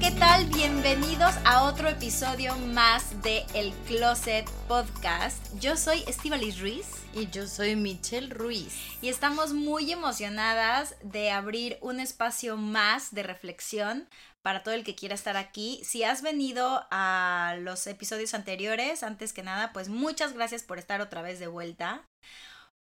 ¿Qué 0.00 0.10
tal? 0.12 0.46
Bienvenidos 0.46 1.34
a 1.44 1.64
otro 1.64 1.86
episodio 1.86 2.56
más 2.56 3.22
de 3.22 3.44
El 3.52 3.70
Closet 3.86 4.48
Podcast. 4.66 5.38
Yo 5.58 5.76
soy 5.76 6.02
Estivalis 6.06 6.58
Ruiz 6.58 6.86
Y 7.12 7.28
yo 7.28 7.46
soy 7.46 7.76
Michelle 7.76 8.30
Ruiz. 8.30 8.74
y 9.02 9.10
estamos 9.10 9.52
muy 9.52 9.92
emocionadas 9.92 10.96
de 11.02 11.30
abrir 11.30 11.76
un 11.82 12.00
espacio 12.00 12.56
más 12.56 13.12
de 13.12 13.24
reflexión 13.24 14.08
para 14.42 14.62
todo 14.62 14.74
el 14.74 14.84
que 14.84 14.94
quiera 14.94 15.14
estar 15.14 15.36
aquí. 15.36 15.82
Si 15.84 16.02
has 16.02 16.22
venido 16.22 16.86
a 16.90 17.56
los 17.60 17.86
episodios 17.86 18.32
anteriores, 18.32 19.02
antes 19.02 19.34
que 19.34 19.42
nada, 19.42 19.74
pues 19.74 19.90
muchas 19.90 20.32
gracias 20.32 20.62
por 20.62 20.78
estar 20.78 21.02
otra 21.02 21.20
vez 21.20 21.38
de 21.40 21.46
vuelta. 21.46 22.06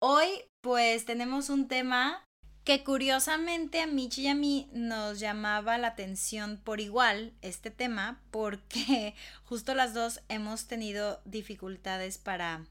Hoy 0.01 0.29
pues 0.63 1.07
tenemos 1.07 1.51
un 1.51 1.67
tema 1.67 2.25
que 2.71 2.85
curiosamente 2.85 3.81
a 3.81 3.89
Michi 3.89 4.23
y 4.23 4.29
a 4.29 4.35
mí 4.37 4.71
nos 4.73 5.19
llamaba 5.19 5.77
la 5.77 5.89
atención 5.89 6.57
por 6.63 6.81
igual 6.81 7.35
este 7.43 7.73
tema 7.73 8.23
porque 8.31 9.17
justo 9.45 9.75
las 9.75 9.93
dos 9.93 10.21
hemos 10.29 10.69
tenido 10.69 11.21
dificultades 11.25 12.19
para 12.19 12.65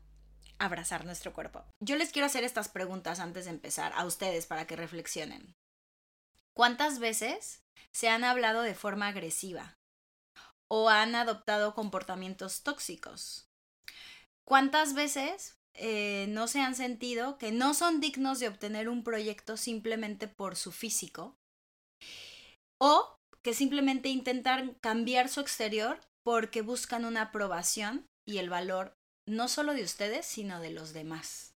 abrazar 0.57 1.03
nuestro 1.03 1.33
cuerpo. 1.33 1.65
Yo 1.81 1.97
les 1.97 2.13
quiero 2.13 2.27
hacer 2.27 2.45
estas 2.45 2.69
preguntas 2.69 3.19
antes 3.19 3.43
de 3.43 3.51
empezar 3.51 3.91
a 3.93 4.05
ustedes 4.05 4.45
para 4.45 4.65
que 4.65 4.77
reflexionen. 4.77 5.53
¿Cuántas 6.53 6.99
veces 6.99 7.65
se 7.91 8.07
han 8.07 8.23
hablado 8.23 8.61
de 8.61 8.75
forma 8.75 9.09
agresiva 9.09 9.75
o 10.69 10.87
han 10.87 11.13
adoptado 11.13 11.75
comportamientos 11.75 12.63
tóxicos? 12.63 13.49
¿Cuántas 14.45 14.93
veces 14.93 15.58
eh, 15.73 16.27
no 16.29 16.47
se 16.47 16.61
han 16.61 16.75
sentido 16.75 17.37
que 17.37 17.51
no 17.51 17.73
son 17.73 17.99
dignos 17.99 18.39
de 18.39 18.47
obtener 18.47 18.89
un 18.89 19.03
proyecto 19.03 19.57
simplemente 19.57 20.27
por 20.27 20.55
su 20.55 20.71
físico? 20.71 21.35
O 22.81 23.17
que 23.41 23.53
simplemente 23.53 24.09
intentan 24.09 24.75
cambiar 24.81 25.29
su 25.29 25.41
exterior 25.41 25.99
porque 26.23 26.61
buscan 26.61 27.05
una 27.05 27.23
aprobación 27.23 28.05
y 28.27 28.37
el 28.37 28.49
valor 28.49 28.95
no 29.27 29.47
solo 29.47 29.73
de 29.73 29.83
ustedes, 29.83 30.25
sino 30.25 30.59
de 30.59 30.71
los 30.71 30.93
demás. 30.93 31.53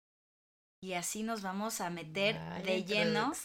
Y 0.84 0.94
así 0.94 1.24
nos 1.24 1.42
vamos 1.42 1.80
a 1.80 1.90
meter 1.90 2.40
de 2.64 2.84
lleno. 2.84 3.32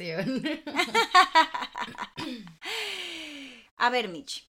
A 3.78 3.90
ver, 3.90 4.08
Mitch. 4.08 4.48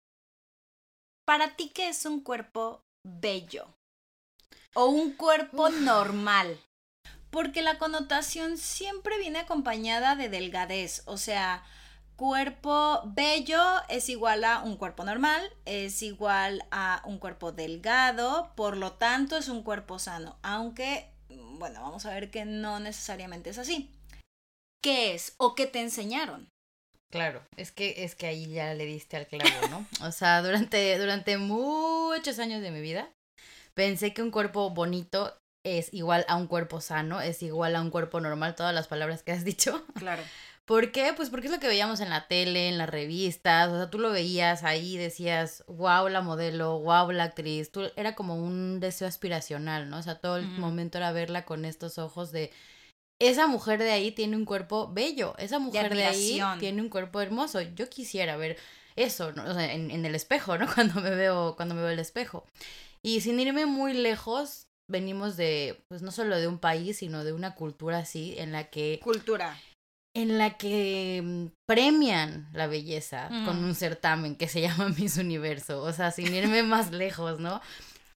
¿Para 1.26 1.58
ti 1.58 1.70
qué 1.74 1.90
es 1.90 2.06
un 2.06 2.22
cuerpo 2.22 2.86
bello? 3.06 3.77
O 4.80 4.90
un 4.90 5.14
cuerpo 5.14 5.70
normal. 5.70 6.60
Porque 7.32 7.64
la 7.64 7.80
connotación 7.80 8.60
siempre 8.60 9.18
viene 9.18 9.40
acompañada 9.40 10.16
de 10.16 10.30
delgadez. 10.30 11.02
O 11.08 11.18
sea, 11.18 11.64
cuerpo 12.16 13.02
bello 13.08 13.60
es 13.90 14.08
igual 14.08 14.44
a 14.44 14.62
un 14.62 14.78
cuerpo 14.78 15.04
normal, 15.04 15.42
es 15.66 16.04
igual 16.04 16.64
a 16.70 17.02
un 17.06 17.18
cuerpo 17.18 17.52
delgado, 17.52 18.54
por 18.56 18.78
lo 18.78 18.94
tanto 18.94 19.36
es 19.36 19.50
un 19.50 19.64
cuerpo 19.64 19.98
sano. 19.98 20.38
Aunque, 20.44 21.12
bueno, 21.28 21.82
vamos 21.82 22.06
a 22.06 22.14
ver 22.14 22.30
que 22.30 22.46
no 22.46 22.80
necesariamente 22.80 23.50
es 23.50 23.58
así. 23.58 23.92
¿Qué 24.84 25.16
es? 25.16 25.34
¿O 25.38 25.56
qué 25.56 25.66
te 25.66 25.82
enseñaron? 25.82 26.52
Claro, 27.10 27.42
es 27.56 27.72
que, 27.72 28.04
es 28.04 28.14
que 28.14 28.28
ahí 28.28 28.46
ya 28.46 28.76
le 28.76 28.86
diste 28.86 29.18
al 29.18 29.26
clavo, 29.26 29.68
¿no? 29.72 29.88
O 30.06 30.12
sea, 30.12 30.44
durante, 30.44 31.00
durante 31.00 31.40
muchos 31.40 32.38
años 32.38 32.62
de 32.62 32.70
mi 32.70 32.82
vida 32.82 33.12
pensé 33.78 34.12
que 34.12 34.24
un 34.24 34.32
cuerpo 34.32 34.72
bonito 34.72 35.38
es 35.64 35.94
igual 35.94 36.26
a 36.28 36.36
un 36.36 36.48
cuerpo 36.48 36.82
sano, 36.82 37.22
es 37.22 37.44
igual 37.44 37.76
a 37.76 37.82
un 37.82 37.92
cuerpo 37.92 38.20
normal, 38.20 38.56
todas 38.56 38.74
las 38.74 38.88
palabras 38.88 39.22
que 39.22 39.32
has 39.32 39.46
dicho. 39.46 39.86
Claro. 39.94 40.24
¿Por 40.66 40.92
qué? 40.92 41.14
Pues 41.16 41.30
porque 41.30 41.48
es 41.48 41.54
lo 41.54 41.62
que 41.62 41.68
veíamos 41.68 42.02
en 42.02 42.10
la 42.10 42.28
tele, 42.28 42.68
en 42.68 42.78
las 42.78 42.90
revistas, 42.90 43.70
o 43.70 43.78
sea, 43.78 43.90
tú 43.90 44.00
lo 44.00 44.10
veías 44.10 44.66
ahí 44.66 44.96
y 44.96 44.98
decías, 44.98 45.64
wow, 45.68 46.10
la 46.10 46.22
modelo, 46.22 46.80
wow, 46.80 47.10
la 47.12 47.26
actriz, 47.26 47.72
tú, 47.72 47.90
era 47.96 48.16
como 48.16 48.36
un 48.36 48.82
deseo 48.82 49.08
aspiracional, 49.08 49.90
¿no? 49.90 50.00
O 50.00 50.04
sea, 50.04 50.20
todo 50.20 50.36
el 50.36 50.46
momento 50.46 50.98
era 50.98 51.14
verla 51.14 51.46
con 51.46 51.64
estos 51.64 51.98
ojos 52.00 52.34
de, 52.34 52.52
esa 53.20 53.48
mujer 53.48 53.80
de 53.80 53.92
ahí 53.92 54.12
tiene 54.12 54.36
un 54.36 54.44
cuerpo 54.44 54.92
bello, 54.92 55.36
esa 55.38 55.60
mujer 55.60 55.94
de, 55.96 56.04
ahí 56.04 56.42
tiene 56.60 56.82
un 56.82 56.90
cuerpo 56.90 57.22
hermoso, 57.22 57.62
yo 57.62 57.90
quisiera 57.90 58.36
ver 58.36 58.58
eso, 58.98 59.32
¿no? 59.32 59.46
O 59.46 59.54
sea, 59.54 59.72
en, 59.74 59.90
en 59.90 60.06
el 60.06 60.16
espejo, 60.16 60.58
¿no? 60.58 60.68
Cuando 60.74 61.00
me 61.00 61.12
veo, 61.12 61.56
cuando 61.56 61.76
me 61.76 61.82
veo 61.82 61.92
el 61.92 62.00
espejo. 62.00 62.46
Y 63.08 63.22
sin 63.22 63.40
irme 63.40 63.66
muy 63.66 63.94
lejos, 63.94 64.68
venimos 64.92 65.38
de, 65.38 65.82
pues 65.90 66.02
no 66.02 66.12
solo 66.12 66.38
de 66.38 66.48
un 66.48 66.60
país, 66.60 66.98
sino 66.98 67.24
de 67.24 67.32
una 67.34 67.56
cultura 67.56 68.00
así, 68.00 68.36
en 68.38 68.52
la 68.52 68.66
que 68.70 69.00
Cultura. 69.02 69.58
en 70.16 70.38
la 70.38 70.58
que 70.58 71.22
mm, 71.24 71.46
premian 71.68 72.50
la 72.54 72.68
belleza 72.68 73.30
con 73.46 73.62
Mm. 73.62 73.66
un 73.66 73.76
certamen 73.76 74.36
que 74.36 74.48
se 74.48 74.62
llama 74.62 74.90
Miss 74.98 75.18
Universo. 75.18 75.82
O 75.84 75.94
sea, 75.94 76.12
sin 76.12 76.34
irme 76.34 76.64
más 76.64 76.92
lejos, 76.92 77.40
¿no? 77.40 77.62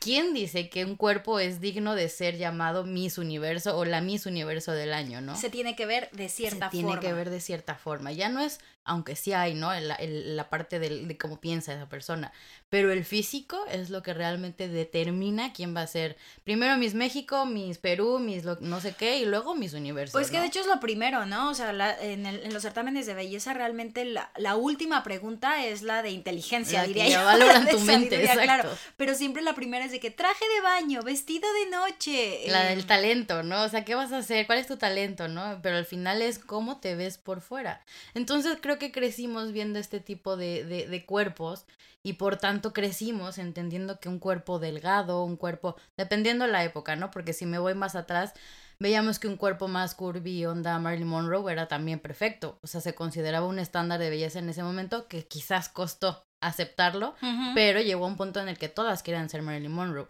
¿Quién 0.01 0.33
dice 0.33 0.67
que 0.67 0.83
un 0.83 0.95
cuerpo 0.95 1.39
es 1.39 1.61
digno 1.61 1.93
de 1.93 2.09
ser 2.09 2.35
llamado 2.37 2.83
Miss 2.83 3.19
Universo 3.19 3.77
o 3.77 3.85
la 3.85 4.01
Miss 4.01 4.25
Universo 4.25 4.71
del 4.71 4.93
año, 4.93 5.21
no? 5.21 5.35
Se 5.37 5.51
tiene 5.51 5.75
que 5.75 5.85
ver 5.85 6.09
de 6.11 6.27
cierta 6.27 6.65
Se 6.65 6.71
tiene 6.71 6.87
forma. 6.89 7.01
que 7.01 7.13
ver 7.13 7.29
de 7.29 7.39
cierta 7.39 7.75
forma. 7.75 8.11
Ya 8.11 8.27
no 8.27 8.39
es, 8.41 8.59
aunque 8.83 9.15
sí 9.15 9.31
hay, 9.33 9.53
¿no? 9.53 9.71
El- 9.71 9.91
el- 9.99 10.35
la 10.35 10.49
parte 10.49 10.79
del- 10.79 11.07
de 11.07 11.17
cómo 11.19 11.39
piensa 11.39 11.71
esa 11.75 11.87
persona. 11.87 12.31
Pero 12.69 12.91
el 12.91 13.05
físico 13.05 13.63
es 13.71 13.91
lo 13.91 14.01
que 14.01 14.15
realmente 14.15 14.67
determina 14.69 15.53
quién 15.53 15.75
va 15.75 15.81
a 15.81 15.87
ser. 15.87 16.17
Primero 16.43 16.75
Miss 16.77 16.95
México, 16.95 17.45
Miss 17.45 17.77
Perú, 17.77 18.17
Miss 18.17 18.43
lo- 18.43 18.57
no 18.59 18.81
sé 18.81 18.95
qué, 18.97 19.19
y 19.19 19.25
luego 19.25 19.53
Miss 19.53 19.73
Universo. 19.75 20.13
Pues 20.13 20.31
que 20.31 20.37
¿no? 20.37 20.41
de 20.41 20.47
hecho 20.47 20.61
es 20.61 20.65
lo 20.67 20.79
primero, 20.79 21.27
¿no? 21.27 21.51
O 21.51 21.53
sea, 21.53 21.73
la- 21.73 21.95
en, 22.01 22.25
el- 22.25 22.43
en 22.43 22.53
los 22.55 22.63
certámenes 22.63 23.05
de 23.05 23.13
belleza 23.13 23.53
realmente 23.53 24.03
la, 24.05 24.31
la 24.37 24.55
última 24.55 25.03
pregunta 25.03 25.63
es 25.63 25.83
la 25.83 26.01
de 26.01 26.09
inteligencia, 26.09 26.79
La 26.79 26.87
que 26.87 26.93
diría 26.95 27.07
ya 27.09 27.19
yo. 27.19 27.25
valoran 27.25 27.67
tu 27.69 27.79
mente, 27.81 28.15
sabiduría, 28.15 28.33
claro. 28.43 28.63
exacto. 28.63 28.93
Pero 28.97 29.13
siempre 29.13 29.43
la 29.43 29.53
primera 29.53 29.85
es 29.85 29.90
de 29.91 29.99
que 29.99 30.11
traje 30.11 30.45
de 30.55 30.61
baño, 30.61 31.01
vestido 31.01 31.47
de 31.53 31.69
noche. 31.69 32.39
La 32.47 32.71
eh, 32.71 32.75
del 32.75 32.85
talento, 32.85 33.43
¿no? 33.43 33.63
O 33.63 33.69
sea, 33.69 33.85
¿qué 33.85 33.95
vas 33.95 34.11
a 34.11 34.17
hacer? 34.17 34.45
¿Cuál 34.45 34.59
es 34.59 34.67
tu 34.67 34.77
talento, 34.77 35.27
no? 35.27 35.59
Pero 35.61 35.77
al 35.77 35.85
final 35.85 36.21
es 36.21 36.39
cómo 36.39 36.79
te 36.79 36.95
ves 36.95 37.17
por 37.17 37.41
fuera. 37.41 37.85
Entonces 38.13 38.57
creo 38.61 38.79
que 38.79 38.91
crecimos 38.91 39.51
viendo 39.51 39.79
este 39.79 39.99
tipo 39.99 40.37
de, 40.37 40.63
de, 40.63 40.87
de 40.87 41.05
cuerpos 41.05 41.65
y 42.03 42.13
por 42.13 42.37
tanto 42.37 42.73
crecimos 42.73 43.37
entendiendo 43.37 43.99
que 43.99 44.09
un 44.09 44.19
cuerpo 44.19 44.59
delgado, 44.59 45.23
un 45.23 45.37
cuerpo, 45.37 45.75
dependiendo 45.97 46.47
la 46.47 46.63
época, 46.63 46.95
¿no? 46.95 47.11
Porque 47.11 47.33
si 47.33 47.45
me 47.45 47.59
voy 47.59 47.75
más 47.75 47.95
atrás, 47.95 48.33
veíamos 48.79 49.19
que 49.19 49.27
un 49.27 49.37
cuerpo 49.37 49.67
más 49.67 49.93
curvy, 49.93 50.45
onda 50.45 50.79
Marilyn 50.79 51.07
Monroe, 51.07 51.51
era 51.51 51.67
también 51.67 51.99
perfecto. 51.99 52.57
O 52.63 52.67
sea, 52.67 52.81
se 52.81 52.95
consideraba 52.95 53.45
un 53.45 53.59
estándar 53.59 53.99
de 53.99 54.09
belleza 54.09 54.39
en 54.39 54.49
ese 54.49 54.63
momento 54.63 55.07
que 55.07 55.27
quizás 55.27 55.69
costó 55.69 56.25
aceptarlo, 56.41 57.15
pero 57.55 57.79
llegó 57.81 58.05
a 58.05 58.07
un 58.07 58.17
punto 58.17 58.39
en 58.39 58.49
el 58.49 58.57
que 58.57 58.69
todas 58.69 59.03
querían 59.03 59.29
ser 59.29 59.41
Marilyn 59.41 59.71
Monroe. 59.71 60.07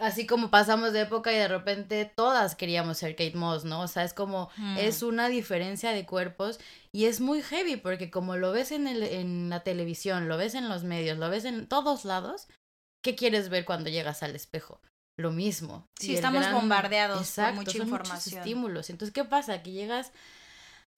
Así 0.00 0.26
como 0.26 0.50
pasamos 0.50 0.92
de 0.92 1.00
época 1.00 1.32
y 1.32 1.36
de 1.36 1.48
repente 1.48 2.04
todas 2.04 2.54
queríamos 2.54 2.98
ser 2.98 3.16
Kate 3.16 3.34
Moss, 3.36 3.64
¿no? 3.64 3.80
O 3.80 3.88
sea, 3.88 4.04
es 4.04 4.14
como, 4.14 4.48
Mm. 4.56 4.76
es 4.78 5.02
una 5.02 5.28
diferencia 5.28 5.90
de 5.90 6.06
cuerpos 6.06 6.60
y 6.92 7.06
es 7.06 7.20
muy 7.20 7.42
heavy 7.42 7.76
porque 7.76 8.10
como 8.10 8.36
lo 8.36 8.52
ves 8.52 8.70
en, 8.70 8.86
el, 8.86 9.02
en 9.02 9.48
la 9.50 9.60
televisión, 9.64 10.28
lo 10.28 10.36
ves 10.36 10.54
en 10.54 10.68
los 10.68 10.84
medios, 10.84 11.18
lo 11.18 11.28
ves 11.30 11.44
en 11.46 11.66
todos 11.66 12.04
lados, 12.04 12.46
¿qué 13.02 13.16
quieres 13.16 13.48
ver 13.48 13.64
cuando 13.64 13.90
llegas 13.90 14.22
al 14.22 14.36
espejo? 14.36 14.80
Lo 15.18 15.32
mismo. 15.32 15.86
Sí, 15.98 16.12
Y 16.12 16.14
estamos 16.14 16.48
bombardeados 16.52 17.16
por 17.18 17.26
Exacto, 17.26 17.54
mucha 17.56 17.70
son 17.72 17.80
muchos 17.80 17.92
información. 18.06 18.38
estímulos. 18.38 18.90
Entonces, 18.90 19.12
¿qué 19.12 19.24
pasa? 19.24 19.62
Que 19.64 19.72
llegas 19.72 20.12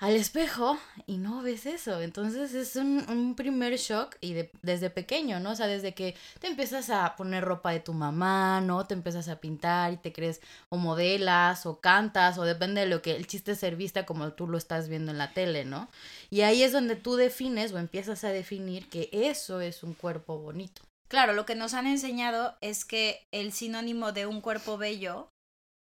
al 0.00 0.17
espejo 0.17 0.79
y 1.06 1.19
no 1.19 1.43
ves 1.43 1.67
eso. 1.67 2.00
Entonces 2.00 2.55
es 2.55 2.75
un, 2.76 3.05
un 3.11 3.35
primer 3.37 3.76
shock 3.76 4.17
y 4.23 4.32
de- 4.32 4.50
desde 4.62 4.88
pequeño, 4.88 5.41
¿no? 5.41 5.50
O 5.50 5.55
sea, 5.55 5.67
desde 5.67 5.94
que 5.94 6.17
te 6.41 6.47
empiezas 6.47 6.88
a 6.88 7.14
poner 7.17 7.44
ropa 7.44 7.70
de 7.70 7.81
tu 7.81 7.93
mamá, 7.93 8.62
¿no? 8.62 8.87
Te 8.87 8.94
empiezas 8.94 9.29
a 9.29 9.41
pintar 9.41 9.93
y 9.93 9.99
te 9.99 10.12
crees 10.12 10.41
o 10.70 10.79
modelas 10.79 11.67
o 11.67 11.81
cantas 11.81 12.38
o 12.38 12.44
depende 12.44 12.81
de 12.81 12.87
lo 12.87 13.02
que 13.02 13.14
el 13.14 13.26
chiste 13.26 13.55
ser 13.55 13.76
vista 13.76 14.06
como 14.06 14.32
tú 14.32 14.49
lo 14.49 14.56
estás 14.56 14.88
viendo 14.88 15.12
en 15.12 15.19
la 15.19 15.35
tele, 15.35 15.67
¿no? 15.67 15.88
Y 16.31 16.41
ahí 16.41 16.62
es 16.62 16.73
donde 16.73 16.96
tú 16.96 17.17
defines 17.17 17.73
o 17.73 17.79
empiezas 17.79 18.25
a 18.25 18.31
definir 18.31 18.88
que 18.88 19.11
eso 19.12 19.61
es 19.61 19.82
un 19.82 19.93
cuerpo 19.94 20.38
bonito. 20.38 20.82
Claro, 21.08 21.35
lo 21.35 21.44
que 21.44 21.56
nos 21.56 21.75
han 21.75 21.87
enseñado 21.87 22.56
es 22.62 22.85
que 22.85 23.26
el 23.32 23.53
sinónimo 23.53 24.12
de 24.12 24.26
un 24.26 24.41
cuerpo 24.41 24.79
bello 24.79 25.29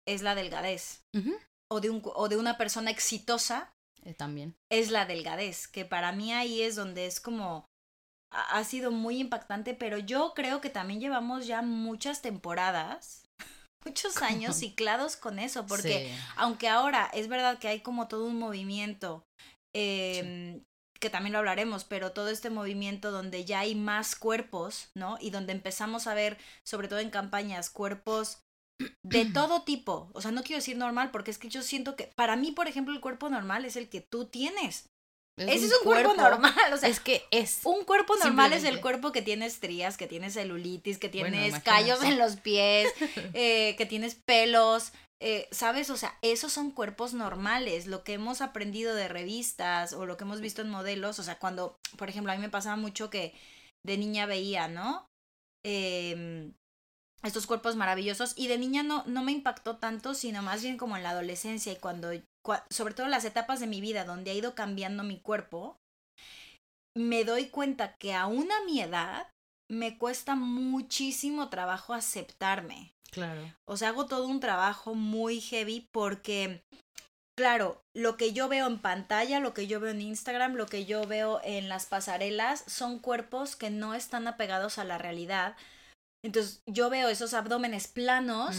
es 0.06 0.24
la 0.24 0.36
delgadez. 0.36 1.00
O 1.72 1.80
de, 1.80 1.90
un, 1.90 2.02
o 2.04 2.30
de 2.30 2.38
una 2.38 2.58
persona 2.58 2.92
exitosa 2.92 3.73
Eh, 4.06 4.14
también. 4.14 4.56
es 4.70 4.92
la 4.92 5.06
delgadez. 5.06 5.68
Que 5.68 5.86
para 5.86 6.12
mí 6.12 6.34
ahí 6.34 6.62
es 6.62 6.76
donde 6.76 7.06
es 7.08 7.20
como. 7.20 7.66
ha 8.32 8.64
sido 8.64 8.92
muy 8.92 9.20
impactante, 9.20 9.76
pero 9.76 10.00
yo 10.00 10.34
creo 10.36 10.60
que 10.60 10.70
también 10.72 11.00
llevamos 11.00 11.46
ya 11.46 11.62
muchas 11.62 12.22
temporadas, 12.24 13.26
muchos 13.86 14.22
años 14.24 14.56
ciclados 14.60 15.16
con 15.16 15.38
eso, 15.40 15.66
porque 15.68 16.08
Sí. 16.10 16.22
aunque 16.38 16.68
ahora 16.68 17.10
es 17.14 17.28
verdad 17.28 17.60
que 17.60 17.68
hay 17.68 17.82
como 17.82 18.08
todo 18.08 18.26
un 18.26 18.40
movimiento, 18.40 19.24
em, 19.76 20.64
que 21.00 21.10
también 21.10 21.34
lo 21.34 21.40
hablaremos, 21.40 21.84
pero 21.84 22.12
todo 22.14 22.30
este 22.30 22.50
movimiento 22.50 23.12
donde 23.12 23.46
ya 23.46 23.60
hay 23.60 23.76
más 23.76 24.16
cuerpos, 24.16 24.90
¿no? 24.96 25.18
Y 25.20 25.30
donde 25.30 25.52
empezamos 25.54 26.08
a 26.08 26.14
ver, 26.14 26.38
sobre 26.66 26.88
todo 26.88 27.00
en 27.00 27.10
campañas, 27.12 27.70
cuerpos 27.70 28.40
de 29.04 29.26
todo 29.26 29.64
tipo. 29.64 30.10
O 30.14 30.22
sea, 30.22 30.32
no 30.32 30.44
quiero 30.44 30.60
decir 30.60 30.78
normal, 30.78 31.12
porque 31.12 31.32
es 31.32 31.38
que 31.38 31.50
yo 31.50 31.62
siento 31.62 31.96
que, 31.96 32.12
para 32.16 32.36
mí, 32.36 32.52
por 32.52 32.68
ejemplo, 32.68 32.94
el 32.94 33.02
cuerpo 33.02 33.30
normal 33.30 33.66
es 33.66 33.76
el 33.76 33.90
que 33.90 34.02
tú 34.02 34.26
tienes. 34.26 34.88
Ese 35.36 35.66
es 35.66 35.74
un 35.80 35.84
cuerpo, 35.86 36.14
normal, 36.14 36.54
o 36.74 36.78
sea, 36.78 36.90
es 36.90 37.00
que 37.00 37.24
es. 37.32 37.62
un 37.64 37.86
cuerpo 37.86 38.16
normal 38.18 38.54
es 38.54 38.64
el 38.66 38.82
cuerpo 38.82 39.12
que 39.12 39.24
tiene 39.24 39.48
estrías, 39.48 39.98
que 39.98 40.06
tiene 40.06 40.30
celulitis, 40.30 41.00
que 41.00 41.08
Bueno, 41.08 41.30
tienes 41.32 41.50
imagínate. 41.50 41.64
callos 41.64 42.04
en 42.04 42.20
los 42.20 42.36
pies, 42.36 42.94
eh, 43.34 43.76
que 43.76 43.88
tienes 43.88 44.16
pelos, 44.28 44.94
eh, 45.20 45.48
¿sabes? 45.52 45.90
O 45.90 45.98
sea, 45.98 46.16
esos 46.22 46.54
son 46.54 46.70
cuerpos 46.70 47.16
normales. 47.16 47.88
Lo 47.88 48.04
que 48.04 48.14
hemos 48.14 48.42
aprendido 48.42 48.94
de 48.94 49.08
revistas 49.08 49.94
o 49.94 50.06
lo 50.06 50.18
que 50.18 50.24
hemos 50.24 50.40
visto 50.40 50.62
en 50.62 50.70
modelos, 50.70 51.18
o 51.18 51.24
sea, 51.24 51.40
cuando, 51.40 51.78
por 51.98 52.10
ejemplo, 52.10 52.32
a 52.32 52.36
mí 52.36 52.42
me 52.42 52.50
pasaba 52.50 52.76
mucho 52.76 53.10
que 53.10 53.34
de 53.84 53.98
niña 53.98 54.28
veía, 54.28 54.68
¿no? 54.68 55.08
Em, 55.66 56.54
estos 57.24 57.48
cuerpos 57.48 57.76
maravillosos 57.76 58.34
y 58.36 58.48
de 58.48 58.58
niña 58.58 58.84
no, 58.84 59.04
no 59.06 59.24
me 59.24 59.32
impactó 59.32 59.78
tanto, 59.78 60.14
sino 60.14 60.42
más 60.42 60.62
bien 60.62 60.78
como 60.78 60.98
en 60.98 61.04
la 61.04 61.12
adolescencia 61.12 61.72
y 61.72 61.78
cuando, 61.78 62.12
cua- 62.46 62.66
sobre 62.70 62.94
todo 62.94 63.08
las 63.08 63.26
etapas 63.26 63.60
de 63.60 63.68
mi 63.68 63.82
vida 63.82 64.04
donde 64.04 64.32
ha 64.32 64.36
ido 64.36 64.56
cambiando 64.56 65.04
mi 65.04 65.20
cuerpo, 65.20 65.78
me 66.96 67.24
doy 67.24 67.48
cuenta 67.48 67.96
que 67.96 68.14
aún 68.14 68.52
a 68.52 68.64
mi 68.66 68.82
edad 68.82 69.28
me 69.72 69.98
cuesta 69.98 70.36
muchísimo 70.36 71.50
trabajo 71.50 71.94
aceptarme. 71.94 72.94
Claro. 73.10 73.42
O 73.68 73.78
sea, 73.78 73.90
hago 73.90 74.06
todo 74.06 74.28
un 74.28 74.40
trabajo 74.40 74.94
muy 74.94 75.40
heavy 75.40 75.88
porque, 75.92 76.62
claro, 77.38 77.82
lo 77.96 78.18
que 78.18 78.34
yo 78.34 78.50
veo 78.50 78.68
en 78.68 78.80
pantalla, 78.80 79.40
lo 79.40 79.54
que 79.54 79.68
yo 79.68 79.80
veo 79.80 79.92
en 79.92 80.02
Instagram, 80.02 80.54
lo 80.56 80.66
que 80.66 80.86
yo 80.86 81.08
veo 81.08 81.40
en 81.44 81.70
las 81.70 81.86
pasarelas, 81.86 82.64
son 82.68 83.00
cuerpos 83.00 83.56
que 83.56 83.70
no 83.70 83.94
están 83.94 84.28
apegados 84.28 84.78
a 84.78 84.84
la 84.84 84.98
realidad. 84.98 85.56
Entonces, 86.24 86.64
yo 86.66 86.90
veo 86.90 87.10
esos 87.10 87.34
abdómenes 87.34 87.88
planos 87.88 88.56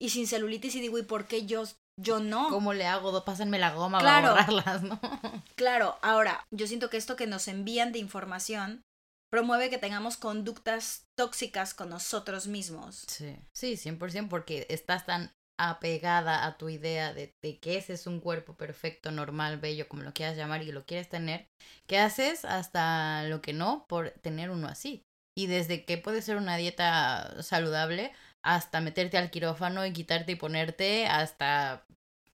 y 0.00 0.10
sin 0.10 0.26
celulitis 0.26 0.74
y 0.74 0.80
digo, 0.80 0.98
¿y 0.98 1.02
por 1.02 1.26
qué 1.26 1.46
yo, 1.46 1.64
yo 1.96 2.20
no? 2.20 2.48
¿Cómo 2.48 2.72
le 2.72 2.86
hago? 2.86 3.24
Pásenme 3.24 3.58
la 3.58 3.72
goma 3.72 3.98
Claro. 3.98 4.34
para 4.34 4.46
borrarlas, 4.46 4.82
¿no? 4.82 5.00
Claro, 5.56 5.98
ahora, 6.02 6.46
yo 6.50 6.66
siento 6.66 6.90
que 6.90 6.96
esto 6.96 7.14
que 7.14 7.26
nos 7.26 7.46
envían 7.46 7.92
de 7.92 7.98
información 7.98 8.82
promueve 9.30 9.70
que 9.70 9.78
tengamos 9.78 10.16
conductas 10.16 11.06
tóxicas 11.16 11.74
con 11.74 11.90
nosotros 11.90 12.46
mismos. 12.46 13.04
Sí, 13.06 13.36
sí, 13.52 13.76
100%, 13.76 14.28
porque 14.28 14.66
estás 14.70 15.06
tan 15.06 15.32
apegada 15.58 16.46
a 16.46 16.56
tu 16.56 16.68
idea 16.68 17.12
de, 17.14 17.34
de 17.42 17.58
que 17.60 17.76
ese 17.76 17.92
es 17.92 18.06
un 18.06 18.20
cuerpo 18.20 18.56
perfecto, 18.56 19.10
normal, 19.12 19.58
bello, 19.58 19.88
como 19.88 20.02
lo 20.02 20.12
quieras 20.12 20.36
llamar 20.36 20.62
y 20.62 20.72
lo 20.72 20.84
quieres 20.84 21.08
tener, 21.08 21.48
que 21.86 21.98
haces 21.98 22.44
hasta 22.44 23.22
lo 23.24 23.40
que 23.40 23.52
no 23.52 23.86
por 23.88 24.10
tener 24.10 24.50
uno 24.50 24.66
así. 24.66 25.04
Y 25.36 25.46
desde 25.46 25.84
que 25.84 25.98
puede 25.98 26.22
ser 26.22 26.36
una 26.36 26.56
dieta 26.56 27.42
saludable 27.42 28.12
hasta 28.44 28.80
meterte 28.80 29.16
al 29.18 29.30
quirófano 29.30 29.86
y 29.86 29.92
quitarte 29.92 30.32
y 30.32 30.36
ponerte 30.36 31.06
hasta 31.06 31.86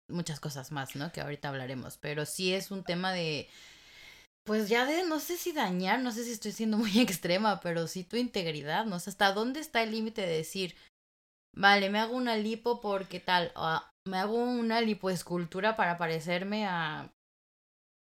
muchas 0.09 0.41
cosas 0.41 0.73
más, 0.73 0.97
¿no? 0.97 1.13
Que 1.13 1.21
ahorita 1.21 1.49
hablaremos. 1.49 1.99
Pero 1.99 2.25
sí 2.25 2.55
es 2.55 2.71
un 2.71 2.83
tema 2.83 3.13
de, 3.13 3.49
pues 4.45 4.69
ya 4.69 4.87
de, 4.87 5.05
no 5.05 5.21
sé 5.21 5.37
si 5.37 5.53
dañar, 5.53 6.01
no 6.01 6.11
sé 6.11 6.25
si 6.25 6.33
estoy 6.33 6.53
siendo 6.53 6.79
muy 6.79 6.91
extrema, 6.99 7.61
pero 7.61 7.87
sí 7.87 8.05
tu 8.05 8.17
integridad, 8.17 8.87
¿no? 8.87 8.97
¿hasta 8.97 9.33
dónde 9.33 9.61
está 9.61 9.83
el 9.83 9.91
límite 9.91 10.23
de 10.23 10.39
decir, 10.39 10.75
vale, 11.55 11.91
me 11.91 11.99
hago 11.99 12.17
una 12.17 12.37
lipo 12.37 12.81
porque 12.81 13.21
tal, 13.21 13.53
o 13.55 13.83
me 14.09 14.17
hago 14.17 14.37
una 14.37 14.81
lipoescultura 14.81 15.77
para 15.77 15.99
parecerme 15.99 16.67
a 16.67 17.13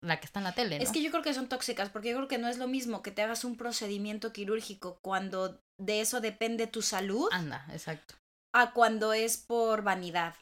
la 0.02 0.18
que 0.18 0.26
está 0.26 0.40
en 0.40 0.44
la 0.44 0.54
tele, 0.54 0.78
¿no? 0.78 0.82
Es 0.82 0.92
que 0.92 1.02
yo 1.02 1.10
creo 1.10 1.22
que 1.22 1.34
son 1.34 1.48
tóxicas, 1.48 1.90
porque 1.90 2.10
yo 2.10 2.16
creo 2.16 2.28
que 2.28 2.38
no 2.38 2.48
es 2.48 2.58
lo 2.58 2.68
mismo 2.68 3.02
que 3.02 3.10
te 3.10 3.22
hagas 3.22 3.44
un 3.44 3.56
procedimiento 3.56 4.32
quirúrgico 4.32 4.98
cuando 5.02 5.62
de 5.78 6.00
eso 6.00 6.20
depende 6.20 6.66
tu 6.66 6.82
salud 6.82 7.28
Anda, 7.32 7.66
exacto. 7.70 8.14
a 8.54 8.72
cuando 8.72 9.12
es 9.12 9.36
por 9.36 9.82
vanidad. 9.82 10.34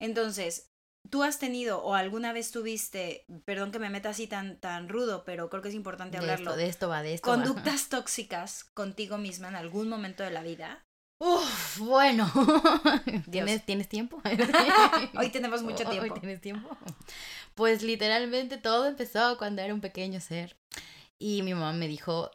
Entonces, 0.00 0.70
tú 1.10 1.22
has 1.22 1.38
tenido 1.38 1.82
o 1.82 1.94
alguna 1.94 2.32
vez 2.32 2.50
tuviste, 2.50 3.24
perdón 3.44 3.72
que 3.72 3.78
me 3.78 3.90
meta 3.90 4.10
así 4.10 4.26
tan, 4.26 4.58
tan 4.58 4.88
rudo, 4.88 5.24
pero 5.24 5.50
creo 5.50 5.62
que 5.62 5.68
es 5.68 5.74
importante 5.74 6.16
De 6.16 6.22
hablarlo, 6.22 6.50
esto, 6.50 6.56
de 6.56 6.68
esto 6.68 6.88
va, 6.88 7.02
de 7.02 7.14
esto 7.14 7.30
va. 7.30 7.36
conductas 7.36 7.88
tóxicas 7.88 8.64
contigo 8.64 9.18
misma 9.18 9.48
en 9.48 9.56
algún 9.56 9.88
momento 9.88 10.22
de 10.22 10.30
la 10.30 10.42
vida. 10.42 10.85
Uf, 11.18 11.78
bueno. 11.78 12.30
¿Tienes, 13.30 13.64
¿Tienes 13.64 13.88
tiempo? 13.88 14.20
Hoy 15.18 15.30
tenemos 15.30 15.62
mucho 15.62 15.84
Hoy 15.88 15.98
tiempo. 15.98 16.20
tienes 16.20 16.40
tiempo. 16.40 16.76
Pues 17.54 17.82
literalmente 17.82 18.58
todo 18.58 18.86
empezó 18.86 19.38
cuando 19.38 19.62
era 19.62 19.72
un 19.72 19.80
pequeño 19.80 20.20
ser. 20.20 20.56
Y 21.18 21.42
mi 21.42 21.54
mamá 21.54 21.72
me 21.72 21.88
dijo, 21.88 22.30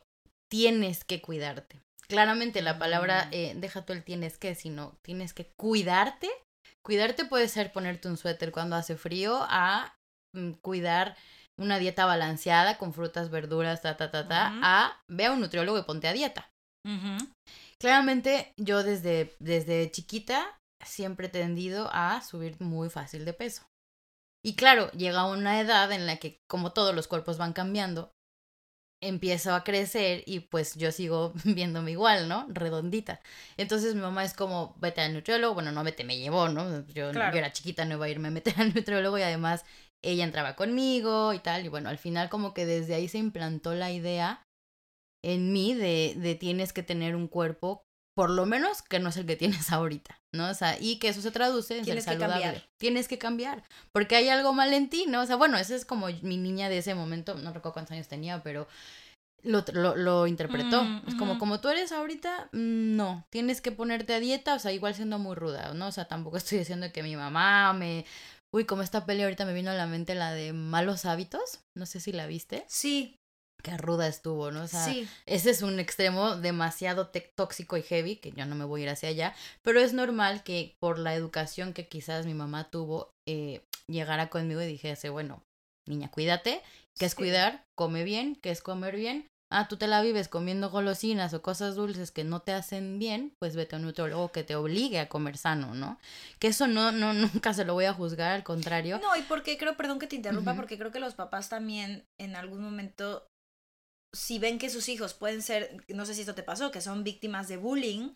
tienes 0.52 1.04
que 1.04 1.22
cuidarte. 1.22 1.80
Claramente 2.08 2.62
la 2.62 2.80
palabra, 2.80 3.26
Mm. 3.26 3.34
eh, 3.34 3.54
deja 3.56 3.86
tú 3.86 3.94
el 3.94 4.04
tienes 4.04 4.38
que, 4.38 4.56
sino 4.56 4.98
tienes 5.04 5.34
que 5.34 5.52
cuidarte. 5.58 6.30
Cuidarte 6.84 7.26
puede 7.26 7.48
ser 7.48 7.72
ponerte 7.72 8.08
un 8.08 8.18
suéter 8.18 8.52
cuando 8.52 8.76
hace 8.76 8.96
frío, 8.98 9.46
a 9.48 9.96
mm, 10.36 10.54
cuidar 10.62 11.16
una 11.60 11.78
dieta 11.78 12.06
balanceada 12.08 12.78
con 12.80 12.94
frutas, 12.94 13.30
verduras, 13.30 13.82
ta, 13.84 13.96
ta, 13.96 14.10
ta, 14.10 14.28
ta, 14.28 14.52
a 14.64 15.00
ve 15.08 15.28
a 15.28 15.32
un 15.32 15.40
nutriólogo 15.42 15.78
y 15.78 15.84
ponte 15.84 16.08
a 16.08 16.14
dieta. 16.14 16.50
Claramente 17.82 18.54
yo 18.58 18.84
desde, 18.84 19.36
desde 19.40 19.90
chiquita 19.90 20.60
siempre 20.86 21.28
he 21.28 21.30
tendido 21.30 21.90
a 21.92 22.22
subir 22.22 22.56
muy 22.62 22.90
fácil 22.90 23.26
de 23.26 23.34
peso. 23.34 23.64
Y 24.46 24.56
claro, 24.56 24.92
llega 24.92 25.26
una 25.26 25.60
edad 25.60 25.92
en 25.92 26.06
la 26.06 26.18
que 26.18 26.38
como 26.48 26.74
todos 26.74 26.94
los 26.94 27.08
cuerpos 27.08 27.40
van 27.40 27.54
cambiando, 27.54 28.12
empiezo 29.04 29.56
a 29.56 29.64
crecer 29.64 30.24
y 30.28 30.42
pues 30.42 30.76
yo 30.76 30.92
sigo 30.92 31.34
viéndome 31.44 31.92
igual, 31.92 32.28
¿no? 32.28 32.46
Redondita. 32.50 33.20
Entonces 33.58 33.96
mi 33.96 34.02
mamá 34.02 34.24
es 34.24 34.34
como, 34.34 34.76
vete 34.80 35.02
al 35.02 35.14
nutriólogo, 35.14 35.56
bueno, 35.56 35.72
no 35.72 35.84
vete, 35.84 36.04
me 36.04 36.20
llevó, 36.20 36.50
¿no? 36.50 36.86
Yo, 36.88 37.12
Claro. 37.12 37.34
yo 37.34 37.40
era 37.40 37.52
chiquita, 37.52 37.86
no 37.86 37.96
iba 37.96 38.06
a 38.06 38.10
irme 38.10 38.28
a 38.28 38.32
meter 38.32 38.54
al 38.62 38.76
nutriólogo 38.76 39.18
y 39.18 39.24
además 39.24 39.66
ella 40.04 40.24
entraba 40.24 40.56
conmigo 40.56 41.34
y 41.34 41.40
tal, 41.40 41.66
y 41.66 41.68
bueno, 41.68 41.90
al 41.90 41.98
final 41.98 42.30
como 42.30 42.54
que 42.54 42.66
desde 42.68 42.94
ahí 42.96 43.08
se 43.08 43.18
implantó 43.18 43.74
la 43.74 43.92
idea 43.92 44.44
en 45.24 45.54
mí 45.54 45.74
de, 45.74 46.16
de 46.18 46.36
tienes 46.36 46.74
que 46.74 46.84
tener 46.84 47.16
un 47.16 47.28
cuerpo, 47.28 47.84
por 48.16 48.30
lo 48.30 48.46
menos 48.46 48.82
que 48.82 49.00
no 49.00 49.10
es 49.10 49.18
el 49.18 49.26
que 49.26 49.36
tienes 49.38 49.72
ahorita, 49.72 50.20
¿no? 50.34 50.50
O 50.50 50.54
sea, 50.54 50.78
y 50.80 51.00
que 51.00 51.10
eso 51.10 51.22
se 51.22 51.32
traduce 51.32 51.78
en 51.78 51.84
Tienes 51.84 52.06
que 52.06 52.12
ser 52.12 52.20
saludable. 52.20 52.44
cambiar. 52.44 52.70
Tienes 52.80 53.08
que 53.08 53.18
cambiar, 53.18 53.64
porque 53.94 54.16
hay 54.16 54.30
algo 54.30 54.54
mal 54.54 54.74
en 54.74 54.90
ti, 54.90 55.06
¿no? 55.08 55.22
O 55.22 55.26
sea, 55.26 55.36
bueno, 55.36 55.58
esa 55.58 55.76
es 55.76 55.86
como 55.86 56.08
mi 56.22 56.38
niña 56.38 56.70
de 56.70 56.80
ese 56.80 56.96
momento, 56.96 57.36
no 57.36 57.54
recuerdo 57.54 57.74
cuántos 57.74 57.94
años 57.94 58.08
tenía, 58.08 58.42
pero 58.44 58.68
lo, 59.44 59.64
lo, 59.74 59.96
lo 59.96 60.28
interpretó. 60.28 60.84
Mm, 60.84 61.04
es 61.08 61.16
como, 61.16 61.40
como 61.40 61.60
tú 61.60 61.70
eres 61.70 61.92
ahorita, 61.92 62.50
mm, 62.52 62.96
no, 62.96 63.26
tienes 63.30 63.62
que 63.62 63.72
ponerte 63.72 64.14
a 64.14 64.20
dieta, 64.20 64.56
o 64.56 64.60
sea, 64.60 64.72
igual 64.72 64.96
siendo 64.96 65.20
muy 65.20 65.36
ruda, 65.36 65.74
¿no? 65.74 65.88
O 65.88 65.92
sea, 65.92 66.06
tampoco 66.06 66.38
estoy 66.38 66.60
diciendo 66.60 66.92
que 66.92 67.04
mi 67.04 67.16
mamá 67.16 67.74
me... 67.74 68.06
Uy, 68.54 68.66
como 68.66 68.82
esta 68.82 69.06
peli 69.06 69.24
ahorita 69.24 69.46
me 69.46 69.54
vino 69.54 69.72
a 69.72 69.76
la 69.76 69.88
mente 69.88 70.14
la 70.14 70.34
de 70.34 70.52
malos 70.52 71.06
hábitos, 71.06 71.62
no 71.74 71.86
sé 71.86 72.02
si 72.02 72.12
la 72.12 72.28
viste, 72.28 72.66
Sí, 72.68 73.16
qué 73.62 73.78
ruda 73.78 74.08
estuvo, 74.08 74.52
¿no? 74.52 74.64
O 74.64 74.68
sea, 74.68 74.86
sí. 74.86 75.08
ese 75.26 75.50
es 75.52 75.62
un 75.62 75.80
extremo 75.80 76.36
demasiado 76.36 77.12
tóxico 77.36 77.78
y 77.78 77.84
heavy, 77.84 78.16
que 78.18 78.32
yo 78.32 78.46
no 78.46 78.56
me 78.56 78.66
voy 78.66 78.82
a 78.82 78.84
ir 78.86 78.90
hacia 78.90 79.10
allá, 79.10 79.36
pero 79.62 79.80
es 79.80 79.94
normal 79.94 80.44
que 80.44 80.76
por 80.80 81.00
la 81.00 81.14
educación 81.16 81.74
que 81.74 81.88
quizás 81.88 82.26
mi 82.26 82.34
mamá 82.34 82.70
tuvo, 82.70 83.12
eh, 83.28 83.62
llegara 83.88 84.30
conmigo 84.30 84.62
y 84.62 84.68
dijese, 84.68 85.10
bueno, 85.10 85.44
niña, 85.88 86.10
cuídate, 86.12 86.62
¿qué 86.98 87.06
es 87.06 87.12
Sí. 87.12 87.18
cuidar? 87.18 87.64
Come 87.78 88.04
bien, 88.04 88.36
¿qué 88.36 88.52
es 88.52 88.62
comer 88.62 88.96
bien? 88.96 89.28
Ah, 89.54 89.68
tú 89.68 89.76
te 89.76 89.88
la 89.88 90.02
vives 90.02 90.30
comiendo 90.30 90.70
golosinas 90.70 91.34
o 91.34 91.42
cosas 91.42 91.76
dulces 91.76 92.12
que 92.12 92.24
no 92.24 92.40
te 92.40 92.54
hacen 92.54 93.00
bien, 93.00 93.34
pues 93.38 93.58
vete 93.58 93.76
a 93.76 93.80
un 93.80 93.84
nutriólogo 93.84 94.32
que 94.32 94.46
te 94.46 94.56
obligue 94.56 94.98
a 94.98 95.10
comer 95.10 95.38
sano, 95.38 95.74
¿no? 95.74 96.00
Que 96.40 96.48
eso 96.48 96.68
no, 96.68 96.94
no, 96.94 97.12
nunca 97.44 97.54
se 97.54 97.66
lo 97.66 97.74
voy 97.74 97.84
a 97.84 97.94
juzgar, 97.94 98.32
al 98.32 98.44
contrario. 98.46 99.00
No, 99.00 99.14
y 99.18 99.22
porque 99.24 99.58
creo, 99.58 99.76
perdón 99.76 100.00
que 100.00 100.08
te 100.08 100.16
interrumpa, 100.16 100.56
porque 100.56 100.78
creo 100.78 100.94
que 100.94 101.02
los 101.02 101.16
papás 101.16 101.50
también 101.50 102.06
en 102.18 102.38
algún 102.38 102.62
momento, 102.64 103.28
si 104.14 104.40
ven 104.40 104.60
que 104.60 104.70
sus 104.70 104.90
hijos 104.90 105.14
pueden 105.14 105.42
ser, 105.42 105.78
no 105.90 106.06
sé 106.06 106.14
si 106.14 106.22
esto 106.22 106.36
te 106.36 106.44
pasó, 106.44 106.72
que 106.72 106.82
son 106.82 107.04
víctimas 107.04 107.48
de 107.48 107.58
bullying, 107.58 108.10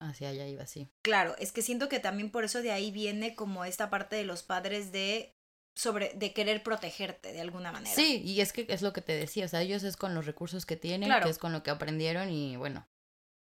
Hacia 0.00 0.28
allá 0.28 0.46
iba 0.46 0.62
así. 0.62 0.88
claro, 1.02 1.34
es 1.38 1.50
que 1.52 1.62
siento 1.62 1.88
que 1.88 1.98
también 1.98 2.30
por 2.30 2.44
eso 2.44 2.62
de 2.62 2.70
ahí 2.72 2.90
viene 2.92 3.34
como 3.34 3.64
esta 3.64 3.90
parte 3.90 4.14
de 4.16 4.24
los 4.24 4.42
padres 4.44 4.92
de 4.92 5.34
sobre 5.76 6.12
de 6.14 6.32
querer 6.32 6.62
protegerte 6.62 7.32
de 7.32 7.40
alguna 7.40 7.72
manera. 7.72 7.94
Sí, 7.94 8.20
y 8.24 8.40
es 8.40 8.52
que 8.52 8.66
es 8.68 8.82
lo 8.82 8.92
que 8.92 9.00
te 9.00 9.12
decía, 9.14 9.44
o 9.44 9.48
sea, 9.48 9.62
ellos 9.62 9.82
es 9.84 9.96
con 9.96 10.14
los 10.14 10.26
recursos 10.26 10.66
que 10.66 10.76
tienen, 10.76 11.08
Claro. 11.08 11.24
que 11.24 11.30
es 11.30 11.38
con 11.38 11.52
lo 11.52 11.62
que 11.64 11.70
aprendieron 11.70 12.30
y 12.30 12.56
bueno, 12.56 12.86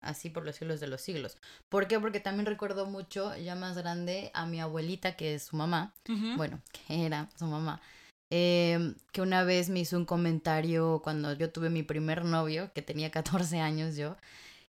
así 0.01 0.29
por 0.29 0.45
los 0.45 0.55
siglos 0.57 0.79
de 0.79 0.88
los 0.88 1.01
siglos. 1.01 1.38
¿Por 1.69 1.88
qué? 1.88 2.00
Porque 2.00 2.19
también 2.21 2.45
recuerdo 2.45 2.86
mucho, 2.86 3.36
ya 3.38 3.55
más 3.55 3.77
grande, 3.77 4.31
a 4.33 4.45
mi 4.45 4.60
abuelita, 4.62 5.15
que 5.17 5.36
es 5.36 5.43
su 5.43 5.55
mamá, 5.57 5.93
bueno, 6.38 6.62
que 6.88 7.05
era 7.05 7.29
su 7.38 7.45
mamá, 7.45 7.81
em, 8.32 8.96
que 9.12 9.22
una 9.22 9.44
vez 9.44 9.70
me 9.70 9.82
hizo 9.82 9.98
un 9.98 10.06
comentario 10.06 11.02
cuando 11.04 11.34
yo 11.34 11.52
tuve 11.52 11.70
mi 11.70 11.84
primer 11.84 12.26
novio, 12.26 12.72
que 12.74 12.82
tenía 12.82 13.12
14 13.12 13.60
años 13.60 13.96
yo, 13.96 14.18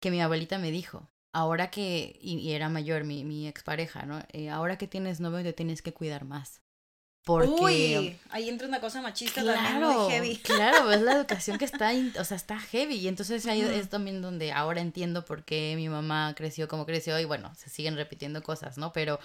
que 0.01 0.11
mi 0.11 0.23
abuelita 0.23 0.59
me 0.59 0.71
dijo, 0.71 1.07
ahora 1.33 1.71
que, 1.71 2.19
y, 2.23 2.53
era 2.53 2.69
mayor 2.69 3.05
mi, 3.05 3.25
mi 3.25 3.47
expareja, 3.47 4.07
¿no? 4.07 4.23
Eh, 4.33 4.49
ahora 4.49 4.79
que 4.79 4.87
tienes 4.87 5.21
novio 5.21 5.43
te 5.43 5.53
tienes 5.53 5.83
que 5.83 5.93
cuidar 5.93 6.25
más. 6.25 6.63
Porque... 7.25 7.51
Uy, 7.51 8.19
ahí 8.31 8.49
entra 8.49 8.67
una 8.67 8.81
cosa 8.81 9.03
machista 9.03 9.45
también 9.45 9.83
muy 9.83 10.11
heavy. 10.11 10.37
Claro, 10.43 10.91
es 10.91 11.03
la 11.03 11.13
educación 11.13 11.59
que 11.59 11.67
está, 11.67 11.93
o 12.19 12.25
sea, 12.25 12.39
está 12.39 12.59
heavy. 12.59 12.95
Y 12.95 13.09
entonces 13.09 13.45
ahí 13.47 13.61
es 13.61 13.91
también 13.91 14.23
donde 14.23 14.51
ahora 14.51 14.81
entiendo 14.81 15.27
por 15.27 15.45
qué 15.45 15.75
mi 15.77 15.91
mamá 15.91 16.33
creció 16.35 16.69
como 16.69 16.87
creció 16.87 17.19
y 17.21 17.27
bueno, 17.27 17.53
se 17.55 17.69
siguen 17.69 17.97
repitiendo 17.97 18.43
cosas, 18.43 18.79
¿no? 18.79 18.95
Pero 18.95 19.21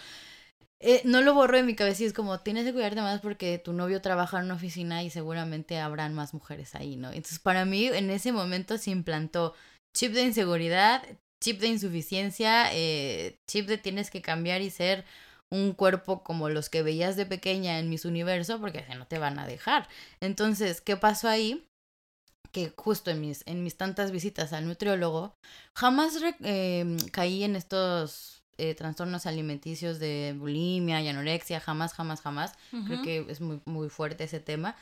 eh, 0.86 1.02
no 1.06 1.22
lo 1.22 1.34
borro 1.34 1.56
de 1.56 1.64
mi 1.64 1.76
cabeza 1.76 2.04
y 2.04 2.08
es 2.08 2.14
como, 2.14 2.42
tienes 2.42 2.66
que 2.66 2.74
cuidarte 2.74 3.02
más 3.02 3.22
porque 3.22 3.58
tu 3.58 3.72
novio 3.72 4.02
trabaja 4.02 4.40
en 4.40 4.46
una 4.46 4.56
oficina 4.56 5.02
y 5.02 5.10
seguramente 5.10 5.80
habrán 5.80 6.14
más 6.14 6.34
mujeres 6.34 6.76
ahí, 6.76 6.98
¿no? 6.98 7.08
Entonces 7.08 7.40
para 7.40 7.64
mí 7.64 7.88
en 7.88 8.10
ese 8.10 8.34
momento 8.34 8.78
se 8.78 8.92
implantó 8.92 9.54
chip 9.96 10.12
de 10.12 10.24
inseguridad, 10.24 11.02
chip 11.42 11.62
de 11.62 11.68
insuficiencia, 11.68 12.68
eh, 12.74 13.38
chip 13.50 13.68
de 13.68 13.78
tienes 13.78 14.12
que 14.12 14.22
cambiar 14.22 14.62
y 14.62 14.70
ser 14.70 15.06
un 15.50 15.72
cuerpo 15.72 16.22
como 16.22 16.50
los 16.50 16.70
que 16.70 16.84
veías 16.84 17.16
de 17.16 17.26
pequeña 17.26 17.80
en 17.80 17.90
mis 17.90 18.04
universo, 18.04 18.60
porque 18.60 18.84
no 18.98 19.08
te 19.08 19.20
van 19.20 19.40
a 19.40 19.48
dejar. 19.48 19.88
Entonces, 20.20 20.82
¿qué 20.82 20.98
pasó 20.98 21.30
ahí? 21.30 21.66
Que 22.52 22.74
justo 22.76 23.10
en 23.10 23.22
mis, 23.22 23.44
en 23.48 23.64
mis 23.64 23.78
tantas 23.78 24.12
visitas 24.12 24.52
al 24.52 24.68
nutriólogo, 24.68 25.36
jamás 25.78 26.18
em, 26.42 26.98
caí 27.12 27.44
en 27.44 27.56
estos 27.56 28.43
eh, 28.58 28.76
trastornos 28.76 29.26
alimenticios 29.26 30.00
de 30.00 30.36
bulimia 30.38 31.02
y 31.02 31.08
anorexia, 31.08 31.60
jamás, 31.60 31.94
jamás, 31.94 32.22
jamás. 32.22 32.54
Creo 32.86 33.02
que 33.02 33.26
es 33.30 33.42
muy, 33.42 33.62
muy 33.66 33.90
fuerte 33.90 34.26
ese 34.26 34.40
tema. 34.40 34.76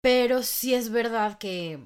Pero 0.00 0.42
sí 0.42 0.74
es 0.74 0.90
verdad 0.90 1.38
que 1.38 1.80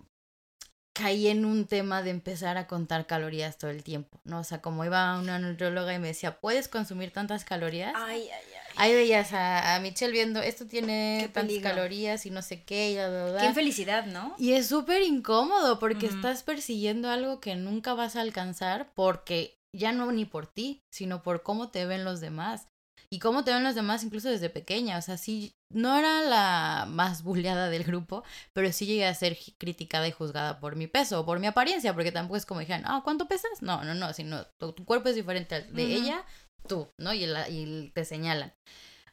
caí 0.97 1.29
en 1.29 1.45
un 1.45 1.67
tema 1.67 2.03
de 2.03 2.11
empezar 2.11 2.57
a 2.57 2.67
contar 2.67 3.07
calorías 3.07 3.59
todo 3.59 3.71
el 3.71 3.83
tiempo, 3.85 4.19
¿no? 4.25 4.41
O 4.41 4.45
sea, 4.45 4.63
como 4.63 4.85
iba 4.85 5.19
una 5.19 5.39
nutrióloga 5.39 5.93
y 5.93 5.99
me 5.99 6.09
decía, 6.09 6.41
¿puedes 6.41 6.69
consumir 6.69 7.13
tantas 7.13 7.45
calorías? 7.45 7.93
Ay, 7.95 8.23
ay, 8.23 8.31
ay. 8.33 8.67
Ahí 8.79 8.95
veías 8.95 9.33
a, 9.33 9.79
Michelle 9.81 10.13
viendo, 10.13 10.41
esto 10.41 10.67
tiene 10.67 11.31
tantas 11.33 11.59
calorías 11.59 12.27
y 12.27 12.31
no 12.31 12.43
sé 12.43 12.63
qué, 12.63 12.91
y 12.91 12.95
bla, 12.95 13.09
bla, 13.09 13.25
bla. 13.31 13.41
Qué 13.41 13.47
infelicidad, 13.47 14.07
¿no? 14.07 14.35
Y 14.39 14.53
es 14.53 14.67
súper 14.67 15.03
incómodo 15.03 15.79
porque 15.79 16.07
estás 16.07 16.43
persiguiendo 16.43 17.11
algo 17.11 17.41
que 17.41 17.55
nunca 17.57 17.95
vas 17.95 18.17
a 18.17 18.21
alcanzar 18.21 18.91
porque 18.95 19.56
ya 19.77 19.93
no 19.93 20.11
ni 20.13 20.25
por 20.25 20.47
ti, 20.47 20.83
sino 20.91 21.23
por 21.23 21.43
cómo 21.43 21.71
te 21.71 21.87
ven 21.87 22.05
los 22.05 22.21
demás 22.21 22.69
y 23.11 23.19
cómo 23.19 23.45
te 23.45 23.53
ven 23.53 23.63
los 23.63 23.75
demás 23.75 24.03
incluso 24.03 24.29
desde 24.29 24.51
pequeña. 24.51 24.99
O 24.99 25.03
sea, 25.03 25.17
sí, 25.17 25.55
no 25.73 25.97
era 25.97 26.23
la 26.23 26.87
más 26.89 27.23
bulleada 27.23 27.69
del 27.69 27.85
grupo, 27.85 28.25
pero 28.53 28.73
sí 28.73 28.87
llegué 28.87 29.07
a 29.07 29.15
ser 29.15 29.39
criticada 29.59 30.09
y 30.09 30.13
juzgada 30.13 30.61
por 30.61 30.77
mi 30.77 30.87
peso 30.87 31.21
o 31.21 31.27
por 31.27 31.39
mi 31.39 31.47
apariencia, 31.47 31.95
porque 31.95 32.13
tampoco 32.13 32.37
es 32.37 32.47
como 32.47 32.61
dijeran, 32.61 32.85
ah, 32.87 33.03
¿cuánto 33.05 33.29
pesas? 33.29 33.63
No, 33.63 33.85
no, 33.85 33.95
no, 33.95 34.13
sino 34.13 34.45
tu, 34.59 34.75
cuerpo 34.85 35.09
es 35.09 35.15
diferente 35.15 35.55
al 35.55 35.75
de 35.75 35.95
ella, 35.95 36.25
tú, 36.69 36.89
¿no? 36.99 37.15
Y, 37.15 37.25
y 37.25 37.91
te 37.95 38.05
señalan. 38.05 38.53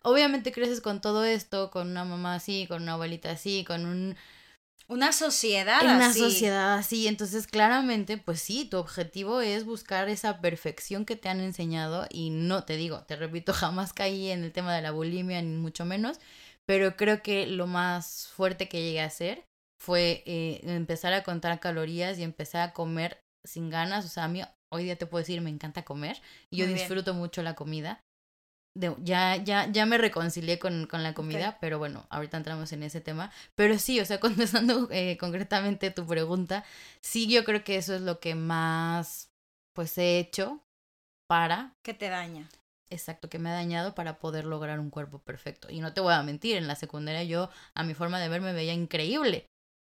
Obviamente 0.01 0.51
creces 0.51 0.81
con 0.81 0.99
todo 0.99 1.23
esto, 1.23 1.71
con 1.71 1.89
una 1.89 2.03
mamá 2.03 2.35
así, 2.35 2.67
con 2.67 2.83
una 2.83 2.93
abuelita 2.93 3.31
así, 3.31 3.63
con 3.63 3.85
un 3.85 4.17
una 4.93 5.11
sociedad 5.11 5.81
en 5.83 5.95
una 5.95 6.13
sociedad 6.13 6.75
así. 6.75 7.07
Entonces, 7.07 7.47
claramente, 7.47 8.17
pues 8.17 8.41
sí, 8.41 8.65
tu 8.65 8.77
objetivo 8.77 9.41
es 9.41 9.65
buscar 9.65 10.07
esa 10.07 10.39
perfección 10.39 11.05
que 11.05 11.15
te 11.15 11.29
han 11.29 11.39
enseñado. 11.39 12.05
Y 12.09 12.29
no 12.29 12.63
te 12.63 12.77
digo, 12.77 13.03
te 13.03 13.15
repito, 13.15 13.53
jamás 13.53 13.93
caí 13.93 14.29
en 14.29 14.43
el 14.43 14.51
tema 14.51 14.75
de 14.75 14.81
la 14.81 14.91
bulimia, 14.91 15.41
ni 15.41 15.57
mucho 15.57 15.83
menos. 15.83 16.19
Pero 16.65 16.95
creo 16.95 17.21
que 17.21 17.47
lo 17.47 17.67
más 17.67 18.27
fuerte 18.27 18.69
que 18.69 18.81
llegué 18.81 19.01
a 19.01 19.05
hacer 19.05 19.43
fue 19.81 20.23
eh, 20.25 20.61
empezar 20.63 21.13
a 21.13 21.23
contar 21.23 21.59
calorías 21.59 22.17
y 22.19 22.23
empezar 22.23 22.61
a 22.61 22.73
comer 22.73 23.19
sin 23.45 23.69
ganas. 23.69 24.05
O 24.05 24.09
sea, 24.09 24.25
a 24.25 24.27
mí 24.29 24.41
hoy 24.71 24.83
día 24.85 24.95
te 24.95 25.07
puedo 25.07 25.23
decir, 25.23 25.41
me 25.41 25.49
encanta 25.49 25.83
comer. 25.83 26.21
Y 26.51 26.57
yo 26.57 26.67
disfruto 26.67 27.13
mucho 27.13 27.41
la 27.41 27.55
comida 27.55 27.99
ya, 28.75 29.35
ya, 29.37 29.67
ya 29.71 29.85
me 29.85 29.97
reconcilié 29.97 30.59
con, 30.59 30.87
con 30.87 31.03
la 31.03 31.13
comida, 31.13 31.57
pero 31.59 31.77
bueno, 31.77 32.05
ahorita 32.09 32.37
entramos 32.37 32.71
en 32.71 32.83
ese 32.83 33.01
tema. 33.01 33.31
Pero 33.55 33.77
sí, 33.77 33.99
o 33.99 34.05
sea, 34.05 34.19
contestando 34.19 34.87
eh, 34.91 35.17
concretamente 35.17 35.91
tu 35.91 36.05
pregunta, 36.05 36.63
sí, 37.01 37.27
yo 37.27 37.43
creo 37.43 37.63
que 37.63 37.77
eso 37.77 37.95
es 37.95 38.01
lo 38.01 38.19
que 38.19 38.35
más, 38.35 39.29
pues, 39.73 39.97
he 39.97 40.19
hecho 40.19 40.61
para... 41.27 41.75
Que 41.83 41.93
te 41.93 42.09
daña. 42.09 42.49
Exacto, 42.89 43.29
que 43.29 43.39
me 43.39 43.49
ha 43.49 43.53
dañado 43.53 43.95
para 43.95 44.19
poder 44.19 44.45
lograr 44.45 44.79
un 44.79 44.89
cuerpo 44.89 45.19
perfecto. 45.19 45.67
Y 45.71 45.79
no 45.79 45.93
te 45.93 46.01
voy 46.01 46.13
a 46.13 46.23
mentir, 46.23 46.57
en 46.57 46.67
la 46.67 46.75
secundaria 46.75 47.23
yo, 47.23 47.49
a 47.73 47.83
mi 47.83 47.93
forma 47.93 48.19
de 48.19 48.29
ver, 48.29 48.41
me 48.41 48.53
veía 48.53 48.73
increíble. 48.73 49.47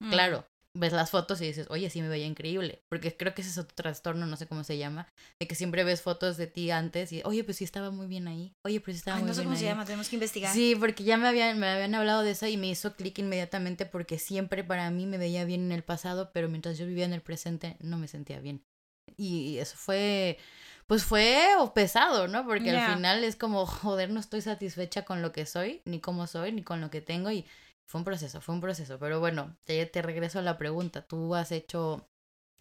Mm. 0.00 0.10
Claro, 0.10 0.46
ves 0.76 0.92
las 0.92 1.10
fotos 1.10 1.40
y 1.40 1.46
dices, 1.46 1.66
oye, 1.70 1.90
sí 1.90 2.02
me 2.02 2.08
veía 2.08 2.26
increíble. 2.26 2.82
Porque 2.88 3.16
creo 3.16 3.34
que 3.34 3.42
ese 3.42 3.50
es 3.50 3.58
otro 3.58 3.74
trastorno, 3.74 4.26
no 4.26 4.36
sé 4.36 4.46
cómo 4.46 4.64
se 4.64 4.78
llama, 4.78 5.08
de 5.40 5.46
que 5.46 5.54
siempre 5.54 5.84
ves 5.84 6.02
fotos 6.02 6.36
de 6.36 6.46
ti 6.46 6.70
antes 6.70 7.12
y, 7.12 7.22
oye, 7.24 7.44
pues 7.44 7.58
sí 7.58 7.64
estaba 7.64 7.90
muy 7.90 8.06
bien 8.06 8.28
ahí. 8.28 8.54
Oye, 8.64 8.80
pues 8.80 8.96
sí 8.96 8.98
estaba 8.98 9.16
muy 9.18 9.24
bien. 9.24 9.28
No 9.28 9.34
sé 9.34 9.44
cómo 9.44 9.56
se 9.56 9.64
llama, 9.64 9.84
tenemos 9.84 10.08
que 10.08 10.16
investigar. 10.16 10.54
Sí, 10.54 10.76
porque 10.78 11.04
ya 11.04 11.16
me 11.16 11.28
habían, 11.28 11.58
me 11.58 11.68
habían 11.68 11.94
hablado 11.94 12.22
de 12.22 12.32
eso 12.32 12.46
y 12.46 12.56
me 12.56 12.68
hizo 12.68 12.94
clic 12.94 13.18
inmediatamente 13.18 13.86
porque 13.86 14.18
siempre 14.18 14.64
para 14.64 14.90
mí 14.90 15.06
me 15.06 15.18
veía 15.18 15.44
bien 15.44 15.62
en 15.62 15.72
el 15.72 15.82
pasado, 15.82 16.30
pero 16.32 16.48
mientras 16.48 16.78
yo 16.78 16.86
vivía 16.86 17.04
en 17.04 17.12
el 17.12 17.22
presente 17.22 17.76
no 17.80 17.98
me 17.98 18.08
sentía 18.08 18.40
bien. 18.40 18.64
Y 19.16 19.58
eso 19.58 19.76
fue, 19.76 20.36
pues 20.86 21.04
fue 21.04 21.38
pesado, 21.74 22.28
¿no? 22.28 22.44
Porque 22.44 22.70
al 22.70 22.94
final 22.94 23.24
es 23.24 23.36
como, 23.36 23.64
joder, 23.66 24.10
no 24.10 24.20
estoy 24.20 24.40
satisfecha 24.40 25.04
con 25.04 25.22
lo 25.22 25.32
que 25.32 25.46
soy, 25.46 25.80
ni 25.84 26.00
cómo 26.00 26.26
soy, 26.26 26.52
ni 26.52 26.62
con 26.62 26.80
lo 26.80 26.90
que 26.90 27.00
tengo 27.00 27.30
y 27.30 27.46
fue 27.86 28.00
un 28.00 28.04
proceso, 28.04 28.40
fue 28.40 28.54
un 28.54 28.60
proceso. 28.60 28.98
Pero 28.98 29.20
bueno, 29.20 29.56
te, 29.64 29.88
regreso 30.02 30.40
a 30.40 30.42
la 30.42 30.58
pregunta. 30.58 31.02
¿Tú 31.02 31.34
has 31.34 31.52
hecho 31.52 32.08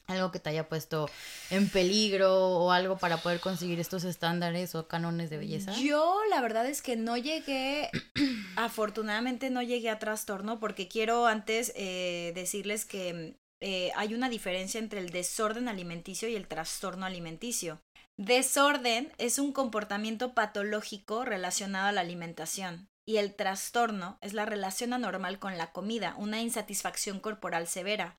algo 0.06 0.32
que 0.32 0.40
te 0.40 0.52
haya 0.52 0.70
puesto 0.70 1.10
en 1.50 1.68
peligro 1.68 2.60
o 2.60 2.72
algo 2.72 2.98
para 2.98 3.18
poder 3.18 3.40
conseguir 3.40 3.80
estos 3.80 4.04
estándares 4.04 4.76
o 4.76 4.88
cánones 4.88 5.32
de 5.32 5.38
belleza? 5.38 5.74
Yo 5.80 6.20
la 6.30 6.42
verdad 6.42 6.68
es 6.68 6.84
que 6.84 6.96
no 6.96 7.18
llegué, 7.18 7.90
afortunadamente 8.56 9.50
no 9.50 9.64
llegué 9.64 9.90
a 9.90 9.98
trastorno 9.98 10.60
porque 10.60 10.88
quiero 10.88 11.26
antes 11.26 11.74
eh, 11.76 12.32
decirles 12.36 12.86
que 12.86 13.40
eh, 13.62 13.92
hay 13.96 14.14
una 14.14 14.30
diferencia 14.30 14.80
entre 14.80 15.00
el 15.00 15.10
desorden 15.10 15.68
alimenticio 15.68 16.30
y 16.30 16.36
el 16.36 16.48
trastorno 16.48 17.08
alimenticio. 17.08 17.82
Desorden 18.18 19.12
es 19.18 19.40
un 19.40 19.52
comportamiento 19.52 20.36
patológico 20.36 21.26
relacionado 21.26 21.88
a 21.88 21.92
la 21.92 22.02
alimentación 22.02 22.90
y 23.08 23.18
el 23.18 23.36
trastorno 23.36 24.18
es 24.22 24.34
la 24.34 24.46
relación 24.46 24.94
anormal 24.94 25.40
con 25.40 25.58
la 25.58 25.72
comida, 25.72 26.16
una 26.18 26.42
insatisfacción 26.42 27.20
corporal 27.20 27.68
severa, 27.68 28.18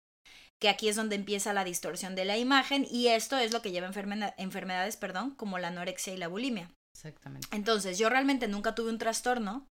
que 0.61 0.69
aquí 0.69 0.89
es 0.89 0.97
donde 0.97 1.17
empieza 1.17 1.53
la 1.53 1.65
distorsión 1.65 2.15
de 2.15 2.25
la 2.25 2.39
imagen 2.39 2.87
y 2.91 3.09
esto 3.09 3.37
es 3.37 3.53
lo 3.53 3.63
que 3.63 3.73
lleva 3.73 3.89
a 3.89 4.35
enfermedades, 4.39 4.97
perdón, 4.97 5.35
como 5.35 5.59
la 5.59 5.69
anorexia 5.69 6.15
y 6.15 6.17
la 6.17 6.29
bulimia. 6.29 6.71
Exactamente. 6.95 7.49
Entonces, 7.55 7.99
yo 7.99 8.09
realmente 8.09 8.49
nunca 8.49 8.75
tuve 8.75 8.91
un 8.91 8.99
trastorno, 8.99 9.67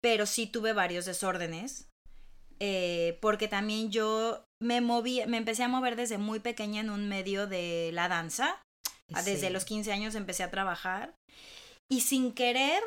pero 0.00 0.26
sí 0.26 0.46
tuve 0.46 0.72
varios 0.72 1.04
desórdenes, 1.04 1.88
eh, 2.60 3.18
porque 3.20 3.48
también 3.48 3.90
yo 3.90 4.44
me 4.60 4.80
moví, 4.80 5.20
me 5.26 5.38
empecé 5.38 5.64
a 5.64 5.68
mover 5.68 5.96
desde 5.96 6.18
muy 6.18 6.38
pequeña 6.38 6.80
en 6.80 6.90
un 6.90 7.08
medio 7.08 7.46
de 7.46 7.90
la 7.92 8.08
danza. 8.08 8.62
Desde 9.24 9.50
los 9.50 9.66
15 9.66 9.92
años 9.92 10.14
empecé 10.14 10.42
a 10.42 10.50
trabajar 10.50 11.14
y 11.90 12.00
sin 12.00 12.32
querer 12.32 12.82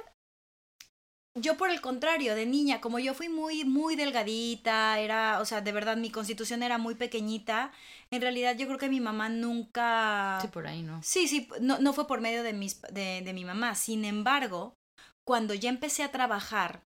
yo 1.36 1.58
por 1.58 1.70
el 1.70 1.82
contrario, 1.82 2.34
de 2.34 2.46
niña, 2.46 2.80
como 2.80 2.98
yo 2.98 3.14
fui 3.14 3.28
muy, 3.28 3.66
muy 3.66 3.96
delgadita, 3.96 5.00
era, 5.00 5.42
o 5.42 5.46
sea, 5.46 5.62
de 5.62 5.72
verdad 5.74 5.98
mi 5.98 6.10
constitución 6.10 6.64
era 6.64 6.78
muy 6.78 6.96
pequeñita, 6.96 7.72
en 8.10 8.22
realidad 8.22 8.56
yo 8.58 8.68
creo 8.68 8.80
que 8.80 8.90
mi 8.90 9.02
mamá 9.02 9.28
nunca... 9.28 10.40
Sí, 10.42 10.48
por 10.48 10.66
ahí, 10.66 10.82
¿no? 10.82 11.04
Sí, 11.04 11.28
sí, 11.28 11.50
no, 11.60 11.80
no 11.80 11.92
fue 11.92 12.08
por 12.08 12.22
medio 12.22 12.42
de, 12.42 12.54
mis, 12.54 12.82
de, 12.84 13.22
de 13.22 13.34
mi 13.34 13.44
mamá. 13.44 13.76
Sin 13.76 14.06
embargo, 14.06 14.76
cuando 15.28 15.54
ya 15.54 15.70
empecé 15.70 16.04
a 16.04 16.12
trabajar, 16.12 16.84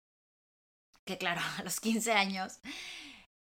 que 1.04 1.18
claro, 1.18 1.40
a 1.58 1.64
los 1.64 1.80
15 1.80 2.12
años, 2.12 2.60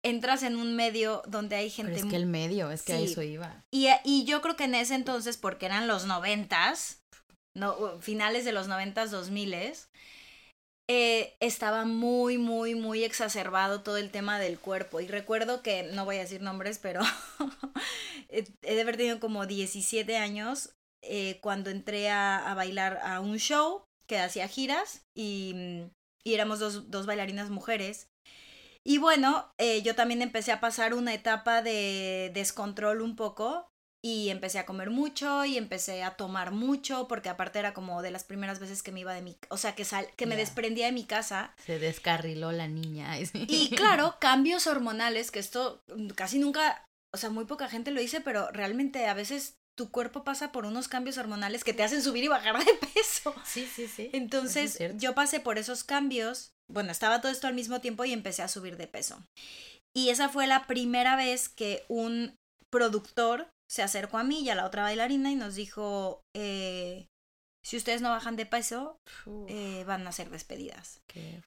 entras 0.03 0.43
en 0.45 0.57
un 0.57 0.77
medio 0.77 1.23
donde 1.27 1.57
hay 1.57 1.69
gente... 1.69 1.93
Pero 1.93 2.07
es 2.07 2.11
que 2.11 2.17
el 2.17 2.27
medio, 2.27 2.71
es 2.71 2.83
que 2.83 2.95
a 2.95 2.99
eso 3.01 3.21
iba. 3.21 3.65
Y, 3.71 3.89
y 4.05 4.25
yo 4.25 4.41
creo 4.41 4.57
que 4.57 4.65
en 4.65 4.75
ese 4.75 4.95
entonces, 4.95 5.37
porque 5.37 5.67
eran 5.67 5.89
los 5.89 6.07
noventas, 6.07 7.03
no, 7.55 8.01
finales 8.01 8.47
de 8.47 8.53
los 8.53 8.67
noventas, 8.67 9.11
dos 9.11 9.31
miles, 9.31 9.91
eh, 10.89 11.37
estaba 11.41 11.85
muy, 11.85 12.39
muy, 12.39 12.77
muy 12.77 13.03
exacerbado 13.03 13.83
todo 13.83 13.97
el 13.97 14.11
tema 14.11 14.39
del 14.39 14.59
cuerpo. 14.59 15.01
Y 15.01 15.09
recuerdo 15.09 15.63
que, 15.63 15.85
no 15.93 16.05
voy 16.05 16.17
a 16.17 16.21
decir 16.21 16.43
nombres, 16.43 16.79
pero 16.79 17.01
he 18.29 18.75
de 18.75 18.81
haber 18.81 18.97
tenido 18.97 19.19
como 19.19 19.47
17 19.47 20.17
años 20.17 20.77
eh, 21.03 21.39
cuando 21.41 21.71
entré 21.71 22.11
a, 22.11 22.53
bailar 22.57 22.99
a 23.03 23.21
un 23.21 23.39
show 23.39 23.85
que 24.09 24.19
hacía 24.19 24.47
giras 24.49 25.05
y, 25.15 25.85
y 26.25 26.35
éramos 26.35 26.61
dos, 26.61 26.91
dos, 26.91 27.07
bailarinas 27.07 27.51
mujeres. 27.51 28.09
Y 28.85 28.99
bueno, 28.99 29.53
eh, 29.59 29.83
yo 29.83 29.97
también 29.97 30.23
empecé 30.23 30.53
a 30.53 30.61
pasar 30.61 30.95
una 30.95 31.13
etapa 31.13 31.63
de 31.63 32.31
descontrol 32.33 33.03
un 33.03 33.17
poco 33.17 33.69
y 34.07 34.31
empecé 34.31 34.61
a 34.61 34.67
comer 34.67 34.91
mucho 34.91 35.45
y 35.45 35.57
empecé 35.57 36.05
a 36.05 36.13
tomar 36.13 36.53
mucho 36.53 37.09
porque 37.09 37.29
aparte 37.29 37.59
era 37.59 37.75
como 37.75 38.03
de 38.03 38.13
las 38.13 38.23
primeras 38.23 38.61
veces 38.61 38.85
que 38.85 38.93
me 38.93 39.01
iba 39.01 39.13
de 39.13 39.21
mi, 39.21 39.37
o 39.49 39.57
sea, 39.57 39.75
que 39.75 39.85
sal, 39.85 40.07
que 40.15 40.27
me 40.27 40.37
desprendía 40.37 40.87
de 40.87 40.93
mi 40.93 41.07
casa 41.07 41.57
Se 41.67 41.81
descarriló 41.81 42.53
la 42.53 42.69
niña. 42.69 43.19
y 43.35 43.71
claro, 43.71 44.17
cambios 44.21 44.69
hormonales 44.69 45.33
que 45.33 45.41
esto 45.41 45.83
casi 46.15 46.39
nunca, 46.39 46.85
o 47.13 47.19
sea, 47.19 47.31
muy 47.31 47.47
poca 47.47 47.69
gente 47.69 47.91
lo 47.91 48.01
dice, 48.01 48.21
pero 48.21 48.49
realmente 48.53 49.07
a 49.07 49.15
veces 49.15 49.57
tu 49.77 49.91
cuerpo 49.91 50.23
pasa 50.23 50.53
por 50.53 50.67
unos 50.67 50.87
cambios 50.87 51.19
hormonales 51.19 51.65
que 51.65 51.75
te 51.75 51.83
hacen 51.83 52.01
subir 52.01 52.23
y 52.23 52.29
bajar 52.29 52.65
de 52.65 52.75
peso. 52.95 53.35
Sí, 53.45 53.67
sí, 53.67 53.89
sí. 53.89 54.11
Entonces 54.13 54.81
es 54.81 54.97
yo 54.99 55.17
pasé 55.17 55.41
por 55.41 55.59
esos 55.59 55.83
cambios, 55.83 56.53
bueno, 56.73 56.93
estaba 56.93 57.21
todo 57.21 57.33
esto 57.33 57.49
al 57.49 57.55
mismo 57.55 57.81
tiempo 57.81 58.05
y 58.05 58.13
empecé 58.13 58.43
a 58.43 58.49
subir 58.49 58.77
de 58.77 58.87
peso. 58.87 59.21
Y 59.97 60.11
esa 60.11 60.29
fue 60.29 60.47
la 60.47 60.69
primera 60.69 61.17
vez 61.17 61.49
que 61.49 61.85
un 61.89 62.37
productor 62.71 63.49
se 63.69 63.83
acercó 63.83 64.19
a 64.19 64.25
mí 64.25 64.41
y 64.43 64.51
a 64.51 64.55
la 64.55 64.67
otra 64.67 64.83
bailarina 64.83 65.31
y 65.31 65.35
nos 65.35 65.55
dijo, 65.55 66.23
eh, 66.35 67.09
si 67.65 67.77
ustedes 67.77 68.01
no 68.01 68.11
bajan 68.11 68.37
de 68.37 68.47
peso, 68.47 69.01
eh, 69.49 69.85
van 69.87 70.07
a 70.07 70.13
ser 70.13 70.31
despedidas. 70.31 71.01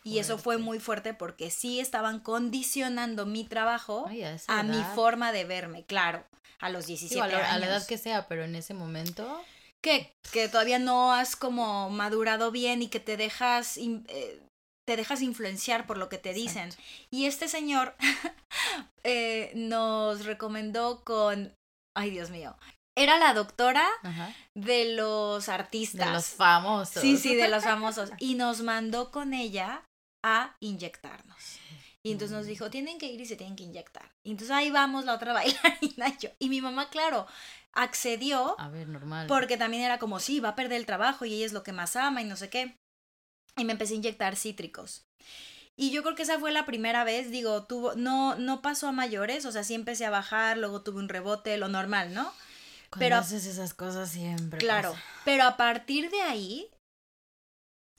Y 0.04 0.20
eso 0.20 0.38
fue 0.38 0.58
muy 0.58 0.80
fuerte 0.80 1.14
porque 1.14 1.50
sí 1.50 1.80
estaban 1.80 2.20
condicionando 2.20 3.26
mi 3.26 3.46
trabajo 3.46 4.06
Ay, 4.08 4.24
a 4.48 4.64
mi 4.64 4.84
forma 4.96 5.32
de 5.32 5.46
verme, 5.46 5.86
claro, 5.86 6.26
a 6.60 6.70
los 6.70 6.88
17 6.88 7.16
Digo, 7.16 7.24
a, 7.24 7.28
la, 7.28 7.38
años. 7.38 7.52
a 7.54 7.60
la 7.60 7.66
edad 7.68 7.88
que 7.88 7.98
sea, 7.98 8.28
pero 8.28 8.44
en 8.44 8.56
ese 8.56 8.74
momento. 8.74 9.42
que, 9.82 10.14
que 10.34 10.50
todavía 10.50 10.80
no 10.80 11.14
has 11.14 11.38
como 11.38 11.90
madurado 11.90 12.52
bien 12.52 12.82
y 12.82 12.90
que 12.90 13.00
te 13.00 13.16
dejas 13.16 13.78
eh, 13.78 14.42
te 14.90 14.98
dejas 14.98 15.22
influenciar 15.22 15.86
por 15.86 16.00
lo 16.00 16.10
que 16.10 16.18
te 16.18 16.34
dicen. 16.34 16.70
Exacto. 16.70 16.84
Y 17.12 17.26
este 17.28 17.48
señor 17.48 17.96
eh, 19.04 19.52
nos 19.54 20.26
recomendó 20.26 21.04
con, 21.04 21.54
ay 22.00 22.10
Dios 22.12 22.30
mío, 22.30 22.56
era 22.98 23.18
la 23.18 23.34
doctora 23.34 23.88
Ajá. 24.04 24.34
de 24.56 24.94
los 24.96 25.48
artistas. 25.50 26.08
De 26.08 26.14
los 26.14 26.26
famosos. 26.28 27.02
Sí, 27.02 27.18
sí, 27.18 27.36
de 27.36 27.48
los 27.50 27.64
famosos. 27.72 28.10
Y 28.20 28.36
nos 28.36 28.62
mandó 28.62 29.12
con 29.12 29.34
ella 29.34 29.84
a 30.26 30.56
inyectarnos. 30.62 31.60
Y 32.06 32.12
entonces 32.14 32.36
nos 32.36 32.46
Mm. 32.46 32.50
dijo, 32.50 32.70
tienen 32.70 32.98
que 32.98 33.08
ir 33.08 33.20
y 33.22 33.26
se 33.26 33.36
tienen 33.36 33.56
que 33.56 33.64
inyectar. 33.64 34.10
Y 34.26 34.32
entonces 34.32 34.56
ahí 34.56 34.72
vamos 34.72 35.06
la 35.06 35.14
otra 35.14 35.34
bailarina 35.82 36.08
y 36.10 36.18
yo. 36.18 36.30
Y 36.40 36.50
mi 36.50 36.62
mamá, 36.62 36.90
claro, 36.90 37.28
accedió 37.74 38.60
A 38.60 38.70
ver, 38.70 38.88
normal. 38.88 39.28
porque 39.28 39.58
también 39.58 39.84
era 39.84 40.00
como, 40.00 40.20
sí, 40.20 40.40
va 40.40 40.50
a 40.50 40.56
perder 40.56 40.80
el 40.80 40.86
trabajo 40.86 41.26
y 41.26 41.34
ella 41.34 41.46
es 41.46 41.54
lo 41.54 41.64
que 41.64 41.72
más 41.74 41.96
ama 41.96 42.22
y 42.22 42.26
no 42.26 42.36
sé 42.36 42.50
qué. 42.50 42.76
Y 43.58 43.66
me 43.66 43.74
empecé 43.74 43.94
a 43.94 43.98
inyectar 43.98 44.36
cítricos. 44.36 45.04
Y 45.82 45.92
yo 45.92 46.04
creo 46.04 46.14
que 46.14 46.24
esa 46.24 46.38
fue 46.40 46.52
la 46.52 46.66
primera 46.66 47.06
vez, 47.06 47.32
digo, 47.32 47.64
tuvo, 47.64 47.96
no, 47.96 48.36
no 48.36 48.62
pasó 48.62 48.90
a 48.90 48.92
mayores, 48.92 49.46
o 49.46 49.52
sea, 49.54 49.64
sí 49.64 49.74
empecé 49.76 50.06
a 50.06 50.10
bajar, 50.10 50.58
luego 50.58 50.82
tuve 50.82 51.00
un 51.00 51.08
rebote, 51.08 51.56
lo 51.56 51.70
normal, 51.70 52.14
¿no? 52.14 52.24
Cuando 52.90 53.00
pero- 53.06 53.16
haces 53.16 53.46
esas 53.46 53.74
cosas 53.74 54.10
siempre. 54.12 54.60
Claro, 54.60 54.92
pasa. 54.92 55.04
pero 55.24 55.44
a 55.46 55.56
partir 55.56 56.10
de 56.12 56.22
ahí 56.22 56.68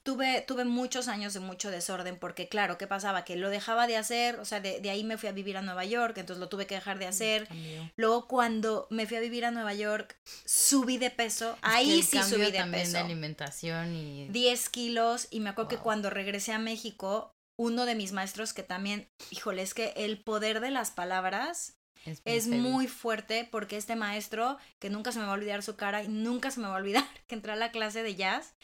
tuve, 0.03 0.43
tuve 0.47 0.65
muchos 0.65 1.09
años 1.09 1.33
de 1.35 1.41
mucho 1.41 1.71
desorden 1.71 2.19
porque 2.19 2.49
claro, 2.49 2.77
¿qué 2.77 2.87
pasaba? 2.87 3.25
Que 3.25 3.37
lo 3.37 3.49
dejaba 3.51 3.87
de 3.87 3.97
hacer, 3.97 4.39
o 4.41 4.45
sea, 4.45 4.61
de, 4.61 4.81
de 4.81 4.91
ahí 4.91 5.05
me 5.05 5.17
fui 5.19 5.29
a 5.29 5.33
vivir 5.33 5.57
a 5.57 5.63
Nueva 5.63 5.85
York, 5.85 6.19
entonces 6.19 6.41
lo 6.41 6.49
tuve 6.49 6.67
que 6.67 6.75
dejar 6.75 6.99
de 6.99 7.07
hacer. 7.07 7.47
Cambió. 7.49 7.91
Luego 7.97 8.27
cuando 8.27 8.89
me 8.91 9.07
fui 9.07 9.17
a 9.17 9.21
vivir 9.21 9.45
a 9.45 9.51
Nueva 9.53 9.75
York, 9.75 10.19
subí 10.45 10.99
de 10.99 11.11
peso, 11.11 11.53
Es 11.53 11.59
ahí 11.63 12.03
sí 12.03 12.23
subí 12.23 12.43
de 12.51 12.53
también 12.59 12.83
peso. 12.85 12.93
de 12.93 12.99
alimentación 12.99 13.95
y 13.95 14.29
10 14.29 14.69
kilos 14.71 15.29
y 15.31 15.41
me 15.41 15.51
acuerdo 15.51 15.69
que 15.69 15.79
cuando 15.79 16.11
regresé 16.11 16.53
a 16.53 16.59
México, 16.59 17.33
uno 17.61 17.85
de 17.85 17.95
mis 17.95 18.13
maestros 18.13 18.55
que 18.55 18.63
también, 18.63 19.07
híjole, 19.31 19.61
es 19.61 19.75
que 19.75 19.93
el 19.95 20.23
poder 20.23 20.61
de 20.61 20.71
las 20.71 20.91
palabras 20.91 21.79
es, 22.25 22.47
muy 22.47 22.89
fuerte 22.89 23.47
porque 23.51 23.77
este 23.77 23.97
maestro, 23.97 24.57
que 24.79 24.89
nunca 24.89 25.13
se 25.13 25.19
me 25.19 25.27
va 25.27 25.33
a 25.33 25.35
olvidar 25.35 25.63
su 25.63 25.77
cara 25.77 26.03
y 26.03 26.09
nunca 26.09 26.51
se 26.51 26.61
me 26.61 26.69
va 26.69 26.77
a 26.77 26.79
olvidar 26.79 27.05
que 27.27 27.35
entré 27.35 27.53
a 27.53 27.57
la 27.57 27.71
clase 27.71 28.03
de 28.03 28.15
jazz, 28.15 28.55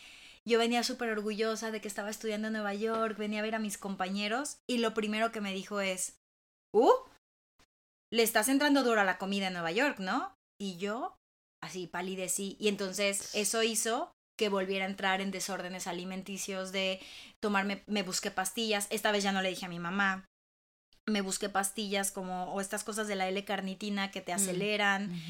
yo 0.46 0.58
venía 0.58 0.82
súper 0.82 1.10
orgullosa 1.10 1.70
de 1.70 1.82
que 1.82 1.88
estaba 1.88 2.08
estudiando 2.08 2.46
en 2.46 2.54
Nueva 2.54 2.72
York, 2.72 3.18
venía 3.18 3.40
a 3.40 3.42
ver 3.42 3.54
a 3.54 3.58
mis 3.58 3.76
compañeros 3.76 4.60
y 4.66 4.78
lo 4.78 4.94
primero 4.94 5.30
que 5.30 5.42
me 5.42 5.52
dijo 5.52 5.82
es, 5.82 6.18
¡Uh! 6.72 6.92
Le 8.10 8.22
estás 8.22 8.48
entrando 8.48 8.82
duro 8.82 9.02
a 9.02 9.04
la 9.04 9.18
comida 9.18 9.48
en 9.48 9.52
Nueva 9.52 9.72
York, 9.72 9.98
¿no? 9.98 10.34
Y 10.58 10.78
yo, 10.78 11.18
así 11.62 11.86
palidecí. 11.86 12.56
Y 12.58 12.68
entonces 12.68 13.34
eso 13.34 13.62
hizo 13.62 14.15
que 14.36 14.48
volviera 14.48 14.84
a 14.84 14.88
entrar 14.88 15.20
en 15.20 15.30
desórdenes 15.30 15.86
alimenticios 15.86 16.72
de 16.72 17.00
tomarme, 17.40 17.82
me 17.86 18.02
busqué 18.02 18.30
pastillas, 18.30 18.86
esta 18.90 19.12
vez 19.12 19.22
ya 19.24 19.32
no 19.32 19.42
le 19.42 19.48
dije 19.50 19.66
a 19.66 19.70
mi 19.70 19.78
mamá, 19.78 20.26
me 21.08 21.20
busqué 21.20 21.48
pastillas 21.48 22.10
como, 22.10 22.52
o 22.52 22.60
estas 22.60 22.84
cosas 22.84 23.06
de 23.08 23.14
la 23.16 23.28
L-carnitina 23.28 24.10
que 24.10 24.20
te 24.20 24.32
Mm. 24.32 24.36
aceleran, 24.36 25.22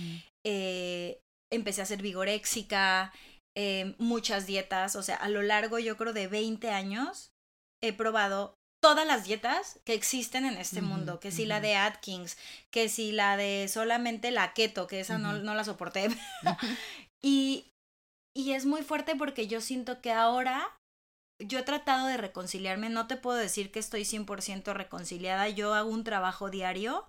eh, 0.44 1.20
empecé 1.52 1.80
a 1.80 1.84
hacer 1.84 2.02
vigoréxica, 2.02 3.12
eh, 3.56 3.94
muchas 3.98 4.46
dietas, 4.46 4.96
o 4.96 5.02
sea, 5.02 5.16
a 5.16 5.28
lo 5.28 5.42
largo 5.42 5.78
yo 5.78 5.96
creo 5.96 6.12
de 6.12 6.26
20 6.28 6.70
años 6.70 7.30
he 7.82 7.92
probado 7.92 8.54
todas 8.82 9.06
las 9.06 9.24
dietas 9.24 9.80
que 9.84 9.94
existen 9.94 10.44
en 10.44 10.58
este 10.58 10.80
mundo, 10.82 11.18
que 11.18 11.32
si 11.32 11.44
la 11.46 11.60
de 11.60 11.74
Atkins, 11.76 12.36
que 12.70 12.88
si 12.88 13.12
la 13.12 13.36
de 13.36 13.68
solamente 13.68 14.30
la 14.30 14.52
keto, 14.52 14.86
que 14.86 15.00
esa 15.00 15.18
no, 15.18 15.32
no 15.38 15.54
la 15.54 15.64
soporté. 15.64 16.08
y, 17.22 17.72
y 18.36 18.52
es 18.52 18.66
muy 18.66 18.82
fuerte 18.82 19.16
porque 19.16 19.48
yo 19.48 19.60
siento 19.60 20.02
que 20.02 20.12
ahora 20.12 20.76
yo 21.42 21.58
he 21.58 21.62
tratado 21.62 22.06
de 22.06 22.18
reconciliarme, 22.18 22.90
no 22.90 23.06
te 23.06 23.16
puedo 23.16 23.38
decir 23.38 23.72
que 23.72 23.78
estoy 23.78 24.02
100% 24.02 24.74
reconciliada, 24.74 25.48
yo 25.48 25.74
hago 25.74 25.90
un 25.90 26.04
trabajo 26.04 26.50
diario 26.50 27.08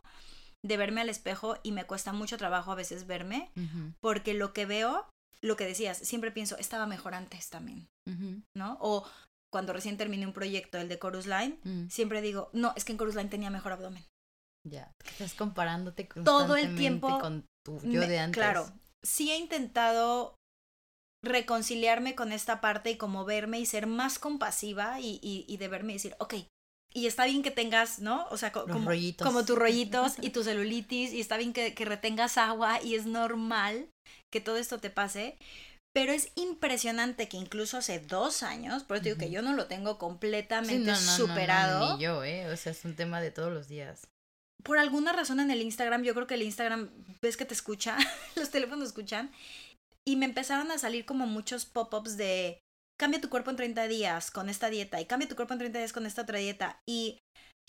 de 0.65 0.77
verme 0.77 1.01
al 1.01 1.09
espejo 1.09 1.57
y 1.63 1.71
me 1.71 1.85
cuesta 1.85 2.13
mucho 2.13 2.37
trabajo 2.37 2.71
a 2.71 2.75
veces 2.75 3.07
verme 3.07 3.51
porque 3.99 4.33
lo 4.33 4.53
que 4.53 4.65
veo, 4.65 5.07
lo 5.41 5.55
que 5.57 5.65
decías, 5.65 5.97
siempre 5.97 6.31
pienso, 6.31 6.57
estaba 6.57 6.87
mejor 6.87 7.13
antes 7.13 7.49
también, 7.49 7.87
¿no? 8.55 8.77
O 8.79 9.05
cuando 9.51 9.73
recién 9.73 9.97
terminé 9.97 10.25
un 10.25 10.33
proyecto, 10.33 10.77
el 10.77 10.89
de 10.89 10.99
Chorus 10.99 11.25
Line, 11.25 11.59
mm. 11.63 11.89
siempre 11.89 12.21
digo, 12.21 12.49
no, 12.53 12.73
es 12.75 12.83
que 12.85 12.91
en 12.91 12.97
Chorus 12.97 13.15
Line 13.15 13.29
tenía 13.29 13.49
mejor 13.49 13.71
abdomen. 13.73 14.05
Ya, 14.67 14.91
estás 15.05 15.33
comparándote 15.33 16.03
Todo 16.03 16.57
el 16.57 16.67
constantemente 16.73 16.77
tiempo 16.77 17.19
con 17.19 17.45
tu 17.65 17.79
yo 17.81 18.01
Me- 18.01 18.07
de 18.07 18.19
antes. 18.19 18.37
Claro, 18.37 18.69
sí 19.01 19.31
he 19.31 19.37
intentado 19.37 20.36
reconciliarme 21.27 22.15
con 22.15 22.31
esta 22.31 22.61
parte 22.61 22.91
y 22.91 22.97
como 22.97 23.25
verme 23.25 23.59
y 23.59 23.65
ser 23.65 23.87
más 23.87 24.19
compasiva 24.19 24.99
y, 24.99 25.19
y, 25.21 25.45
y 25.47 25.57
de 25.57 25.67
verme 25.67 25.93
y 25.93 25.95
decir, 25.95 26.15
ok, 26.19 26.35
y 26.93 27.05
está 27.07 27.25
bien 27.25 27.43
que 27.43 27.51
tengas, 27.51 27.99
¿no? 27.99 28.25
O 28.31 28.37
sea, 28.37 28.51
co- 28.51 28.61
Los 28.65 28.71
como, 28.71 28.89
rollitos. 28.89 29.27
como 29.27 29.45
tus 29.45 29.57
rollitos 29.57 30.13
y 30.21 30.29
tu 30.31 30.43
celulitis 30.43 31.13
y 31.13 31.19
está 31.19 31.37
bien 31.37 31.53
que, 31.53 31.73
que 31.73 31.85
retengas 31.85 32.37
agua 32.37 32.81
y 32.81 32.95
es 32.95 33.05
normal 33.05 33.89
que 34.31 34.41
todo 34.41 34.57
esto 34.57 34.79
te 34.79 34.89
pase. 34.89 35.37
Pero 35.93 36.11
es 36.13 36.31
impresionante 36.35 37.27
que 37.27 37.37
incluso 37.37 37.77
hace 37.77 37.99
dos 37.99 38.43
años, 38.43 38.83
por 38.83 38.97
eso 38.97 39.05
digo 39.05 39.17
que 39.17 39.31
yo 39.31 39.41
no 39.41 39.53
lo 39.53 39.65
tengo 39.65 39.93
Sí, 39.93 39.97
completamente 39.99 40.77
no, 40.77 40.93
no, 40.93 40.99
no, 41.01 41.05
no, 41.11 41.17
superado. 41.17 41.97
ni 41.97 42.03
yo, 42.03 42.23
¿eh? 42.23 42.45
O 42.51 42.57
sea, 42.57 42.71
es 42.71 42.85
un 42.85 42.95
tema 42.95 43.19
de 43.19 43.31
todos 43.31 43.51
los 43.51 43.67
días. 43.67 44.07
por 44.63 44.77
alguna 44.77 45.11
razón 45.13 45.39
en 45.39 45.49
el 45.49 45.61
Instagram, 45.61 46.03
yo 46.03 46.13
creo 46.13 46.27
que 46.27 46.35
el 46.35 46.43
Instagram, 46.43 46.89
ves 47.21 47.35
que 47.37 47.45
te 47.45 47.53
escucha, 47.55 47.97
los 48.35 48.49
teléfonos 48.51 48.87
escuchan, 48.89 49.31
y 50.07 50.15
me 50.15 50.25
empezaron 50.25 50.71
a 50.71 50.77
salir 50.77 51.05
como 51.05 51.27
muchos 51.27 51.65
pop-ups 51.65 52.15
de 52.15 52.61
cambia 52.99 53.19
tu 53.19 53.29
cuerpo 53.29 53.49
en 53.49 53.57
30 53.57 53.87
días 53.87 54.31
con 54.31 54.49
esta 54.49 54.69
dieta 54.69 55.01
y 55.01 55.05
cambia 55.05 55.27
tu 55.27 55.35
cuerpo 55.35 55.53
en 55.53 55.59
30 55.59 55.79
días 55.79 55.91
con 55.93 56.05
esta 56.05 56.21
otra 56.21 56.39
dieta. 56.39 56.79
Y, 56.87 57.19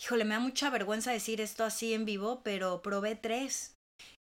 híjole, 0.01 0.23
me 0.23 0.35
da 0.35 0.39
mucha 0.39 0.69
vergüenza 0.69 1.11
decir 1.11 1.41
esto 1.41 1.65
así 1.65 1.93
en 1.93 2.05
vivo, 2.05 2.41
pero 2.43 2.81
probé 2.81 3.15
tres. 3.15 3.75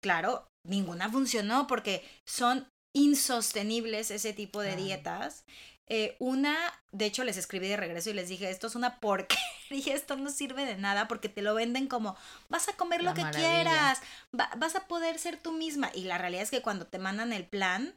Claro, 0.02 0.46
ninguna 0.64 1.10
funcionó 1.10 1.66
porque 1.66 2.08
son 2.26 2.68
insostenibles 2.94 4.10
ese 4.12 4.32
tipo 4.32 4.60
de 4.60 4.76
dietas. 4.76 5.44
Eh, 5.90 6.16
una, 6.18 6.56
de 6.92 7.04
hecho, 7.06 7.24
les 7.24 7.36
escribí 7.36 7.68
de 7.68 7.76
regreso 7.76 8.08
y 8.10 8.14
les 8.14 8.28
dije, 8.28 8.48
esto 8.48 8.68
es 8.68 8.74
una 8.74 9.00
porquería, 9.00 9.38
esto 9.94 10.16
no 10.16 10.30
sirve 10.30 10.64
de 10.64 10.76
nada 10.76 11.08
porque 11.08 11.28
te 11.28 11.42
lo 11.42 11.54
venden 11.54 11.88
como, 11.88 12.16
vas 12.48 12.68
a 12.68 12.76
comer 12.76 13.02
La 13.02 13.10
lo 13.10 13.14
que 13.16 13.22
maravilla. 13.22 13.50
quieras, 13.50 14.00
va- 14.38 14.50
vas 14.56 14.76
a 14.76 14.86
poder 14.86 15.18
ser 15.18 15.36
tú 15.36 15.52
misma. 15.52 15.90
Y 15.94 16.04
la 16.04 16.16
realidad 16.16 16.44
es 16.44 16.50
que 16.50 16.62
cuando 16.62 16.86
te 16.86 16.98
mandan 16.98 17.32
el 17.32 17.44
plan, 17.46 17.96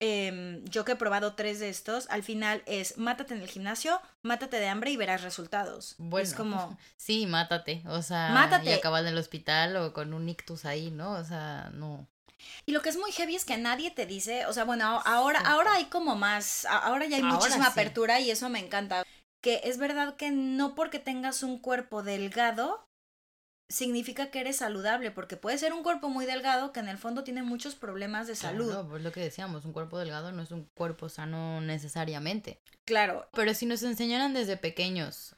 em, 0.00 0.64
yo 0.66 0.84
que 0.84 0.92
he 0.92 0.96
probado 0.96 1.34
tres 1.34 1.60
de 1.60 1.68
estos, 1.68 2.08
al 2.10 2.22
final 2.22 2.62
es 2.66 2.98
mátate 2.98 3.34
en 3.34 3.42
el 3.42 3.48
gimnasio, 3.48 4.00
mátate 4.22 4.58
de 4.58 4.68
hambre 4.68 4.90
y 4.90 4.96
verás 4.96 5.22
resultados. 5.22 5.94
Bueno, 5.98 6.26
Es 6.28 6.34
como, 6.34 6.78
sí, 6.96 7.26
mátate. 7.26 7.82
O 7.86 8.02
sea, 8.02 8.30
Mátate. 8.30 8.70
y 8.70 8.72
acabas 8.72 9.02
en 9.02 9.08
el 9.08 9.18
hospital 9.18 9.76
o 9.76 9.92
con 9.92 10.12
un 10.14 10.28
ictus 10.28 10.64
ahí, 10.64 10.90
¿no? 10.90 11.12
O 11.12 11.24
sea, 11.24 11.70
no. 11.74 12.06
Y 12.66 12.72
lo 12.72 12.82
que 12.82 12.90
es 12.90 12.98
muy 12.98 13.10
heavy 13.12 13.36
es 13.36 13.44
que 13.46 13.56
nadie 13.56 13.90
te 13.90 14.04
dice, 14.04 14.44
o 14.46 14.52
sea, 14.52 14.64
bueno, 14.64 15.00
ahora, 15.06 15.40
Sí. 15.40 15.46
ahora 15.48 15.72
hay 15.74 15.86
como 15.86 16.14
más, 16.16 16.66
ahora 16.66 17.06
ya 17.06 17.16
hay 17.16 17.22
Ahora 17.22 17.36
muchísima 17.36 17.64
sí. 17.66 17.70
apertura 17.72 18.20
y 18.20 18.30
eso 18.30 18.48
me 18.50 18.58
encanta. 18.58 19.04
Que 19.40 19.60
es 19.64 19.78
verdad 19.78 20.16
que 20.16 20.30
no 20.30 20.74
porque 20.74 20.98
tengas 20.98 21.42
un 21.42 21.58
cuerpo 21.58 22.02
delgado 22.02 22.86
significa 23.68 24.30
que 24.30 24.40
eres 24.40 24.56
saludable, 24.56 25.10
porque 25.10 25.36
puede 25.36 25.58
ser 25.58 25.72
un 25.72 25.82
cuerpo 25.82 26.08
muy 26.08 26.26
delgado 26.26 26.72
que 26.72 26.80
en 26.80 26.88
el 26.88 26.98
fondo 26.98 27.24
tiene 27.24 27.42
muchos 27.42 27.74
problemas 27.74 28.26
de 28.26 28.36
salud. 28.36 28.66
Claro, 28.66 28.88
pues 28.88 29.02
lo 29.02 29.12
que 29.12 29.20
decíamos, 29.20 29.64
un 29.64 29.72
cuerpo 29.72 29.98
delgado 29.98 30.32
no 30.32 30.42
es 30.42 30.50
un 30.50 30.64
cuerpo 30.74 31.08
sano 31.08 31.60
necesariamente. 31.60 32.60
Claro, 32.84 33.28
Pero 33.32 33.54
si 33.54 33.66
nos 33.66 33.82
enseñaran 33.82 34.34
desde 34.34 34.56
pequeños 34.56 35.36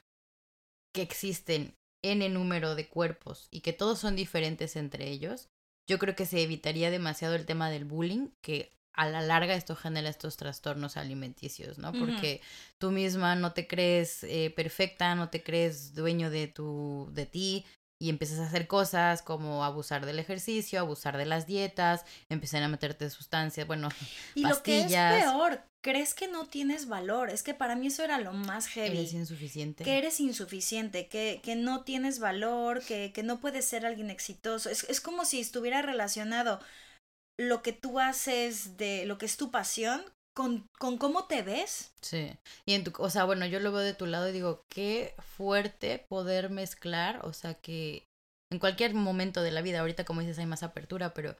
que 0.93 1.01
existen 1.01 1.73
N 2.03 2.27
número 2.29 2.75
de 2.75 2.87
cuerpos 2.87 3.47
y 3.51 3.61
que 3.61 3.73
todos 3.73 3.99
son 3.99 4.15
diferentes 4.15 4.75
entre 4.75 5.09
ellos, 5.09 5.49
yo 5.89 5.99
creo 5.99 6.15
que 6.15 6.25
se 6.25 6.43
evitaría 6.43 6.91
demasiado 6.91 7.35
el 7.35 7.45
tema 7.45 7.69
del 7.69 7.85
bullying, 7.85 8.29
que 8.41 8.73
a 8.93 9.07
la 9.07 9.21
larga 9.21 9.53
esto 9.53 9.75
genera 9.75 10.09
estos 10.09 10.37
trastornos 10.37 10.97
alimenticios, 10.97 11.77
¿no? 11.77 11.93
Porque 11.93 12.41
tú 12.79 12.91
misma 12.91 13.35
no 13.35 13.53
te 13.53 13.67
crees 13.67 14.23
eh, 14.23 14.51
perfecta, 14.55 15.13
no 15.13 15.29
te 15.29 15.43
crees 15.43 15.93
dueño 15.93 16.31
de 16.31 16.47
tu, 16.47 17.07
de 17.11 17.27
ti, 17.27 17.63
y 17.99 18.09
empiezas 18.09 18.39
a 18.39 18.45
hacer 18.45 18.67
cosas 18.67 19.21
como 19.21 19.63
abusar 19.63 20.05
del 20.05 20.19
ejercicio, 20.19 20.79
abusar 20.79 21.17
de 21.17 21.25
las 21.25 21.47
dietas, 21.47 22.05
empezar 22.29 22.61
a 22.61 22.67
meterte 22.67 23.09
sustancias, 23.09 23.65
bueno, 23.65 23.89
y 24.35 24.41
lo 24.41 24.61
que 24.61 24.81
es 24.81 24.91
peor, 24.91 25.61
crees 25.81 26.13
que 26.13 26.27
no 26.27 26.45
tienes 26.45 26.87
valor, 26.87 27.29
es 27.29 27.43
que 27.43 27.53
para 27.53 27.75
mí 27.75 27.87
eso 27.87 28.03
era 28.03 28.19
lo 28.19 28.33
más 28.33 28.67
heavy. 28.67 28.97
Eres 28.97 29.13
insuficiente. 29.13 29.83
Que 29.83 29.97
eres 29.97 30.19
insuficiente, 30.19 31.07
que, 31.07 31.41
que 31.43 31.55
no 31.55 31.83
tienes 31.83 32.19
valor, 32.19 32.83
que, 32.83 33.11
que 33.13 33.23
no 33.23 33.39
puedes 33.39 33.65
ser 33.65 33.85
alguien 33.85 34.09
exitoso. 34.09 34.69
Es, 34.69 34.83
es 34.83 35.01
como 35.01 35.25
si 35.25 35.39
estuviera 35.39 35.81
relacionado 35.81 36.59
lo 37.39 37.61
que 37.61 37.71
tú 37.71 37.99
haces 37.99 38.77
de 38.77 39.05
lo 39.05 39.17
que 39.17 39.25
es 39.25 39.37
tu 39.37 39.51
pasión 39.51 40.03
con, 40.37 40.69
con 40.77 40.99
cómo 40.99 41.25
te 41.25 41.41
ves. 41.41 41.91
Sí. 41.99 42.37
Y 42.67 42.73
en 42.75 42.83
tu, 42.83 42.93
o 42.99 43.09
sea, 43.09 43.25
bueno, 43.25 43.47
yo 43.47 43.59
lo 43.59 43.71
veo 43.71 43.81
de 43.81 43.95
tu 43.95 44.05
lado 44.05 44.29
y 44.29 44.33
digo, 44.33 44.61
qué 44.69 45.15
fuerte 45.35 46.05
poder 46.07 46.51
mezclar, 46.51 47.25
o 47.25 47.33
sea, 47.33 47.55
que 47.55 48.03
en 48.51 48.59
cualquier 48.59 48.93
momento 48.93 49.41
de 49.41 49.49
la 49.49 49.63
vida, 49.63 49.79
ahorita 49.79 50.05
como 50.05 50.21
dices 50.21 50.37
hay 50.37 50.45
más 50.45 50.61
apertura, 50.61 51.15
pero 51.15 51.35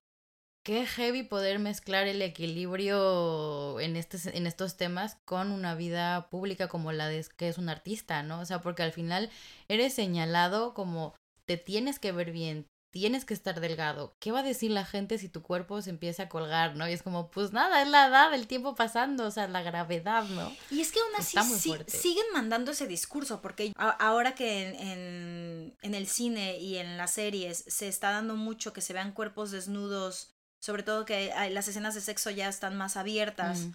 qué 0.66 0.88
heavy 0.88 1.22
poder 1.22 1.60
mezclar 1.60 2.08
el 2.08 2.24
equilibrio 2.24 3.80
en, 3.80 3.98
este, 3.98 4.36
en 4.36 4.48
estos 4.48 4.78
temas 4.78 5.20
con 5.26 5.52
una 5.52 5.76
vida 5.76 6.28
pública 6.32 6.68
como 6.68 6.92
la 6.92 7.08
de 7.08 7.24
que 7.38 7.50
es 7.50 7.60
un 7.60 7.70
artista, 7.70 8.24
¿no? 8.24 8.40
O 8.40 8.46
sea, 8.46 8.64
porque 8.64 8.82
al 8.82 8.94
final 8.94 9.30
eres 9.70 9.94
señalado 9.94 10.74
como 10.74 11.14
te 11.46 11.58
tienes 11.58 12.00
que 12.00 12.12
ver 12.12 12.32
bien, 12.32 12.66
tienes 13.00 13.26
que 13.26 13.34
estar 13.36 13.60
delgado. 13.60 14.16
¿Qué 14.20 14.32
va 14.32 14.40
a 14.40 14.44
decir 14.44 14.72
la 14.72 14.84
gente 14.84 15.20
si 15.20 15.30
tu 15.30 15.44
cuerpo 15.44 15.82
se 15.82 15.92
empieza 15.92 16.24
a 16.24 16.30
colgar, 16.30 16.76
no? 16.76 16.90
Y 16.90 16.94
es 16.94 17.04
como, 17.04 17.30
pues 17.30 17.54
nada, 17.54 17.82
es 17.84 17.88
la 17.88 18.08
edad, 18.08 18.34
el 18.34 18.48
tiempo 18.48 18.74
pasando, 18.74 19.26
o 19.26 19.32
sea, 19.32 19.48
la 19.48 19.62
gravedad, 19.62 20.24
¿no? 20.24 20.52
Y 20.72 20.82
es 20.82 20.92
que 20.92 21.00
aún 21.00 21.12
así 21.18 21.38
siguen 21.86 22.26
mandando 22.34 22.72
ese 22.72 22.88
discurso, 22.88 23.42
porque 23.42 23.72
ahora 23.76 24.34
que 24.34 24.70
en, 24.70 25.76
en, 25.82 25.94
el 25.94 26.08
cine 26.08 26.58
y 26.58 26.78
en 26.78 26.98
las 26.98 27.12
series 27.12 27.64
se 27.68 27.88
está 27.88 28.12
dando 28.12 28.36
mucho 28.36 28.74
que 28.74 28.82
se 28.82 28.94
vean 28.94 29.12
cuerpos 29.12 29.52
desnudos, 29.52 30.34
sobre 30.60 30.82
todo 30.82 31.06
que 31.06 31.32
las 31.52 31.68
escenas 31.68 31.94
de 31.94 32.02
sexo 32.02 32.32
ya 32.32 32.48
están 32.50 32.76
más 32.76 32.98
abiertas. 32.98 33.60
Mm. 33.60 33.74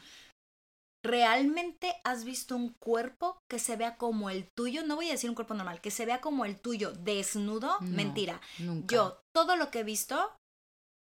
¿Realmente 1.02 1.94
has 2.04 2.24
visto 2.24 2.56
un 2.56 2.70
cuerpo 2.70 3.38
que 3.50 3.58
se 3.58 3.76
vea 3.76 3.96
como 3.96 4.30
el 4.30 4.48
tuyo? 4.54 4.84
No 4.84 4.96
voy 4.96 5.08
a 5.08 5.12
decir 5.12 5.28
un 5.28 5.34
cuerpo 5.34 5.54
normal, 5.54 5.80
que 5.80 5.90
se 5.90 6.06
vea 6.06 6.20
como 6.20 6.44
el 6.44 6.58
tuyo 6.58 6.92
desnudo. 6.92 7.78
Mentira. 7.80 8.40
Yo, 8.86 9.22
todo 9.34 9.56
lo 9.56 9.70
que 9.70 9.80
he 9.80 9.84
visto, 9.84 10.32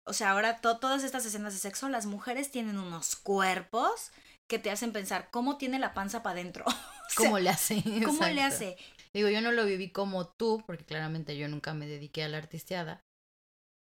o 0.07 0.13
sea, 0.13 0.31
ahora 0.31 0.61
todas 0.61 1.05
estas 1.05 1.25
escenas 1.27 1.53
de 1.55 1.61
sexo, 1.61 1.89
las 1.89 2.07
mujeres 2.07 2.51
tienen 2.51 2.79
unos 2.79 3.17
cuerpos 3.17 4.11
que 4.49 4.59
te 4.59 4.71
hacen 4.71 4.93
pensar 4.93 5.31
cómo 5.31 5.57
tiene 5.57 5.79
la 5.79 5.95
panza 5.95 6.23
para 6.23 6.41
adentro. 6.41 6.65
¿Cómo 7.17 7.39
le 7.39 7.51
hace? 7.51 7.83
¿Cómo 8.05 8.27
le 8.27 8.43
hace? 8.43 8.77
Digo, 9.15 9.29
yo 9.29 9.41
no 9.41 9.53
lo 9.53 9.65
viví 9.65 9.91
como 9.91 10.27
tú, 10.27 10.63
porque 10.67 10.85
claramente 10.85 11.37
yo 11.37 11.49
nunca 11.49 11.73
me 11.73 11.87
dediqué 11.87 12.25
a 12.25 12.29
la 12.29 12.39
artisteada. 12.39 13.01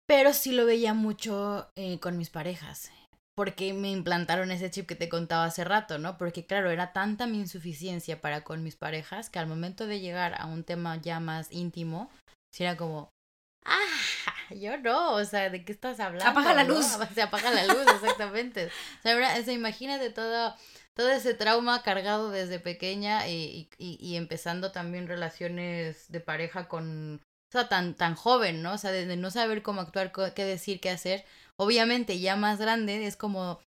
Pero 0.06 0.34
sí 0.34 0.52
lo 0.52 0.66
veía 0.66 0.94
mucho 0.94 1.72
eh, 1.74 1.98
con 1.98 2.16
mis 2.16 2.30
parejas 2.30 2.92
porque 3.36 3.74
me 3.74 3.90
implantaron 3.90 4.50
ese 4.50 4.70
chip 4.70 4.86
que 4.86 4.94
te 4.94 5.10
contaba 5.10 5.44
hace 5.44 5.62
rato, 5.62 5.98
¿no? 5.98 6.16
Porque 6.16 6.46
claro, 6.46 6.70
era 6.70 6.92
tanta 6.94 7.26
mi 7.26 7.38
insuficiencia 7.38 8.20
para 8.22 8.42
con 8.42 8.62
mis 8.62 8.76
parejas 8.76 9.28
que 9.28 9.38
al 9.38 9.46
momento 9.46 9.86
de 9.86 10.00
llegar 10.00 10.34
a 10.40 10.46
un 10.46 10.64
tema 10.64 10.96
ya 10.96 11.20
más 11.20 11.52
íntimo, 11.52 12.10
si 12.50 12.64
era 12.64 12.78
como, 12.78 13.10
ah, 13.66 14.54
yo 14.54 14.78
no, 14.78 15.12
o 15.12 15.24
sea, 15.26 15.50
¿de 15.50 15.66
qué 15.66 15.72
estás 15.72 16.00
hablando? 16.00 16.30
Apaga 16.30 16.54
la 16.54 16.64
luz. 16.64 16.86
Se 17.14 17.20
apaga 17.20 17.50
la 17.50 17.66
luz, 17.66 17.86
exactamente. 17.94 18.68
o 18.68 19.02
sea, 19.02 19.52
imagínate 19.52 20.08
todo, 20.08 20.54
todo 20.94 21.10
ese 21.10 21.34
trauma 21.34 21.82
cargado 21.82 22.30
desde 22.30 22.58
pequeña 22.58 23.28
y, 23.28 23.68
y, 23.76 23.98
y, 24.00 24.16
empezando 24.16 24.72
también 24.72 25.08
relaciones 25.08 26.10
de 26.10 26.20
pareja 26.20 26.68
con, 26.68 27.16
o 27.16 27.52
sea, 27.52 27.68
tan, 27.68 27.96
tan 27.96 28.14
joven, 28.14 28.62
¿no? 28.62 28.72
O 28.72 28.78
sea, 28.78 28.92
de 28.92 29.16
no 29.16 29.30
saber 29.30 29.62
cómo 29.62 29.82
actuar, 29.82 30.10
qué 30.34 30.44
decir, 30.44 30.80
qué 30.80 30.88
hacer 30.88 31.26
obviamente 31.58 32.18
ya 32.18 32.36
más 32.36 32.58
grande 32.58 33.06
es 33.06 33.16
como, 33.16 33.60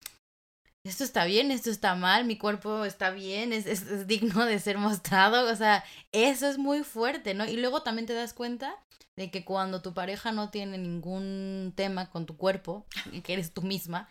esto 0.85 1.05
está 1.05 1.25
bien, 1.25 1.51
esto 1.51 1.71
está 1.71 1.95
mal, 1.95 2.25
mi 2.25 2.39
cuerpo 2.39 2.85
está 2.85 3.11
bien, 3.11 3.53
es, 3.53 3.67
es, 3.67 4.07
digno 4.07 4.45
de 4.45 4.59
ser 4.59 4.79
mostrado, 4.79 5.51
o 5.51 5.57
sea, 5.57 5.85
eso 6.13 6.49
es 6.49 6.59
muy 6.59 6.85
fuerte, 6.85 7.35
¿no? 7.35 7.45
Y 7.45 7.57
luego 7.57 7.83
también 7.83 8.07
te 8.07 8.15
das 8.15 8.33
cuenta 8.33 8.77
de 9.17 9.31
que 9.31 9.45
cuando 9.45 9.83
tu 9.83 9.95
pareja 9.95 10.33
no 10.33 10.51
tiene 10.51 10.79
ningún 10.79 11.73
tema 11.75 12.11
con 12.11 12.27
tu 12.27 12.37
cuerpo, 12.37 12.87
que 13.25 13.33
eres 13.33 13.53
tú 13.53 13.63
misma, 13.63 14.09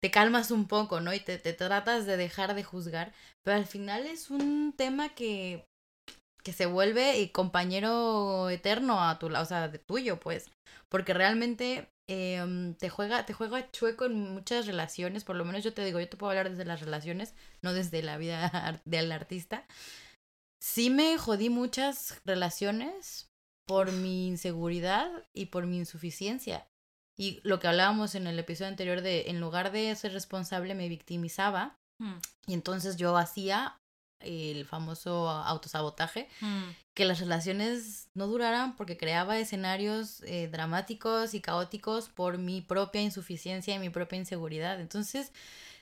te 0.00 0.10
calmas 0.10 0.50
un 0.50 0.66
poco, 0.66 1.00
¿no? 1.00 1.14
Y 1.14 1.20
te, 1.20 1.38
te 1.38 1.52
tratas 1.52 2.06
de 2.06 2.16
dejar 2.16 2.54
de 2.54 2.64
juzgar, 2.64 3.12
pero 3.44 3.56
al 3.56 3.66
final 3.66 4.06
es 4.06 4.30
un 4.30 4.74
tema 4.76 5.08
que 5.10 5.64
que 6.48 6.54
se 6.54 6.64
vuelve 6.64 7.30
compañero 7.30 8.48
eterno 8.48 9.06
a 9.06 9.18
tu 9.18 9.28
lado, 9.28 9.44
o 9.44 9.46
sea, 9.46 9.68
de 9.68 9.78
tuyo, 9.78 10.18
pues, 10.18 10.46
porque 10.88 11.12
realmente 11.12 11.90
eh, 12.08 12.74
te 12.78 12.88
juega, 12.88 13.26
te 13.26 13.34
juega 13.34 13.70
chueco 13.70 14.06
en 14.06 14.32
muchas 14.32 14.66
relaciones, 14.66 15.24
por 15.24 15.36
lo 15.36 15.44
menos 15.44 15.62
yo 15.62 15.74
te 15.74 15.84
digo, 15.84 16.00
yo 16.00 16.08
te 16.08 16.16
puedo 16.16 16.30
hablar 16.30 16.48
desde 16.48 16.64
las 16.64 16.80
relaciones, 16.80 17.34
no 17.60 17.74
desde 17.74 18.02
la 18.02 18.16
vida 18.16 18.80
del 18.86 19.12
artista. 19.12 19.66
Sí 20.58 20.88
me 20.88 21.18
jodí 21.18 21.50
muchas 21.50 22.18
relaciones 22.24 23.28
por 23.66 23.92
mi 23.92 24.26
inseguridad 24.28 25.10
y 25.34 25.46
por 25.46 25.66
mi 25.66 25.76
insuficiencia. 25.76 26.66
Y 27.18 27.40
lo 27.42 27.60
que 27.60 27.68
hablábamos 27.68 28.14
en 28.14 28.26
el 28.26 28.38
episodio 28.38 28.70
anterior 28.70 29.02
de, 29.02 29.28
en 29.28 29.38
lugar 29.38 29.70
de 29.70 29.94
ser 29.96 30.14
responsable, 30.14 30.74
me 30.74 30.88
victimizaba. 30.88 31.76
Mm. 32.00 32.16
Y 32.46 32.54
entonces 32.54 32.96
yo 32.96 33.18
hacía 33.18 33.78
el 34.20 34.64
famoso 34.66 35.28
autosabotaje, 35.28 36.28
mm. 36.40 36.62
que 36.94 37.04
las 37.04 37.20
relaciones 37.20 38.08
no 38.14 38.26
duraran 38.26 38.76
porque 38.76 38.96
creaba 38.96 39.38
escenarios 39.38 40.22
eh, 40.24 40.48
dramáticos 40.50 41.34
y 41.34 41.40
caóticos 41.40 42.08
por 42.08 42.38
mi 42.38 42.60
propia 42.60 43.00
insuficiencia 43.00 43.74
y 43.74 43.78
mi 43.78 43.90
propia 43.90 44.18
inseguridad. 44.18 44.80
Entonces, 44.80 45.32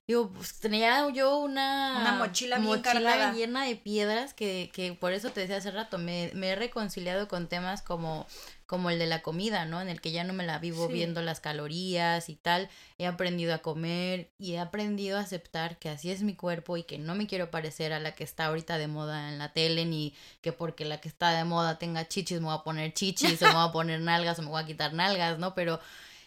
digo, 0.07 0.31
pues 0.31 0.59
tenía 0.61 1.09
yo 1.11 1.39
una, 1.39 1.99
una 2.01 2.13
mochila, 2.13 2.59
mochila 2.59 3.33
llena 3.33 3.65
de 3.65 3.77
piedras 3.77 4.35
que, 4.35 4.71
que 4.73 4.93
por 4.93 5.13
eso 5.13 5.31
te 5.31 5.41
decía 5.41 5.57
hace 5.57 5.71
rato, 5.71 5.99
me, 5.99 6.31
me 6.35 6.51
he 6.51 6.57
reconciliado 6.57 7.29
con 7.29 7.49
temas 7.49 7.83
como 7.83 8.27
como 8.67 8.91
el 8.91 8.99
de 8.99 9.07
la 9.07 9.23
comida, 9.23 9.65
¿no? 9.65 9.81
En 9.81 9.89
el 9.89 10.01
que 10.01 10.11
ya 10.11 10.25
no 10.25 10.33
me 10.33 10.45
la 10.45 10.59
vivo 10.59 10.89
viendo 10.89 11.23
las 11.23 11.39
calorías 11.41 12.29
y 12.29 12.35
tal. 12.35 12.69
He 12.99 13.07
aprendido 13.07 13.55
a 13.55 13.59
comer 13.59 14.33
y 14.39 14.55
he 14.55 14.59
aprendido 14.59 15.19
a 15.19 15.21
aceptar 15.21 15.79
que 15.79 15.89
así 15.89 16.11
es 16.11 16.23
mi 16.23 16.35
cuerpo 16.35 16.77
y 16.77 16.83
que 16.83 16.99
no 16.99 17.15
me 17.15 17.29
quiero 17.29 17.51
parecer 17.51 17.93
a 17.93 18.01
la 18.01 18.15
que 18.15 18.25
está 18.25 18.47
ahorita 18.47 18.77
de 18.77 18.89
moda 18.89 19.29
en 19.29 19.39
la 19.39 19.53
tele, 19.53 19.85
ni 19.85 20.15
que 20.41 20.53
porque 20.53 20.85
la 20.85 21.01
que 21.01 21.09
está 21.09 21.31
de 21.31 21.45
moda 21.45 21.79
tenga 21.79 22.09
chichis 22.09 22.41
me 22.41 22.47
voy 22.47 22.57
a 22.57 22.65
poner 22.65 22.93
chichis 22.93 23.41
o 23.43 23.47
me 23.47 23.55
voy 23.55 23.69
a 23.69 23.73
poner 23.73 24.01
nalgas 24.01 24.39
o 24.41 24.43
me 24.43 24.49
voy 24.49 24.63
a 24.63 24.67
quitar 24.67 24.93
nalgas, 24.93 25.39
¿no? 25.39 25.55
Pero 25.55 25.81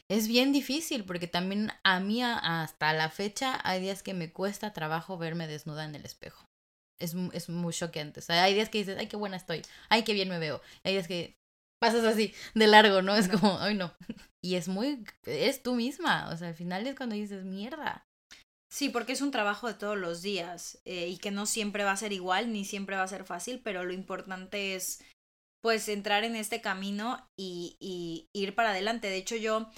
es 0.07 0.27
bien 0.29 0.53
difícil 0.53 1.03
porque 1.03 1.27
también 1.27 1.73
a 1.83 1.99
mí 1.99 2.23
hasta 2.23 2.93
la 2.93 3.09
fecha 3.09 3.59
hay 3.63 3.81
días 3.81 4.01
que 4.01 4.13
me 4.13 4.31
cuesta 4.31 4.71
trabajo 4.71 5.17
verme 5.17 5.47
desnuda 5.47 5.83
en 5.83 5.93
el 5.93 6.05
espejo. 6.05 6.45
Es, 6.99 7.15
es 7.33 7.49
muy 7.49 7.73
choqueante. 7.73 8.19
O 8.19 8.23
sea, 8.23 8.43
hay 8.43 8.53
días 8.53 8.69
que 8.69 8.79
dices, 8.79 8.97
ay, 8.97 9.07
qué 9.07 9.17
buena 9.17 9.37
estoy, 9.37 9.61
ay, 9.89 10.03
qué 10.03 10.13
bien 10.13 10.29
me 10.29 10.39
veo. 10.39 10.61
Hay 10.83 10.93
días 10.93 11.07
que 11.07 11.39
pasas 11.79 12.03
así 12.03 12.33
de 12.53 12.67
largo, 12.67 13.01
¿no? 13.01 13.15
Es 13.15 13.27
como, 13.27 13.59
ay, 13.59 13.75
no. 13.75 13.93
Y 14.41 14.55
es 14.55 14.69
muy, 14.69 15.03
es 15.25 15.63
tú 15.63 15.75
misma, 15.75 16.29
o 16.29 16.37
sea, 16.37 16.47
al 16.47 16.55
final 16.55 16.87
es 16.87 16.95
cuando 16.95 17.15
dices, 17.15 17.43
mierda. 17.43 18.07
Sí, 18.71 18.87
porque 18.87 19.11
es 19.11 19.21
un 19.21 19.31
trabajo 19.31 19.67
de 19.67 19.73
todos 19.73 19.97
los 19.97 20.21
días 20.21 20.79
eh, 20.85 21.09
y 21.09 21.17
que 21.17 21.29
no 21.29 21.45
siempre 21.45 21.83
va 21.83 21.91
a 21.91 21.97
ser 21.97 22.13
igual 22.13 22.53
ni 22.53 22.63
siempre 22.63 22.95
va 22.95 23.03
a 23.03 23.07
ser 23.09 23.25
fácil, 23.25 23.59
pero 23.61 23.83
lo 23.83 23.91
importante 23.91 24.75
es 24.75 25.03
pues 25.61 25.89
entrar 25.89 26.23
en 26.23 26.37
este 26.37 26.61
camino 26.61 27.27
y, 27.37 27.75
y 27.81 28.29
ir 28.33 28.55
para 28.55 28.69
adelante. 28.69 29.09
De 29.09 29.17
hecho, 29.17 29.35
yo 29.35 29.69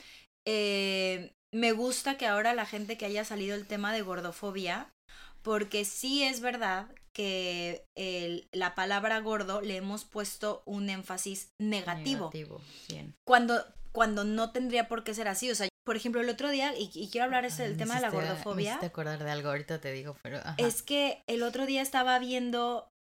eh, 0.45 1.33
me 1.53 1.71
gusta 1.71 2.17
que 2.17 2.27
ahora 2.27 2.53
la 2.53 2.65
gente 2.65 2.97
que 2.97 3.05
haya 3.05 3.25
salido 3.25 3.55
el 3.55 3.67
tema 3.67 3.93
de 3.93 4.01
gordofobia, 4.01 4.93
porque 5.41 5.85
sí 5.85 6.23
es 6.23 6.41
verdad 6.41 6.87
que 7.13 7.85
el, 7.95 8.47
la 8.51 8.75
palabra 8.75 9.19
gordo 9.19 9.61
le 9.61 9.75
hemos 9.75 10.05
puesto 10.05 10.63
un 10.65 10.89
énfasis 10.89 11.51
negativo. 11.59 12.31
Negativo, 12.33 12.61
bien. 12.89 13.15
Cuando, 13.25 13.63
cuando 13.91 14.23
no 14.23 14.51
tendría 14.51 14.87
por 14.87 15.03
qué 15.03 15.13
ser 15.13 15.27
así. 15.27 15.49
O 15.51 15.55
sea, 15.55 15.67
por 15.83 15.95
ejemplo, 15.95 16.21
el 16.21 16.29
otro 16.29 16.49
día, 16.49 16.73
y, 16.77 17.09
quiero 17.11 17.25
hablar 17.25 17.51
del 17.51 17.77
tema 17.77 17.95
de 17.95 18.01
la 18.01 18.09
gordofobia. 18.09 18.77
Me 18.79 18.87
acordar 18.87 19.23
de 19.23 19.31
algo, 19.31 19.49
ahorita 19.49 19.81
te 19.81 19.91
digo, 19.91 20.15
pero. 20.21 20.39
Es 20.57 20.83
que 20.83 21.23
el 21.27 21.43
otro 21.43 21.65
día 21.65 21.81
estaba 21.81 22.17
viendo 22.19 22.91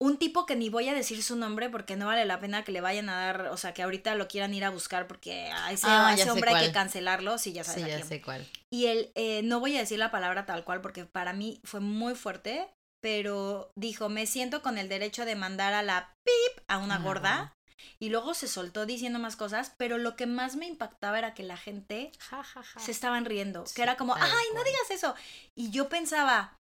un 0.00 0.16
tipo 0.16 0.46
que 0.46 0.54
ni 0.54 0.68
voy 0.68 0.88
a 0.88 0.94
decir 0.94 1.22
su 1.22 1.34
nombre 1.34 1.70
porque 1.70 1.96
no 1.96 2.06
vale 2.06 2.24
la 2.24 2.38
pena 2.38 2.62
que 2.62 2.70
le 2.70 2.80
vayan 2.80 3.08
a 3.08 3.16
dar, 3.16 3.46
o 3.48 3.56
sea, 3.56 3.74
que 3.74 3.82
ahorita 3.82 4.14
lo 4.14 4.28
quieran 4.28 4.54
ir 4.54 4.64
a 4.64 4.70
buscar 4.70 5.08
porque 5.08 5.50
a 5.50 5.72
ese, 5.72 5.86
ah, 5.88 6.14
hombre 6.30 6.52
hay 6.52 6.66
que 6.66 6.72
cancelarlo, 6.72 7.36
sí, 7.38 7.52
ya 7.52 7.64
sabes. 7.64 7.82
Sí, 7.82 7.90
ya 7.90 8.04
sé 8.04 8.22
cuál. 8.22 8.46
Y 8.70 8.86
él, 8.86 9.10
eh, 9.16 9.42
no 9.42 9.58
voy 9.58 9.76
a 9.76 9.80
decir 9.80 9.98
la 9.98 10.12
palabra 10.12 10.46
tal 10.46 10.64
cual 10.64 10.80
porque 10.80 11.04
para 11.04 11.32
mí 11.32 11.60
fue 11.64 11.80
muy 11.80 12.14
fuerte, 12.14 12.68
pero 13.00 13.70
dijo, 13.76 14.08
me 14.08 14.26
siento 14.26 14.62
con 14.62 14.78
el 14.78 14.88
derecho 14.88 15.24
de 15.24 15.36
mandar 15.36 15.72
a 15.74 15.82
la 15.82 16.12
pip 16.24 16.64
a 16.68 16.78
una 16.78 16.98
gorda. 16.98 17.52
y 18.00 18.08
luego 18.10 18.34
se 18.34 18.48
soltó 18.48 18.86
diciendo 18.86 19.18
más 19.18 19.36
cosas, 19.36 19.72
pero 19.78 19.98
lo 19.98 20.16
que 20.16 20.26
más 20.26 20.56
me 20.56 20.66
impactaba 20.66 21.18
era 21.18 21.34
que 21.34 21.42
la 21.44 21.56
gente 21.56 22.10
Ja, 22.18 22.42
ja, 22.42 22.62
ja. 22.62 22.80
se 22.80 22.90
estaban 22.90 23.24
riendo, 23.24 23.66
Sí, 23.66 23.74
que 23.76 23.82
era 23.82 23.96
como, 23.96 24.14
ay, 24.14 24.46
no 24.54 24.64
digas 24.64 24.90
eso. 24.90 25.14
Y 25.56 25.70
yo 25.70 25.88
pensaba, 25.88 26.56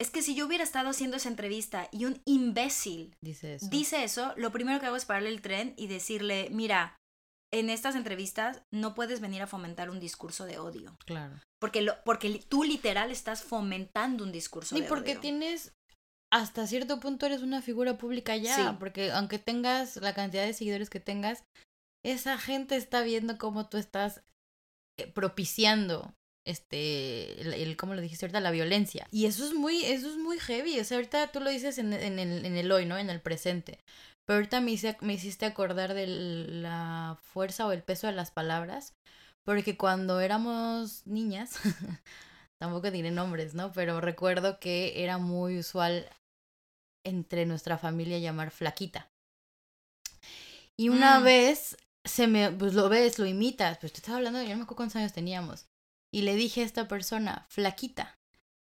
es 0.00 0.10
que 0.10 0.22
si 0.22 0.34
yo 0.34 0.46
hubiera 0.46 0.64
estado 0.64 0.90
haciendo 0.90 1.16
esa 1.16 1.28
entrevista 1.28 1.88
y 1.92 2.04
un 2.06 2.20
imbécil 2.24 3.16
Dice 3.20 3.54
eso. 3.54 3.66
dice 3.68 4.04
eso, 4.04 4.32
lo 4.36 4.52
primero 4.52 4.78
que 4.80 4.86
hago 4.86 4.96
es 4.96 5.04
pararle 5.04 5.28
el 5.30 5.42
tren 5.42 5.74
y 5.76 5.86
decirle, 5.88 6.48
mira, 6.50 6.96
en 7.52 7.68
estas 7.68 7.94
entrevistas 7.96 8.62
no 8.72 8.94
puedes 8.94 9.20
venir 9.20 9.42
a 9.42 9.46
fomentar 9.46 9.90
un 9.90 10.00
discurso 10.00 10.44
de 10.44 10.58
odio. 10.58 10.96
Claro. 11.04 11.36
Porque, 11.62 11.80
lo, 11.80 11.94
porque 12.04 12.42
tú 12.48 12.64
literal 12.64 13.10
estás 13.12 13.42
fomentando 13.44 14.24
un 14.24 14.32
discurso 14.32 14.74
Ni 14.74 14.80
de 14.82 14.88
porque 14.88 15.12
odio. 15.12 15.20
tienes, 15.20 15.72
hasta 16.32 16.66
cierto 16.66 16.98
punto 16.98 17.24
eres 17.26 17.42
una 17.42 17.62
figura 17.62 17.96
pública 17.96 18.36
ya, 18.36 18.56
Sí. 18.56 18.62
porque 18.80 19.12
aunque 19.12 19.38
tengas 19.38 19.96
la 19.98 20.12
cantidad 20.12 20.44
de 20.44 20.54
seguidores 20.54 20.90
que 20.90 20.98
tengas, 20.98 21.44
esa 22.04 22.36
gente 22.36 22.74
está 22.74 23.02
viendo 23.02 23.38
cómo 23.38 23.68
tú 23.68 23.76
estás 23.78 24.22
eh, 24.98 25.06
propiciando 25.06 26.12
este 26.44 27.40
el, 27.40 27.54
el- 27.54 27.76
¿cómo 27.76 27.94
lo 27.94 28.00
dijiste 28.00 28.26
ahorita? 28.26 28.40
la 28.40 28.50
violencia. 28.50 29.06
Y 29.12 29.26
eso 29.26 29.46
es 29.46 29.54
muy 29.54 29.84
eso 29.84 30.10
es 30.10 30.16
muy 30.16 30.40
heavy, 30.40 30.80
o 30.80 30.84
sea, 30.84 30.96
ahorita 30.96 31.28
tú 31.30 31.38
lo 31.38 31.48
dices 31.50 31.78
en, 31.78 31.92
en 31.92 32.18
el 32.18 32.44
en 32.44 32.56
el 32.56 32.72
hoy, 32.72 32.86
¿no? 32.86 32.98
En 32.98 33.08
el 33.08 33.20
presente. 33.20 33.78
Pero 34.26 34.38
ahorita 34.38 34.60
me, 34.60 34.72
hice- 34.72 34.96
me 35.00 35.14
hiciste 35.14 35.46
acordar 35.46 35.94
de 35.94 36.06
la 36.08 37.18
fuerza 37.22 37.66
o 37.66 37.72
el 37.72 37.82
peso 37.82 38.06
de 38.08 38.12
las 38.14 38.30
palabras, 38.32 38.94
porque 39.44 39.76
cuando 39.76 40.20
éramos 40.20 41.06
niñas, 41.06 41.52
tampoco 42.58 42.90
diré 42.90 43.10
nombres, 43.10 43.54
¿no? 43.54 43.72
Pero 43.72 44.00
recuerdo 44.00 44.60
que 44.60 45.02
era 45.02 45.18
muy 45.18 45.58
usual 45.58 46.08
entre 47.04 47.46
nuestra 47.46 47.78
familia 47.78 48.18
llamar 48.18 48.50
flaquita. 48.50 49.10
Y 50.76 50.88
una 50.88 51.20
Mm. 51.20 51.24
vez 51.24 51.76
se 52.04 52.26
me, 52.26 52.50
pues 52.50 52.74
lo 52.74 52.88
ves, 52.88 53.18
lo 53.18 53.26
imitas, 53.26 53.78
pues 53.78 53.92
te 53.92 53.98
estaba 53.98 54.18
hablando, 54.18 54.42
yo 54.42 54.50
no 54.50 54.56
me 54.56 54.62
acuerdo 54.62 54.76
cuántos 54.76 54.96
años 54.96 55.12
teníamos. 55.12 55.66
Y 56.12 56.22
le 56.22 56.34
dije 56.34 56.62
a 56.62 56.64
esta 56.64 56.88
persona, 56.88 57.46
flaquita. 57.48 58.18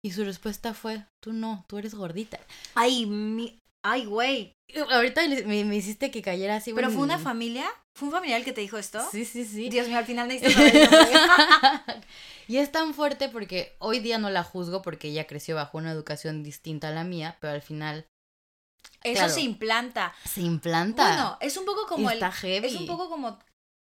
Y 0.04 0.12
su 0.12 0.24
respuesta 0.24 0.74
fue, 0.74 1.06
tú 1.20 1.34
no, 1.34 1.66
tú 1.68 1.78
eres 1.78 1.96
gordita. 1.96 2.40
Ay, 2.76 3.06
mi... 3.06 3.60
Ay, 3.90 4.06
güey. 4.06 4.54
Ahorita 4.92 5.22
me, 5.46 5.64
me 5.64 5.76
hiciste 5.78 6.12
que 6.12 6.22
cayera 6.22 6.56
así. 6.58 6.74
¿Pero 6.74 6.92
fue 6.92 7.02
una 7.04 7.18
familia? 7.20 7.66
¿Fue 7.96 8.10
un 8.10 8.14
familiar 8.14 8.40
el 8.40 8.46
que 8.46 8.52
te 8.54 8.62
dijo 8.62 8.78
esto? 8.78 9.00
Sí, 9.12 9.24
sí, 9.24 9.46
sí. 9.46 9.70
Dios 9.70 9.88
mío, 9.88 9.98
al 9.98 10.06
final 10.06 10.28
necesito 10.28 10.60
saber 10.60 10.90
y 12.50 12.58
es 12.58 12.72
tan 12.72 12.94
fuerte 12.94 13.30
porque 13.30 13.76
hoy 13.80 14.00
día 14.00 14.18
no 14.18 14.30
la 14.30 14.44
juzgo 14.44 14.82
porque 14.82 15.08
ella 15.08 15.26
creció 15.26 15.56
bajo 15.56 15.78
una 15.78 15.92
educación 15.92 16.44
distinta 16.44 16.90
a 16.90 16.92
la 16.92 17.04
mía, 17.06 17.38
pero 17.40 17.54
al 17.54 17.62
final 17.62 18.06
Eso 19.04 19.14
Claro. 19.16 19.34
se 19.34 19.42
implanta. 19.42 20.14
se 20.26 20.42
implanta. 20.42 21.04
Bueno, 21.08 21.38
es 21.40 21.56
un 21.58 21.66
poco 21.66 21.88
como 21.88 22.12
Está 22.12 22.28
el... 22.28 22.34
heavy. 22.34 22.68
Es 22.68 22.76
un 22.76 22.88
poco 22.88 23.10
como... 23.10 23.40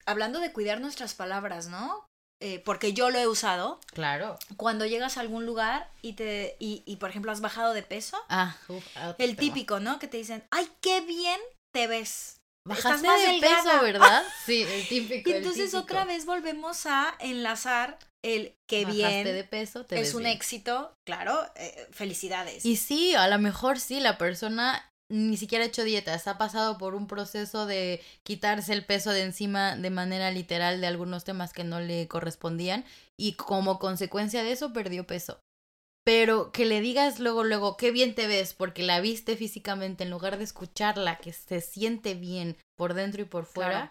Hablando 0.07 0.41
de 0.41 0.53
cuidar 0.53 0.81
nuestras 0.81 1.15
palabras, 1.15 1.69
¿no? 1.69 2.05
Eh, 2.45 2.59
porque 2.63 2.93
yo 2.93 3.09
lo 3.09 3.19
he 3.19 3.27
usado. 3.27 3.81
Claro. 3.95 4.39
Cuando 4.59 4.85
llegas 4.85 5.17
a 5.17 5.21
algún 5.21 5.47
lugar 5.47 5.91
y 6.03 6.13
te... 6.13 6.57
Y, 6.59 6.83
y, 6.85 6.97
por 6.97 7.09
ejemplo, 7.09 7.33
has 7.33 7.41
bajado 7.41 7.73
de 7.73 7.83
peso. 7.83 8.19
Ah, 8.29 8.55
uf, 8.69 8.85
ah, 8.97 9.15
El 9.19 9.35
típico, 9.37 9.81
¿no? 9.81 9.99
Que 9.99 10.09
te 10.09 10.19
dicen, 10.19 10.45
ay, 10.51 10.69
qué 10.83 11.01
bien 11.01 11.41
te 11.75 11.87
ves. 11.87 12.37
Bajaste 12.69 13.07
más 13.07 13.21
de 13.21 13.27
delgada. 13.29 13.63
peso, 13.73 13.83
¿verdad? 13.83 14.23
Sí, 14.45 14.63
el 14.63 14.87
típico. 14.89 15.31
Y 15.31 15.33
entonces 15.33 15.71
típico. 15.71 15.79
otra 15.85 16.05
vez 16.05 16.27
volvemos 16.27 16.85
a 16.85 17.15
enlazar 17.19 17.99
el 18.23 18.55
qué 18.69 18.85
Bajaste 18.85 19.23
bien. 19.23 19.25
de 19.25 19.45
peso, 19.45 19.85
te 19.87 19.95
es 19.97 20.01
ves 20.03 20.15
un 20.15 20.25
bien. 20.25 20.37
éxito, 20.37 20.93
claro, 21.07 21.47
eh, 21.57 21.87
felicidades. 21.93 22.65
Y 22.67 22.77
sí, 22.77 23.15
a 23.15 23.29
lo 23.29 23.39
mejor 23.39 23.81
sí, 23.81 24.01
la 24.01 24.17
persona 24.19 24.87
ni 25.11 25.37
siquiera 25.37 25.65
ha 25.65 25.69
hecho 25.69 25.85
dietas, 25.85 26.27
ha 26.27 26.39
pasado 26.39 26.79
por 26.79 26.95
un 26.95 27.07
proceso 27.07 27.67
de 27.67 28.01
quitarse 28.23 28.73
el 28.73 28.85
peso 28.85 29.11
de 29.11 29.23
encima 29.23 29.77
de 29.77 29.91
manera 29.91 30.31
literal 30.31 30.81
de 30.81 30.87
algunos 30.87 31.25
temas 31.25 31.53
que 31.53 31.65
no 31.65 31.81
le 31.81 32.09
correspondían 32.09 32.85
y 33.19 33.35
como 33.35 33.79
consecuencia 33.79 34.43
de 34.43 34.53
eso 34.53 34.73
perdió 34.73 35.07
peso. 35.07 35.41
Pero 36.05 36.53
que 36.53 36.67
le 36.67 36.83
digas 36.83 37.19
luego, 37.19 37.45
luego, 37.45 37.79
qué 37.79 37.91
bien 37.91 38.15
te 38.15 38.27
ves 38.27 38.53
porque 38.53 38.83
la 38.83 39.01
viste 39.01 39.37
físicamente 39.37 40.05
en 40.05 40.11
lugar 40.11 40.37
de 40.37 40.45
escucharla, 40.45 41.17
que 41.17 41.33
se 41.33 41.63
siente 41.63 42.15
bien 42.15 42.59
por 42.77 42.93
dentro 42.93 43.23
y 43.23 43.25
por 43.25 43.47
fuera. 43.47 43.91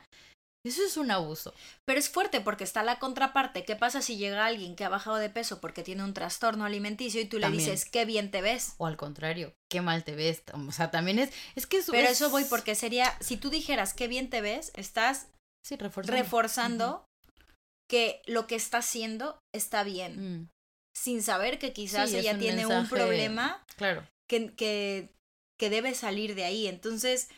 Eso 0.65 0.84
es 0.86 0.95
un 0.97 1.12
abuso. 1.12 1.54
Pero 1.86 1.99
es 1.99 2.10
fuerte 2.10 2.39
porque 2.41 2.63
está 2.63 2.84
la 2.84 2.99
contraparte. 2.99 3.65
¿Qué 3.65 3.76
pasa 3.76 4.02
si 4.02 4.15
llega 4.17 4.45
alguien 4.45 4.76
que 4.76 4.86
ha 4.86 4.89
bajado 4.89 5.17
de 5.17 5.30
peso 5.30 5.60
porque 5.60 5.84
tiene 5.84 6.04
un 6.04 6.13
trastorno 6.13 6.63
alimenticio 6.65 7.19
y 7.21 7.26
tú 7.26 7.38
le 7.39 7.49
dices, 7.52 7.86
qué 7.86 8.06
bien 8.06 8.32
te 8.32 8.41
ves? 8.41 8.76
O 8.78 8.86
al 8.88 8.95
contrario, 8.97 9.54
qué 9.69 9.82
mal 9.82 10.04
te 10.04 10.15
ves. 10.15 10.43
O 10.54 10.71
sea, 10.71 10.89
también 10.91 11.19
es, 11.19 11.32
es 11.56 11.67
que 11.67 11.78
es, 11.78 11.88
Pero 11.91 12.06
es- 12.08 12.12
eso 12.12 12.30
voy 12.30 12.45
porque 12.45 12.76
sería, 12.76 13.13
si 13.19 13.36
tú 13.38 13.49
dijeras, 13.49 13.93
qué 13.93 14.08
bien 14.08 14.30
te 14.30 14.39
ves, 14.41 14.71
estás 14.76 15.28
Sí, 15.65 15.76
reforzando. 15.76 16.17
reforzando 16.21 17.06
que 17.89 18.21
lo 18.26 18.47
que 18.47 18.56
está 18.56 18.78
haciendo 18.80 19.39
está 19.54 19.84
bien. 19.84 20.43
Mm, 20.43 20.49
Sin 20.95 21.23
saber 21.23 21.60
que 21.60 21.73
quizás 21.73 22.12
Sí, 22.12 22.17
ella 22.17 22.34
un 22.34 22.39
tiene 22.39 22.65
un 22.67 22.88
problema 22.88 23.65
claro. 23.78 24.08
que, 24.30 24.54
que, 24.56 25.10
que 25.60 25.69
debe 25.69 25.93
salir 25.95 26.36
de 26.36 26.45
ahí. 26.45 26.67
Entonces, 26.67 27.30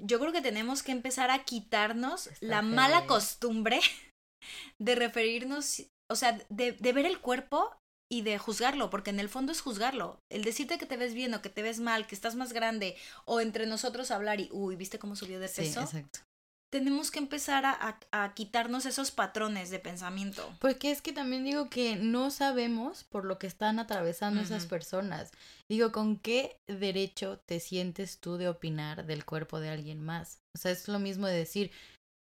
yo 0.00 0.18
creo 0.20 0.32
que 0.32 0.42
tenemos 0.42 0.82
que 0.82 0.92
empezar 0.92 1.30
a 1.30 1.44
quitarnos 1.44 2.26
Está 2.28 2.46
la 2.46 2.62
mala 2.62 3.06
costumbre 3.06 3.80
de 4.78 4.94
referirnos, 4.94 5.84
o 6.10 6.16
sea, 6.16 6.38
de, 6.48 6.72
de 6.72 6.92
ver 6.92 7.06
el 7.06 7.20
cuerpo 7.20 7.74
y 8.10 8.22
de 8.22 8.38
juzgarlo, 8.38 8.88
porque 8.88 9.10
en 9.10 9.20
el 9.20 9.28
fondo 9.28 9.52
es 9.52 9.60
juzgarlo. 9.60 10.20
El 10.30 10.42
decirte 10.44 10.78
que 10.78 10.86
te 10.86 10.96
ves 10.96 11.12
bien 11.14 11.34
o 11.34 11.42
que 11.42 11.50
te 11.50 11.62
ves 11.62 11.78
mal, 11.80 12.06
que 12.06 12.14
estás 12.14 12.36
más 12.36 12.52
grande, 12.52 12.96
o 13.26 13.40
entre 13.40 13.66
nosotros 13.66 14.10
hablar 14.10 14.40
y, 14.40 14.48
uy, 14.52 14.76
¿viste 14.76 14.98
cómo 14.98 15.14
subió 15.14 15.40
de 15.40 15.48
Sí, 15.48 15.62
peso? 15.62 15.82
exacto. 15.82 16.20
Tenemos 16.70 17.10
que 17.10 17.18
empezar 17.18 17.64
a, 17.64 17.72
a- 17.72 18.24
a 18.24 18.34
quitarnos 18.34 18.84
esos 18.86 19.10
patrones 19.10 19.70
de 19.70 19.78
pensamiento. 19.78 20.54
Porque 20.60 20.90
es 20.90 21.00
que 21.02 21.12
también 21.12 21.44
digo 21.44 21.70
que 21.70 21.96
no 21.96 22.30
sabemos 22.30 23.04
por 23.04 23.24
lo 23.24 23.38
que 23.38 23.46
están 23.46 23.78
atravesando 23.78 24.40
esas 24.40 24.66
personas. 24.66 25.30
Digo, 25.68 25.92
¿con 25.92 26.18
qué 26.18 26.56
derecho 26.66 27.38
te 27.46 27.60
sientes 27.60 28.18
tú 28.20 28.36
de 28.36 28.48
opinar 28.48 29.06
del 29.06 29.24
cuerpo 29.24 29.60
de 29.60 29.70
alguien 29.70 30.02
más? 30.02 30.40
O 30.54 30.58
sea, 30.58 30.70
es 30.72 30.88
lo 30.88 30.98
mismo 30.98 31.26
de 31.26 31.36
decir, 31.36 31.70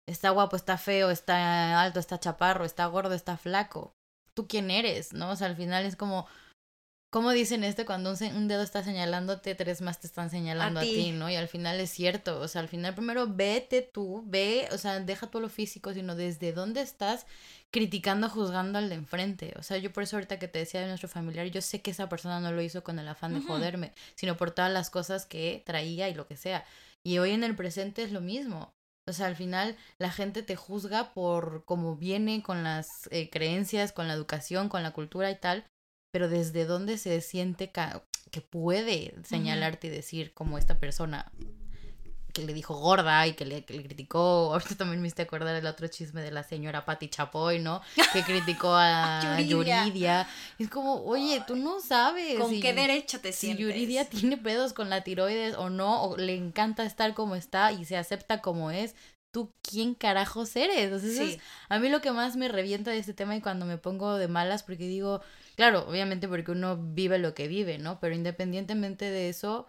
está 0.08 0.30
guapo, 0.30 0.56
está 0.56 0.78
feo, 0.78 1.10
está 1.12 1.82
alto, 1.82 2.00
está 2.00 2.20
chaparro, 2.20 2.66
está 2.66 2.86
gordo, 2.86 3.14
está 3.14 3.38
flaco. 3.38 3.94
¿Tú 4.34 4.48
quién 4.48 4.72
eres? 4.72 5.12
¿No? 5.14 5.32
O 5.32 5.36
sea, 5.36 5.48
al 5.48 5.56
final 5.58 5.86
es 5.86 5.96
como, 5.98 6.28
¿cómo 7.10 7.32
dicen 7.32 7.64
esto? 7.64 7.86
Cuando 7.86 8.12
un, 8.12 8.48
dedo 8.48 8.62
está 8.62 8.84
señalándote, 8.84 9.56
tres 9.56 9.82
más 9.82 10.00
te 10.00 10.08
están 10.08 10.30
señalando 10.30 10.80
a, 10.80 10.84
ti. 10.84 10.94
ti, 10.94 11.12
¿no? 11.12 11.30
Y 11.30 11.36
al 11.36 11.48
final 11.48 11.80
es 11.80 11.90
cierto. 11.90 12.40
O 12.40 12.48
sea, 12.48 12.62
al 12.62 12.68
final 12.68 12.94
primero 12.96 13.28
vete 13.28 13.82
tú, 13.82 14.24
ve, 14.26 14.68
o 14.72 14.78
sea, 14.78 15.00
deja 15.00 15.28
todo 15.28 15.42
lo 15.42 15.50
físico, 15.50 15.94
sino 15.94 16.16
desde 16.16 16.54
dónde 16.54 16.82
estás 16.82 17.26
criticando, 17.72 18.30
juzgando 18.30 18.80
al 18.80 18.90
de 18.90 18.96
enfrente. 18.96 19.54
O 19.58 19.64
sea, 19.64 19.78
yo 19.78 19.92
por 19.92 20.04
eso 20.04 20.16
ahorita 20.18 20.40
que 20.40 20.48
te 20.48 20.60
decía 20.60 20.82
de 20.82 20.88
nuestro 20.88 21.10
familiar, 21.10 21.48
yo 21.48 21.62
sé 21.62 21.82
que 21.82 21.92
esa 21.92 22.10
persona 22.10 22.40
no 22.40 22.52
lo 22.52 22.62
hizo 22.62 22.84
con 22.84 23.00
el 23.00 23.08
afán 23.08 23.34
de 23.34 23.46
joderme, 23.46 23.94
sino 24.16 24.38
por 24.38 24.52
todas 24.52 24.72
las 24.72 24.90
cosas 24.90 25.26
que 25.26 25.64
traía 25.66 26.10
y 26.10 26.14
lo 26.14 26.28
que 26.28 26.38
sea. 26.38 26.66
Y 27.04 27.18
hoy 27.18 27.32
en 27.32 27.44
el 27.44 27.56
presente 27.56 28.04
es 28.04 28.12
lo 28.12 28.22
mismo. 28.22 28.74
O 29.08 29.14
sea, 29.14 29.26
al 29.26 29.36
final 29.36 29.76
la 29.98 30.12
gente 30.12 30.44
te 30.44 30.56
juzga 30.56 31.14
por 31.14 31.66
cómo 31.66 31.96
viene 31.96 32.44
con 32.44 32.64
las 32.64 33.10
eh, 33.12 33.30
creencias, 33.32 33.92
con 33.92 34.08
la 34.08 34.14
educación, 34.14 34.70
con 34.70 34.84
la 34.84 34.92
cultura 34.92 35.32
y 35.32 35.36
tal, 35.36 35.66
pero 36.12 36.28
desde 36.30 36.66
dónde 36.66 36.98
se 36.98 37.22
siente 37.22 37.72
que 38.32 38.42
puede 38.42 39.14
señalarte 39.24 39.88
y 39.88 39.90
decir 39.92 40.34
como 40.34 40.58
esta 40.58 40.80
persona 40.80 41.32
que 42.32 42.44
le 42.44 42.54
dijo 42.54 42.76
gorda 42.76 43.26
y 43.26 43.34
que 43.34 43.44
le, 43.44 43.66
que 43.66 43.74
le 43.74 43.84
criticó. 43.84 44.54
Ahorita 44.54 44.76
también 44.76 45.02
me 45.02 45.08
hiciste 45.08 45.24
acordar 45.24 45.56
el 45.56 45.66
otro 45.66 45.88
chisme 45.88 46.22
de 46.22 46.30
la 46.30 46.44
señora 46.44 46.86
Patti 46.86 47.10
Chapoy, 47.10 47.58
¿no? 47.60 47.82
Que 48.14 48.22
criticó 48.24 48.70
a 48.76 49.42
Yuridia. 49.42 49.84
Yuridia. 49.84 50.28
Es 50.60 50.70
como, 50.70 51.04
oye, 51.06 51.44
tú 51.48 51.56
no 51.56 51.80
sabes. 51.80 52.38
¿Con 52.40 52.52
si- 52.52 52.60
qué 52.60 52.74
derecho 52.74 53.20
te 53.20 53.34
si 53.34 53.48
sientes? 53.48 53.66
Yuridia 53.66 54.06
tiene 54.06 54.38
pedos 54.38 54.74
con 54.74 54.92
la 54.92 55.04
tiroides 55.04 55.56
o 55.56 55.72
no, 55.72 56.04
o 56.04 56.18
le 56.18 56.36
encanta 56.36 56.86
estar 56.86 57.16
como 57.16 57.36
está 57.36 57.72
y 57.72 57.84
se 57.86 57.98
acepta 57.98 58.42
como 58.42 58.70
es, 58.70 58.94
¿tú 59.32 59.52
quién 59.64 59.96
carajos 59.96 60.56
eres? 60.56 60.92
Eso 61.04 61.24
es 61.24 61.40
a 61.68 61.80
mí 61.80 61.90
lo 61.90 62.00
que 62.00 62.12
más 62.12 62.36
me 62.36 62.48
revienta 62.48 62.92
de 62.92 63.00
este 63.00 63.16
tema 63.16 63.36
y 63.36 63.42
cuando 63.42 63.66
me 63.66 63.80
pongo 63.80 64.18
de 64.18 64.28
malas, 64.28 64.62
porque 64.62 64.88
digo, 64.88 65.22
claro, 65.60 65.90
obviamente 65.90 66.30
porque 66.30 66.52
uno 66.52 66.78
vive 66.78 67.20
lo 67.20 67.34
que 67.34 67.50
vive, 67.50 67.78
¿no? 67.80 68.00
Pero 68.00 68.16
independientemente 68.16 69.04
de 69.12 69.28
eso, 69.28 69.68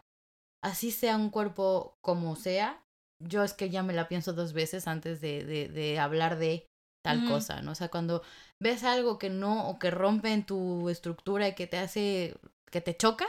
así 0.63 0.93
sea 0.93 1.17
un 1.17 1.31
cuerpo 1.31 1.97
como 2.01 2.37
sea, 2.37 2.81
yo 3.21 3.43
es 3.43 3.55
que 3.55 3.71
ya 3.71 3.83
me 3.83 3.93
la 3.93 4.07
pienso 4.07 4.33
dos 4.33 4.53
veces 4.53 4.87
antes 4.87 5.21
de, 5.21 5.45
de, 5.45 5.69
de 5.69 5.99
hablar 5.99 6.39
de 6.39 6.69
tal 7.05 7.25
cosa, 7.27 7.61
¿no? 7.61 7.73
O 7.73 7.75
sea, 7.75 7.89
cuando 7.89 8.23
ves 8.63 8.85
algo 8.85 9.19
que 9.19 9.31
no, 9.31 9.69
o 9.69 9.81
que 9.81 9.91
rompe 9.91 10.33
en 10.33 10.47
tu 10.47 10.89
estructura 10.91 11.49
y 11.49 11.55
que 11.57 11.67
te 11.67 11.79
hace, 11.79 12.37
que 12.71 12.81
te 12.81 12.97
choca, 12.97 13.27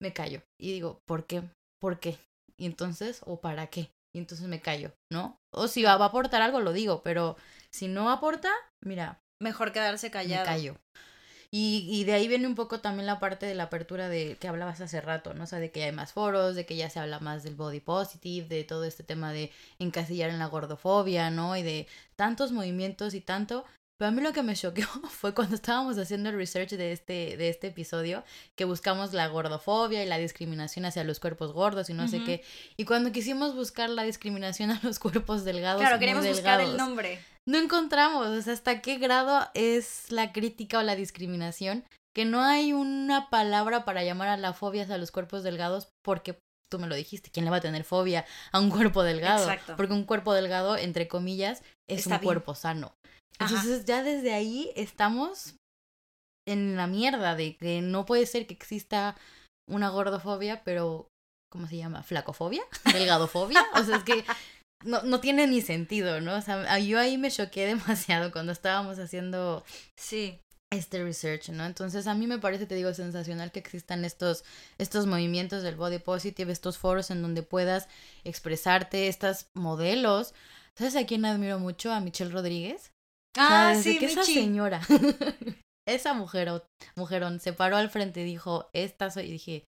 me 0.00 0.12
callo. 0.12 0.42
Y 0.60 0.72
digo, 0.72 1.00
¿por 1.04 1.26
qué? 1.26 1.42
¿Por 1.80 1.98
qué? 1.98 2.16
Y 2.56 2.66
entonces, 2.66 3.22
¿o 3.26 3.40
para 3.40 3.66
qué? 3.68 3.90
Y 4.14 4.18
entonces 4.18 4.46
me 4.46 4.60
callo, 4.60 4.92
¿no? 5.10 5.36
O 5.52 5.66
si 5.66 5.82
va 5.82 5.96
va 5.96 6.04
a 6.04 6.08
aportar 6.08 6.42
algo, 6.42 6.60
lo 6.60 6.72
digo, 6.72 7.02
pero 7.02 7.36
si 7.72 7.88
no 7.88 8.08
aporta, 8.10 8.50
mira, 8.84 9.18
Mejor 9.42 9.72
quedarse 9.72 10.06
me 10.06 10.12
callado. 10.12 10.44
callo. 10.44 10.76
Y, 11.54 11.86
y 11.90 12.04
de 12.04 12.14
ahí 12.14 12.28
viene 12.28 12.46
un 12.46 12.54
poco 12.54 12.80
también 12.80 13.04
la 13.04 13.20
parte 13.20 13.44
de 13.44 13.54
la 13.54 13.64
apertura 13.64 14.08
de 14.08 14.38
que 14.38 14.48
hablabas 14.48 14.80
hace 14.80 15.02
rato, 15.02 15.34
¿no? 15.34 15.44
O 15.44 15.46
sea, 15.46 15.58
de 15.58 15.70
que 15.70 15.80
ya 15.80 15.86
hay 15.86 15.92
más 15.92 16.14
foros, 16.14 16.54
de 16.54 16.64
que 16.64 16.76
ya 16.76 16.88
se 16.88 16.98
habla 16.98 17.20
más 17.20 17.42
del 17.42 17.56
body 17.56 17.80
positive, 17.80 18.48
de 18.48 18.64
todo 18.64 18.84
este 18.84 19.02
tema 19.02 19.34
de 19.34 19.52
encasillar 19.78 20.30
en 20.30 20.38
la 20.38 20.46
gordofobia, 20.46 21.30
¿no? 21.30 21.54
Y 21.54 21.62
de 21.62 21.86
tantos 22.16 22.52
movimientos 22.52 23.12
y 23.12 23.20
tanto. 23.20 23.66
Pero 23.98 24.08
a 24.08 24.12
mí 24.12 24.22
lo 24.22 24.32
que 24.32 24.42
me 24.42 24.56
choqueó 24.56 24.86
fue 25.10 25.34
cuando 25.34 25.54
estábamos 25.54 25.98
haciendo 25.98 26.30
el 26.30 26.36
research 26.36 26.70
de 26.70 26.90
este, 26.92 27.36
de 27.36 27.50
este 27.50 27.66
episodio, 27.66 28.24
que 28.56 28.64
buscamos 28.64 29.12
la 29.12 29.28
gordofobia 29.28 30.02
y 30.02 30.06
la 30.06 30.16
discriminación 30.16 30.86
hacia 30.86 31.04
los 31.04 31.20
cuerpos 31.20 31.52
gordos 31.52 31.90
y 31.90 31.92
no 31.92 32.08
sé 32.08 32.24
qué. 32.24 32.42
Y 32.78 32.86
cuando 32.86 33.12
quisimos 33.12 33.54
buscar 33.54 33.90
la 33.90 34.04
discriminación 34.04 34.70
a 34.70 34.80
los 34.82 34.98
cuerpos 34.98 35.44
delgados, 35.44 35.82
Claro, 35.82 35.96
muy 35.96 36.00
queríamos 36.00 36.26
buscar 36.26 36.60
el 36.60 36.68
delgados, 36.68 36.88
nombre. 36.88 37.20
No 37.48 37.58
encontramos, 37.58 38.26
o 38.26 38.42
sea, 38.42 38.52
hasta 38.52 38.80
qué 38.80 38.98
grado 38.98 39.48
es 39.54 40.10
la 40.10 40.32
crítica 40.32 40.78
o 40.78 40.82
la 40.82 40.96
discriminación, 40.96 41.84
que 42.14 42.24
no 42.24 42.42
hay 42.42 42.72
una 42.72 43.30
palabra 43.30 43.84
para 43.84 44.04
llamar 44.04 44.28
a 44.28 44.36
la 44.36 44.52
fobia 44.52 44.82
hacia 44.82 44.98
los 44.98 45.10
cuerpos 45.10 45.42
delgados 45.42 45.88
porque 46.04 46.38
tú 46.70 46.78
me 46.78 46.86
lo 46.86 46.94
dijiste, 46.94 47.30
¿quién 47.30 47.44
le 47.44 47.50
va 47.50 47.58
a 47.58 47.62
tener 47.62 47.84
fobia 47.84 48.24
a 48.52 48.60
un 48.60 48.70
cuerpo 48.70 49.02
delgado? 49.02 49.44
Exacto. 49.44 49.76
Porque 49.76 49.92
un 49.92 50.04
cuerpo 50.04 50.32
delgado, 50.32 50.76
entre 50.76 51.08
comillas, 51.08 51.62
es 51.88 52.00
Está 52.00 52.16
un 52.16 52.20
bien. 52.20 52.28
cuerpo 52.28 52.54
sano. 52.54 52.94
Ajá. 53.38 53.54
Entonces 53.54 53.84
ya 53.84 54.02
desde 54.02 54.32
ahí 54.32 54.70
estamos 54.76 55.56
en 56.46 56.76
la 56.76 56.86
mierda 56.86 57.34
de 57.34 57.56
que 57.56 57.82
no 57.82 58.04
puede 58.04 58.26
ser 58.26 58.46
que 58.46 58.54
exista 58.54 59.16
una 59.68 59.90
gordofobia, 59.90 60.62
pero 60.64 61.08
¿cómo 61.50 61.66
se 61.66 61.76
llama? 61.76 62.02
¿Flacofobia? 62.02 62.62
¿Delgadofobia? 62.92 63.64
O 63.74 63.84
sea, 63.84 63.96
es 63.96 64.04
que 64.04 64.24
no, 64.84 65.02
no 65.02 65.20
tiene 65.20 65.46
ni 65.46 65.60
sentido, 65.60 66.20
¿no? 66.20 66.34
O 66.36 66.40
sea, 66.40 66.78
yo 66.78 66.98
ahí 66.98 67.18
me 67.18 67.30
choqué 67.30 67.66
demasiado 67.66 68.32
cuando 68.32 68.52
estábamos 68.52 68.98
haciendo 68.98 69.64
Sí. 69.98 70.38
este 70.72 71.02
research, 71.04 71.50
¿no? 71.50 71.64
Entonces 71.66 72.06
a 72.06 72.14
mí 72.14 72.26
me 72.26 72.38
parece, 72.38 72.66
te 72.66 72.74
digo, 72.74 72.92
sensacional 72.94 73.52
que 73.52 73.58
existan 73.60 74.04
estos, 74.04 74.44
estos 74.78 75.06
movimientos 75.06 75.62
del 75.62 75.76
body 75.76 75.98
positive, 75.98 76.52
estos 76.52 76.78
foros 76.78 77.10
en 77.10 77.20
donde 77.22 77.42
puedas 77.42 77.88
expresarte, 78.24 79.08
estos 79.08 79.46
modelos. 79.54 80.34
¿Sabes 80.78 80.96
a 80.96 81.04
quién 81.06 81.24
admiro 81.26 81.58
mucho? 81.58 81.92
A 81.92 82.00
Michelle 82.00 82.32
Rodríguez. 82.32 82.90
O 83.36 83.40
sea, 83.40 83.70
Ah, 83.70 83.74
sí, 83.74 83.98
que 83.98 84.06
esa 84.06 84.24
señora, 84.24 84.80
esa 85.88 86.12
mujer, 86.14 86.62
mujerón, 86.96 87.40
se 87.40 87.52
paró 87.52 87.76
al 87.76 87.90
frente 87.90 88.20
y 88.20 88.24
dijo, 88.24 88.68
esta 88.74 89.10
soy, 89.10 89.24
y 89.26 89.32
dije, 89.32 89.64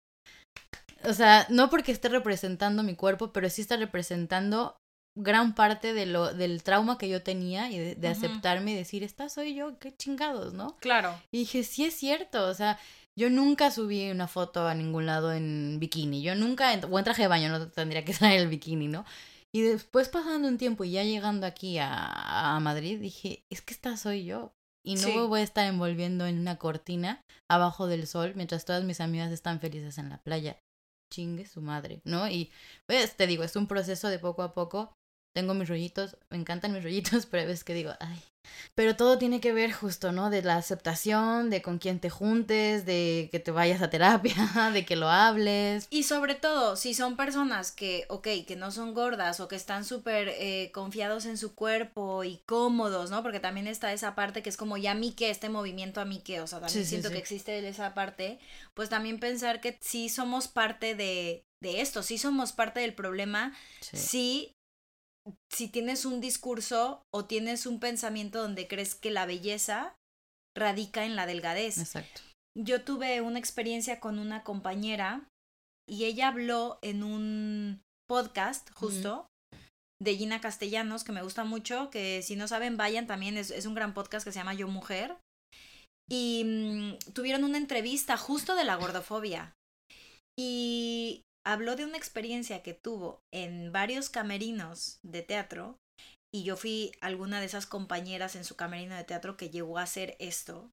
o 1.03 1.13
sea, 1.13 1.47
no 1.49 1.69
porque 1.69 1.91
esté 1.91 2.09
representando 2.09 2.83
mi 2.83 2.95
cuerpo, 2.95 3.31
pero 3.33 3.49
sí 3.49 3.61
está 3.61 3.77
representando 3.77 4.77
gran 5.15 5.55
parte 5.55 5.93
de 5.93 6.05
lo, 6.05 6.33
del 6.33 6.63
trauma 6.63 6.97
que 6.97 7.09
yo 7.09 7.21
tenía 7.21 7.69
y 7.69 7.77
de, 7.77 7.95
de 7.95 8.07
Ujú. 8.09 8.17
aceptarme 8.17 8.71
y 8.71 8.75
decir, 8.75 9.03
esta 9.03 9.29
soy 9.29 9.55
yo, 9.55 9.77
qué 9.79 9.95
chingados, 9.95 10.53
¿no? 10.53 10.77
Claro. 10.77 11.19
Y 11.31 11.39
dije, 11.39 11.63
sí 11.63 11.85
es 11.85 11.93
cierto, 11.95 12.47
o 12.47 12.53
sea, 12.53 12.79
yo 13.19 13.29
nunca 13.29 13.71
subí 13.71 14.09
una 14.09 14.27
foto 14.27 14.67
a 14.67 14.73
ningún 14.73 15.05
lado 15.05 15.33
en 15.33 15.77
bikini, 15.79 16.21
yo 16.21 16.33
nunca, 16.35 16.73
en- 16.73 16.85
o 16.85 16.97
en 16.97 17.03
traje 17.03 17.23
de 17.23 17.27
baño, 17.27 17.49
no 17.49 17.67
tendría 17.69 18.05
que 18.05 18.13
traer 18.35 18.41
el 18.41 18.47
bikini, 18.47 18.87
¿no? 18.87 19.05
Y 19.53 19.61
después 19.61 20.07
pasando 20.07 20.47
un 20.47 20.57
tiempo 20.57 20.85
y 20.85 20.91
ya 20.91 21.03
llegando 21.03 21.45
aquí 21.45 21.77
a, 21.77 22.55
a 22.55 22.59
Madrid, 22.61 22.99
dije, 23.01 23.43
es 23.49 23.61
que 23.61 23.73
esta 23.73 23.97
soy 23.97 24.23
yo. 24.23 24.53
Y 24.83 24.95
no 24.95 25.01
Sí. 25.01 25.13
voy 25.27 25.41
a 25.41 25.43
estar 25.43 25.67
envolviendo 25.67 26.25
en 26.25 26.39
una 26.39 26.55
cortina 26.57 27.21
abajo 27.49 27.85
del 27.87 28.07
sol 28.07 28.31
mientras 28.35 28.63
todas 28.65 28.83
mis 28.85 28.99
amigas 29.01 29.29
están 29.31 29.59
felices 29.59 29.97
en 29.97 30.09
la 30.09 30.17
playa. 30.19 30.57
Chingue 31.13 31.45
su 31.45 31.61
madre, 31.61 31.99
¿no? 32.05 32.29
Y 32.29 32.49
pues 32.87 33.15
te 33.17 33.27
digo, 33.27 33.43
es 33.43 33.55
un 33.57 33.67
proceso 33.67 34.07
de 34.07 34.17
poco 34.19 34.41
a 34.41 34.53
poco. 34.53 34.93
Tengo 35.33 35.53
mis 35.53 35.69
rollitos, 35.69 36.17
me 36.29 36.37
encantan 36.37 36.73
mis 36.73 36.83
rollitos, 36.83 37.25
pero 37.31 37.47
veces 37.47 37.63
que 37.63 37.73
digo, 37.73 37.91
ay. 37.99 38.21
Pero 38.75 38.95
todo 38.95 39.17
tiene 39.17 39.39
que 39.39 39.53
ver 39.53 39.71
justo, 39.71 40.11
¿no? 40.11 40.29
De 40.29 40.41
la 40.41 40.57
aceptación, 40.57 41.49
de 41.49 41.61
con 41.61 41.77
quién 41.77 41.99
te 41.99 42.09
juntes, 42.09 42.85
de 42.85 43.29
que 43.31 43.39
te 43.39 43.51
vayas 43.51 43.81
a 43.81 43.89
terapia, 43.89 44.33
de 44.73 44.83
que 44.83 44.95
lo 44.95 45.09
hables. 45.09 45.87
Y 45.89 46.03
sobre 46.03 46.35
todo, 46.35 46.75
si 46.75 46.93
son 46.93 47.15
personas 47.15 47.71
que, 47.71 48.05
ok, 48.09 48.27
que 48.47 48.55
no 48.57 48.71
son 48.71 48.93
gordas 48.93 49.39
o 49.39 49.47
que 49.47 49.55
están 49.55 49.85
súper 49.85 50.29
eh, 50.29 50.71
confiados 50.73 51.25
en 51.25 51.37
su 51.37 51.53
cuerpo 51.53 52.23
y 52.23 52.37
cómodos, 52.45 53.11
¿no? 53.11 53.21
Porque 53.21 53.39
también 53.39 53.67
está 53.67 53.93
esa 53.93 54.15
parte 54.15 54.41
que 54.41 54.49
es 54.49 54.57
como 54.57 54.75
ya 54.77 54.91
a 54.91 54.95
mí 54.95 55.11
que, 55.11 55.29
este 55.29 55.49
movimiento 55.49 56.01
a 56.01 56.05
mí 56.05 56.19
que, 56.19 56.41
o 56.41 56.47
sea, 56.47 56.59
también 56.59 56.79
Sí, 56.79 56.83
sí, 56.83 56.89
siento 56.89 57.09
sí. 57.09 57.13
que 57.13 57.19
existe 57.19 57.67
esa 57.67 57.93
parte, 57.93 58.39
pues 58.73 58.89
también 58.89 59.19
pensar 59.19 59.61
que 59.61 59.77
sí 59.81 60.09
somos 60.09 60.47
parte 60.47 60.95
de, 60.95 61.45
de 61.61 61.81
esto, 61.81 62.01
sí 62.03 62.17
somos 62.17 62.53
parte 62.53 62.79
del 62.79 62.95
problema, 62.95 63.53
Sí. 63.81 63.97
sí 63.97 64.55
si 65.61 65.67
tienes 65.67 66.05
un 66.05 66.21
discurso 66.21 67.03
o 67.13 67.25
tienes 67.25 67.67
un 67.67 67.79
pensamiento 67.79 68.41
donde 68.41 68.67
crees 68.67 68.95
que 68.95 69.11
la 69.11 69.27
belleza 69.27 69.95
radica 70.57 71.05
en 71.05 71.15
la 71.15 71.27
delgadez. 71.27 71.77
Exacto. 71.77 72.21
Yo 72.57 72.83
tuve 72.83 73.21
una 73.21 73.37
experiencia 73.37 73.99
con 73.99 74.17
una 74.17 74.43
compañera 74.43 75.29
y 75.87 76.05
ella 76.05 76.29
habló 76.29 76.79
en 76.81 77.03
un 77.03 77.79
podcast 78.09 78.71
justo 78.73 79.27
de 80.01 80.17
Gina 80.17 80.41
Castellanos 80.41 81.03
que 81.03 81.11
me 81.11 81.21
gusta 81.21 81.43
mucho, 81.43 81.91
que 81.91 82.23
si 82.23 82.35
no 82.35 82.47
saben 82.47 82.75
vayan 82.75 83.05
también, 83.05 83.37
es, 83.37 83.51
es 83.51 83.67
un 83.67 83.75
gran 83.75 83.93
podcast 83.93 84.25
que 84.25 84.31
se 84.31 84.39
llama 84.39 84.55
Yo 84.55 84.67
Mujer. 84.67 85.15
Y 86.09 86.43
mm, 86.43 87.13
tuvieron 87.13 87.43
una 87.43 87.59
entrevista 87.59 88.17
justo 88.17 88.55
de 88.55 88.63
la 88.63 88.77
gordofobia. 88.77 89.53
Y 90.35 91.21
habló 91.45 91.75
de 91.75 91.85
una 91.85 91.97
experiencia 91.97 92.63
que 92.63 92.73
tuvo 92.73 93.21
en 93.31 93.71
varios 93.71 94.09
camerinos 94.09 94.99
de 95.03 95.21
teatro. 95.21 95.79
Y 96.33 96.43
yo 96.43 96.55
fui 96.55 96.93
alguna 97.01 97.39
de 97.39 97.45
esas 97.45 97.65
compañeras 97.65 98.35
en 98.35 98.45
su 98.45 98.55
camerino 98.55 98.95
de 98.95 99.03
teatro 99.03 99.35
que 99.35 99.49
llegó 99.49 99.77
a 99.77 99.83
hacer 99.83 100.15
esto. 100.19 100.71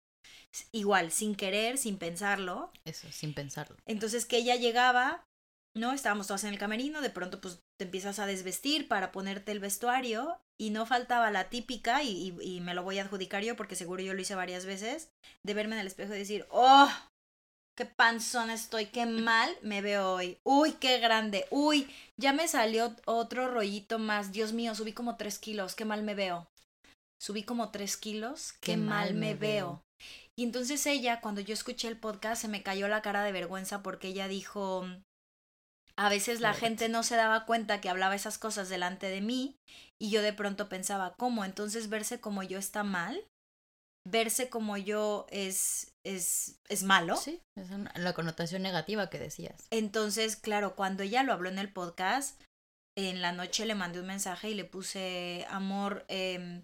Igual, 0.71 1.11
sin 1.11 1.35
querer, 1.35 1.77
sin 1.77 1.97
pensarlo. 1.97 2.71
Eso, 2.85 3.11
sin 3.11 3.33
pensarlo. 3.33 3.75
Entonces 3.85 4.25
que 4.25 4.37
ella 4.37 4.55
llegaba, 4.55 5.25
¿no? 5.75 5.93
Estábamos 5.93 6.27
todas 6.27 6.43
en 6.43 6.53
el 6.53 6.59
camerino, 6.59 7.01
de 7.01 7.09
pronto 7.09 7.41
pues 7.41 7.59
te 7.79 7.85
empiezas 7.85 8.19
a 8.19 8.25
desvestir 8.25 8.87
para 8.87 9.11
ponerte 9.11 9.51
el 9.51 9.59
vestuario 9.59 10.39
y 10.59 10.71
no 10.71 10.85
faltaba 10.85 11.31
la 11.31 11.49
típica, 11.49 12.03
y, 12.03 12.35
y, 12.41 12.57
y 12.57 12.61
me 12.61 12.73
lo 12.73 12.83
voy 12.83 12.99
a 12.99 13.03
adjudicar 13.03 13.43
yo 13.43 13.55
porque 13.55 13.75
seguro 13.75 14.01
yo 14.01 14.13
lo 14.13 14.21
hice 14.21 14.35
varias 14.35 14.65
veces, 14.65 15.11
de 15.45 15.53
verme 15.53 15.75
en 15.75 15.81
el 15.81 15.87
espejo 15.87 16.15
y 16.15 16.19
decir, 16.19 16.47
oh, 16.49 16.89
qué 17.77 17.85
panzón 17.85 18.49
estoy, 18.49 18.87
qué 18.87 19.05
mal 19.05 19.55
me 19.61 19.81
veo 19.81 20.11
hoy, 20.13 20.39
uy, 20.43 20.73
qué 20.73 20.99
grande, 20.99 21.45
uy, 21.51 21.87
ya 22.17 22.33
me 22.33 22.47
salió 22.47 22.95
otro 23.05 23.49
rollito 23.49 23.99
más, 23.99 24.31
Dios 24.31 24.51
mío, 24.51 24.73
subí 24.75 24.93
como 24.93 25.15
tres 25.15 25.37
kilos, 25.37 25.75
qué 25.75 25.85
mal 25.85 26.01
me 26.03 26.15
veo. 26.15 26.47
Subí 27.19 27.43
como 27.43 27.71
tres 27.71 27.97
kilos, 27.97 28.53
qué, 28.61 28.77
mal, 28.77 29.13
me 29.15 29.33
veo. 29.33 29.81
Y 30.35 30.43
entonces 30.43 30.85
ella, 30.85 31.19
cuando 31.19 31.41
yo 31.41 31.53
escuché 31.53 31.87
el 31.87 31.97
podcast, 31.97 32.41
se 32.41 32.47
me 32.47 32.61
cayó 32.61 32.87
la 32.87 33.01
cara 33.01 33.23
de 33.23 33.31
vergüenza 33.31 33.81
porque 33.81 34.09
ella 34.09 34.27
dijo, 34.27 34.85
a 35.95 36.09
veces 36.09 36.41
la 36.41 36.51
Right. 36.51 36.59
gente 36.59 36.89
no 36.89 37.01
se 37.01 37.15
daba 37.15 37.45
cuenta 37.45 37.81
que 37.81 37.89
hablaba 37.89 38.15
esas 38.15 38.37
cosas 38.37 38.69
delante 38.69 39.09
de 39.09 39.21
mí 39.21 39.55
y 39.99 40.11
yo 40.11 40.21
de 40.21 40.33
pronto 40.33 40.69
pensaba, 40.69 41.15
¿cómo? 41.17 41.43
Entonces 41.43 41.89
verse 41.89 42.19
como 42.19 42.43
yo 42.43 42.59
está 42.59 42.83
mal, 42.83 43.19
verse 44.09 44.49
como 44.49 44.77
yo 44.77 45.25
es, 45.29 45.93
es, 46.05 46.59
es 46.69 46.83
malo. 46.83 47.15
Sí, 47.17 47.41
es 47.55 47.69
una- 47.71 47.91
la 47.95 48.13
connotación 48.13 48.61
negativa 48.61 49.09
que 49.09 49.19
decías. 49.19 49.67
Entonces, 49.71 50.35
claro, 50.35 50.75
cuando 50.75 51.03
ella 51.03 51.23
lo 51.23 51.33
habló 51.33 51.49
en 51.49 51.59
el 51.59 51.71
podcast, 51.71 52.39
en 52.97 53.21
la 53.21 53.31
noche 53.31 53.65
le 53.65 53.75
mandé 53.75 53.99
un 53.99 54.07
mensaje 54.07 54.49
y 54.49 54.53
le 54.55 54.65
puse, 54.65 55.45
amor, 55.49 56.05
em, 56.07 56.63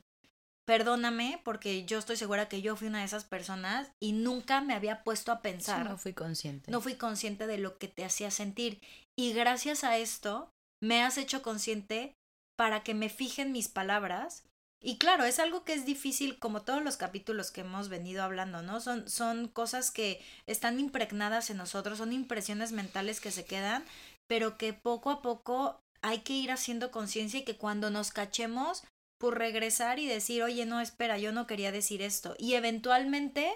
perdóname 0.66 1.42
porque 1.44 1.86
yo 1.86 2.00
estoy 2.00 2.16
segura 2.16 2.48
que 2.48 2.62
yo 2.62 2.76
fui 2.76 2.88
una 2.88 3.00
de 3.00 3.06
esas 3.06 3.26
personas 3.26 3.92
y 4.02 4.14
nunca 4.14 4.62
me 4.62 4.74
había 4.74 5.04
puesto 5.04 5.32
a 5.32 5.36
Sí, 5.36 5.42
pensar. 5.44 5.90
no 5.90 5.98
fui 5.98 6.14
consciente. 6.14 6.72
no 6.72 6.80
fui 6.82 6.96
consciente 6.96 7.48
de 7.48 7.58
lo 7.58 7.78
que 7.78 7.88
te 7.88 8.06
hacía 8.06 8.32
sentir. 8.32 8.82
Y 9.18 9.34
gracias 9.34 9.84
a 9.84 9.98
esto 9.98 10.50
me 10.82 11.04
has 11.04 11.18
hecho 11.18 11.42
consciente 11.42 12.16
para 12.58 12.84
que 12.84 12.94
me 12.94 13.10
fijen 13.10 13.52
mis 13.52 13.68
palabras. 13.68 14.44
Y 14.84 14.98
claro, 14.98 15.24
es 15.24 15.40
algo 15.40 15.64
que 15.64 15.74
es 15.74 15.86
difícil, 15.86 16.38
como 16.38 16.62
todos 16.64 16.84
los 16.84 16.98
capítulos 16.98 17.52
que 17.52 17.62
hemos 17.62 17.88
venido 17.88 18.22
hablando, 18.22 18.62
¿no? 18.62 18.82
Son, 18.82 19.10
son 19.10 19.48
cosas 19.48 19.92
que 19.92 20.22
están 20.46 20.80
impregnadas 20.80 21.50
en 21.50 21.58
nosotros, 21.58 21.98
son 21.98 22.12
impresiones 22.12 22.74
mentales 22.74 23.22
que 23.22 23.32
se 23.32 23.46
quedan, 23.46 23.86
pero 24.28 24.58
que 24.58 24.74
poco 24.74 25.10
a 25.10 25.22
poco 25.22 25.80
hay 26.02 26.20
que 26.20 26.34
ir 26.34 26.52
haciendo 26.52 26.92
conciencia 26.92 27.40
y 27.40 27.46
que 27.46 27.56
cuando 27.56 27.90
nos 27.90 28.12
cachemos, 28.12 28.84
por 29.18 29.38
regresar 29.38 30.00
y 30.00 30.06
decir, 30.06 30.44
oye, 30.44 30.66
no, 30.66 30.82
espera, 30.82 31.18
yo 31.18 31.32
no 31.32 31.48
quería 31.48 31.72
decir 31.72 32.02
esto. 32.02 32.36
Y 32.38 32.56
eventualmente 32.56 33.54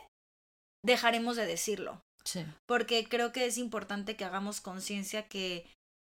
dejaremos 0.81 1.35
de 1.35 1.45
decirlo 1.45 2.01
Sí. 2.23 2.45
porque 2.65 3.07
creo 3.09 3.31
que 3.33 3.45
es 3.45 3.57
importante 3.57 4.15
que 4.15 4.23
hagamos 4.25 4.61
conciencia 4.61 5.27
que 5.27 5.65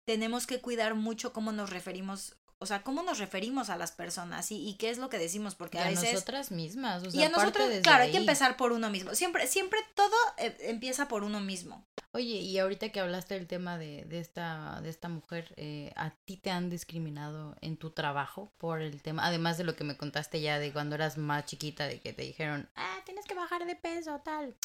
tenemos 0.07 0.45
que 0.47 0.61
cuidar 0.61 0.93
mucho 0.95 1.33
cómo 1.33 1.51
nos 1.51 1.69
referimos, 1.71 2.35
o 2.59 2.65
sea, 2.65 2.83
cómo 2.83 3.03
nos 3.03 3.17
referimos 3.17 3.69
a 3.69 3.77
las 3.77 3.91
personas 3.91 4.51
y, 4.51 4.67
y 4.67 4.75
qué 4.75 4.89
es 4.89 4.97
lo 4.97 5.09
que 5.09 5.17
decimos, 5.17 5.55
porque 5.55 5.77
Y 5.77 5.81
a, 5.81 5.85
a 5.85 5.89
veces... 5.89 6.13
nosotras 6.13 6.51
mismas. 6.51 7.03
O 7.03 7.11
sea, 7.11 7.21
y 7.21 7.23
a 7.23 7.29
nosotros, 7.29 7.67
claro, 7.81 8.03
hay 8.03 8.11
que 8.11 8.17
empezar 8.17 8.57
por 8.57 8.71
uno 8.71 8.89
mismo. 8.89 9.15
Siempre, 9.15 9.47
siempre 9.47 9.79
todo 9.95 10.15
eh, 10.37 10.55
empieza 10.61 11.07
por 11.07 11.23
uno 11.23 11.39
mismo. 11.39 11.83
Oye, 12.13 12.35
y 12.35 12.57
ahorita 12.57 12.89
que 12.89 12.99
hablaste 12.99 13.35
del 13.35 13.47
tema 13.47 13.77
de, 13.77 14.05
de 14.05 14.19
esta, 14.19 14.81
de 14.81 14.89
esta 14.89 15.09
mujer, 15.09 15.53
eh, 15.57 15.93
¿a 15.95 16.11
ti 16.25 16.37
te 16.37 16.51
han 16.51 16.69
discriminado 16.69 17.55
en 17.61 17.77
tu 17.77 17.91
trabajo 17.91 18.51
por 18.57 18.81
el 18.81 19.01
tema? 19.01 19.25
Además 19.25 19.57
de 19.57 19.63
lo 19.63 19.75
que 19.75 19.83
me 19.83 19.97
contaste 19.97 20.41
ya 20.41 20.57
de 20.57 20.71
cuando 20.73 20.95
eras 20.95 21.17
más 21.17 21.45
chiquita, 21.45 21.85
de 21.85 21.99
que 21.99 22.13
te 22.13 22.23
dijeron, 22.23 22.69
ah, 22.75 23.01
tienes 23.05 23.25
que 23.25 23.33
bajar 23.33 23.47
bajar 23.47 23.65
de 23.65 23.75
peso, 23.75 24.19
tal. 24.23 24.55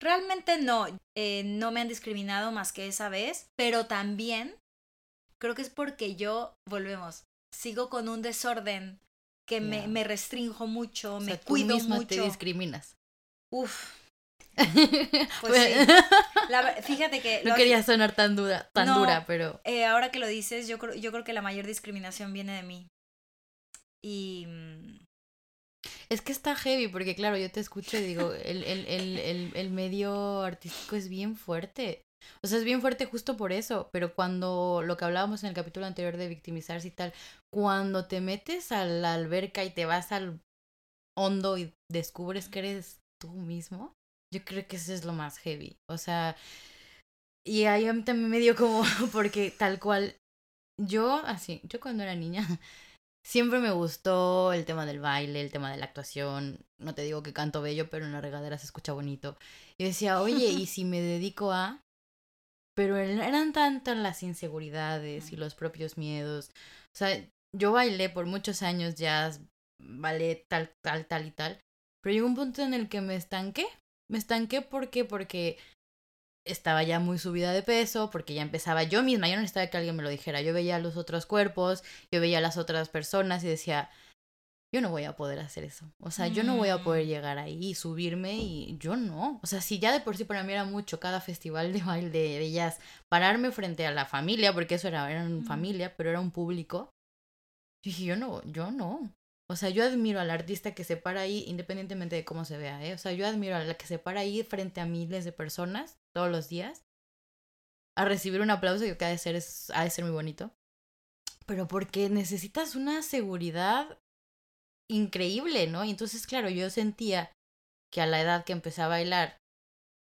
Realmente 0.00 0.58
no, 0.58 0.86
eh, 1.16 1.42
no 1.44 1.70
me 1.70 1.80
han 1.80 1.88
discriminado 1.88 2.50
más 2.52 2.72
que 2.72 2.88
esa 2.88 3.08
vez, 3.08 3.50
pero 3.56 3.86
también 3.86 4.56
creo 5.40 5.54
que 5.54 5.62
es 5.62 5.70
porque 5.70 6.16
yo, 6.16 6.54
volvemos, 6.68 7.24
sigo 7.54 7.88
con 7.88 8.08
un 8.08 8.22
desorden 8.22 9.00
que 9.46 9.60
me, 9.60 9.82
Ya. 9.82 9.88
me 9.88 10.04
restrinjo 10.04 10.66
mucho, 10.66 11.16
O 11.16 11.20
me 11.20 11.32
sea, 11.32 11.40
tú 11.40 11.48
cuido 11.48 11.76
misma 11.76 11.96
mucho. 11.96 12.08
te 12.08 12.20
discriminas. 12.22 12.96
Uf, 13.52 13.92
Pues 15.40 15.54
sí. 15.54 15.86
La 16.48 16.74
fíjate 16.82 17.20
que 17.20 17.42
no 17.44 17.50
lo- 17.50 17.56
quería 17.56 17.82
sonar 17.82 18.14
tan 18.14 18.36
dura, 18.36 18.68
tan 18.72 18.86
No. 18.86 18.98
dura, 19.00 19.24
pero 19.26 19.60
eh, 19.64 19.84
ahora 19.84 20.10
que 20.10 20.18
lo 20.18 20.26
dices, 20.26 20.68
yo 20.68 20.78
creo, 20.78 20.94
yo 20.94 21.10
creo 21.12 21.24
que 21.24 21.32
la 21.32 21.42
mayor 21.42 21.66
discriminación 21.66 22.32
viene 22.32 22.52
de 22.54 22.62
mí. 22.62 22.88
Y 24.02 24.46
mm, 24.46 24.98
es 26.08 26.20
que 26.20 26.32
está 26.32 26.54
heavy, 26.54 26.88
porque 26.88 27.14
claro, 27.14 27.36
yo 27.36 27.50
te 27.50 27.60
escucho 27.60 27.96
y 27.96 28.02
digo, 28.02 28.32
el, 28.32 28.62
el, 28.64 28.86
el, 28.86 29.18
el, 29.18 29.52
el 29.54 29.70
medio 29.70 30.42
artístico 30.42 30.96
es 30.96 31.08
bien 31.08 31.36
fuerte. 31.36 32.02
O 32.42 32.46
sea, 32.46 32.58
es 32.58 32.64
bien 32.64 32.80
fuerte 32.80 33.06
justo 33.06 33.36
por 33.36 33.52
eso, 33.52 33.88
pero 33.92 34.14
cuando 34.14 34.82
lo 34.84 34.96
que 34.96 35.04
hablábamos 35.04 35.42
en 35.42 35.50
el 35.50 35.54
capítulo 35.54 35.86
anterior 35.86 36.16
de 36.16 36.28
victimizarse 36.28 36.88
y 36.88 36.92
tal, 36.92 37.12
cuando 37.52 38.06
te 38.06 38.20
metes 38.20 38.72
a 38.72 38.84
la 38.84 39.14
alberca 39.14 39.64
y 39.64 39.70
te 39.70 39.86
vas 39.86 40.12
al 40.12 40.40
hondo 41.16 41.58
y 41.58 41.72
descubres 41.90 42.48
que 42.48 42.60
eres 42.60 43.00
tú 43.20 43.30
mismo, 43.30 43.92
yo 44.32 44.44
creo 44.44 44.66
que 44.66 44.76
eso 44.76 44.92
es 44.92 45.04
lo 45.04 45.12
más 45.12 45.38
heavy. 45.38 45.76
O 45.88 45.98
sea, 45.98 46.36
y 47.46 47.64
ahí 47.64 47.86
a 47.86 47.92
mí 47.92 48.02
también 48.02 48.30
me 48.30 48.38
dio 48.38 48.56
como, 48.56 48.82
porque 49.12 49.50
tal 49.50 49.78
cual, 49.78 50.16
yo 50.80 51.16
así, 51.24 51.60
yo 51.64 51.80
cuando 51.80 52.02
era 52.02 52.14
niña, 52.14 52.46
siempre 53.26 53.58
me 53.58 53.72
gustó 53.72 54.52
el 54.52 54.64
tema 54.64 54.86
del 54.86 55.00
baile, 55.00 55.40
el 55.40 55.52
tema 55.52 55.70
de 55.70 55.76
la 55.76 55.86
actuación. 55.86 56.58
No 56.78 56.94
te 56.94 57.02
digo 57.02 57.22
que 57.22 57.32
canto 57.32 57.62
bello, 57.62 57.88
pero 57.90 58.06
en 58.06 58.12
la 58.12 58.20
regadera 58.20 58.58
se 58.58 58.66
escucha 58.66 58.92
bonito. 58.92 59.36
Y 59.78 59.84
decía, 59.84 60.20
oye, 60.20 60.46
¿y 60.50 60.66
si 60.66 60.84
me 60.84 61.00
dedico 61.00 61.52
a...? 61.52 61.80
Pero 62.76 62.96
eran 62.96 63.52
tantas 63.52 63.96
las 63.96 64.22
inseguridades 64.22 65.32
y 65.32 65.36
los 65.36 65.54
propios 65.54 65.96
miedos. 65.96 66.50
O 66.92 66.96
sea, 66.96 67.24
yo 67.56 67.72
bailé 67.72 68.08
por 68.08 68.26
muchos 68.26 68.62
años 68.62 68.96
jazz, 68.96 69.40
ballet, 69.80 70.44
tal, 70.48 70.72
tal, 70.84 71.06
tal 71.06 71.26
y 71.26 71.30
tal. 71.30 71.60
Pero 72.02 72.14
llegó 72.14 72.26
un 72.26 72.34
punto 72.34 72.62
en 72.62 72.74
el 72.74 72.88
que 72.88 73.00
me 73.00 73.14
estanqué. 73.14 73.66
Me 74.10 74.18
estanqué 74.18 74.60
¿por 74.60 74.90
qué? 74.90 75.04
porque 75.04 75.58
estaba 76.46 76.82
ya 76.82 77.00
muy 77.00 77.18
subida 77.18 77.52
de 77.52 77.62
peso, 77.62 78.10
porque 78.10 78.34
ya 78.34 78.42
empezaba 78.42 78.82
yo 78.82 79.02
misma, 79.02 79.28
yo 79.28 79.36
no 79.36 79.40
necesitaba 79.40 79.68
que 79.68 79.78
alguien 79.78 79.96
me 79.96 80.02
lo 80.02 80.10
dijera. 80.10 80.42
Yo 80.42 80.52
veía 80.52 80.76
a 80.76 80.80
los 80.80 80.96
otros 80.96 81.26
cuerpos, 81.26 81.82
yo 82.12 82.20
veía 82.20 82.38
a 82.38 82.42
las 82.42 82.58
otras 82.58 82.88
personas 82.88 83.42
y 83.44 83.48
decía, 83.48 83.90
yo 84.74 84.80
no 84.80 84.90
voy 84.90 85.04
a 85.04 85.14
poder 85.14 85.38
hacer 85.38 85.62
eso. 85.62 85.88
O 86.00 86.10
sea, 86.10 86.26
yo 86.26 86.42
no 86.42 86.56
voy 86.56 86.68
a 86.68 86.82
poder 86.82 87.06
llegar 87.06 87.38
ahí 87.38 87.64
y 87.64 87.74
subirme 87.76 88.34
y 88.34 88.76
yo 88.78 88.96
no. 88.96 89.38
O 89.40 89.46
sea, 89.46 89.60
si 89.60 89.78
ya 89.78 89.92
de 89.92 90.00
por 90.00 90.16
sí 90.16 90.24
para 90.24 90.42
mí 90.42 90.52
era 90.52 90.64
mucho 90.64 90.98
cada 90.98 91.20
festival 91.20 91.72
de 91.72 91.80
baile 91.80 92.10
de, 92.10 92.50
jazz, 92.50 92.80
pararme 93.08 93.52
frente 93.52 93.86
a 93.86 93.92
la 93.92 94.04
familia, 94.04 94.52
porque 94.52 94.74
eso 94.74 94.88
era, 94.88 95.08
era 95.08 95.22
una 95.22 95.44
familia, 95.44 95.96
pero 95.96 96.10
era 96.10 96.18
un 96.18 96.32
público. 96.32 96.90
Yo 97.84 97.90
dije, 97.90 98.04
yo 98.04 98.16
no, 98.16 98.42
yo 98.46 98.72
no. 98.72 99.14
O 99.48 99.54
sea, 99.54 99.68
yo 99.68 99.84
admiro 99.84 100.18
al 100.18 100.30
artista 100.30 100.74
que 100.74 100.82
se 100.82 100.96
para 100.96 101.20
ahí, 101.20 101.44
independientemente 101.46 102.16
de 102.16 102.24
cómo 102.24 102.44
se 102.44 102.58
vea, 102.58 102.84
¿eh? 102.84 102.94
O 102.94 102.98
sea, 102.98 103.12
yo 103.12 103.28
admiro 103.28 103.54
a 103.54 103.62
la 103.62 103.74
que 103.74 103.86
se 103.86 104.00
para 104.00 104.22
ahí 104.22 104.42
frente 104.42 104.80
a 104.80 104.86
miles 104.86 105.24
de 105.24 105.30
personas 105.30 106.00
todos 106.12 106.32
los 106.32 106.48
días 106.48 106.82
a 107.96 108.04
recibir 108.04 108.40
un 108.40 108.50
aplauso 108.50 108.84
que 108.98 109.04
ha 109.04 109.08
de 109.08 109.18
ser, 109.18 109.36
es, 109.36 109.70
ha 109.70 109.84
de 109.84 109.90
ser 109.90 110.04
muy 110.04 110.12
bonito. 110.12 110.50
Pero 111.46 111.68
porque 111.68 112.08
necesitas 112.08 112.74
una 112.74 113.02
seguridad 113.02 114.00
increíble, 114.90 115.66
¿no? 115.66 115.84
Y 115.84 115.90
entonces, 115.90 116.26
claro, 116.26 116.48
yo 116.48 116.70
sentía 116.70 117.32
que 117.92 118.00
a 118.00 118.06
la 118.06 118.20
edad 118.20 118.44
que 118.44 118.52
empecé 118.52 118.82
a 118.82 118.88
bailar, 118.88 119.38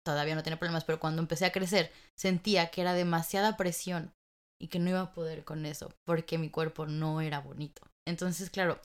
todavía 0.05 0.35
no 0.35 0.43
tenía 0.43 0.59
problemas, 0.59 0.83
pero 0.83 0.99
cuando 0.99 1.21
empecé 1.21 1.45
a 1.45 1.51
crecer, 1.51 1.91
sentía 2.17 2.69
que 2.69 2.81
era 2.81 2.93
demasiada 2.93 3.57
presión 3.57 4.13
y 4.61 4.67
que 4.67 4.79
no 4.79 4.89
iba 4.89 5.01
a 5.01 5.13
poder 5.13 5.43
con 5.43 5.65
eso, 5.65 5.93
porque 6.05 6.37
mi 6.37 6.49
cuerpo 6.49 6.85
no 6.85 7.21
era 7.21 7.39
bonito. 7.39 7.81
Entonces, 8.07 8.49
claro, 8.49 8.79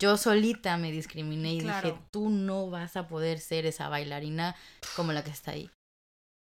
yo 0.00 0.16
solita 0.16 0.76
me 0.76 0.92
discriminé 0.92 1.54
y 1.54 1.60
dije, 1.60 1.96
tú 2.10 2.30
no 2.30 2.68
vas 2.70 2.96
a 2.96 3.08
poder 3.08 3.38
ser 3.38 3.66
esa 3.66 3.88
bailarina 3.88 4.56
como 4.96 5.12
la 5.12 5.22
que 5.22 5.30
está 5.30 5.52
ahí. 5.52 5.70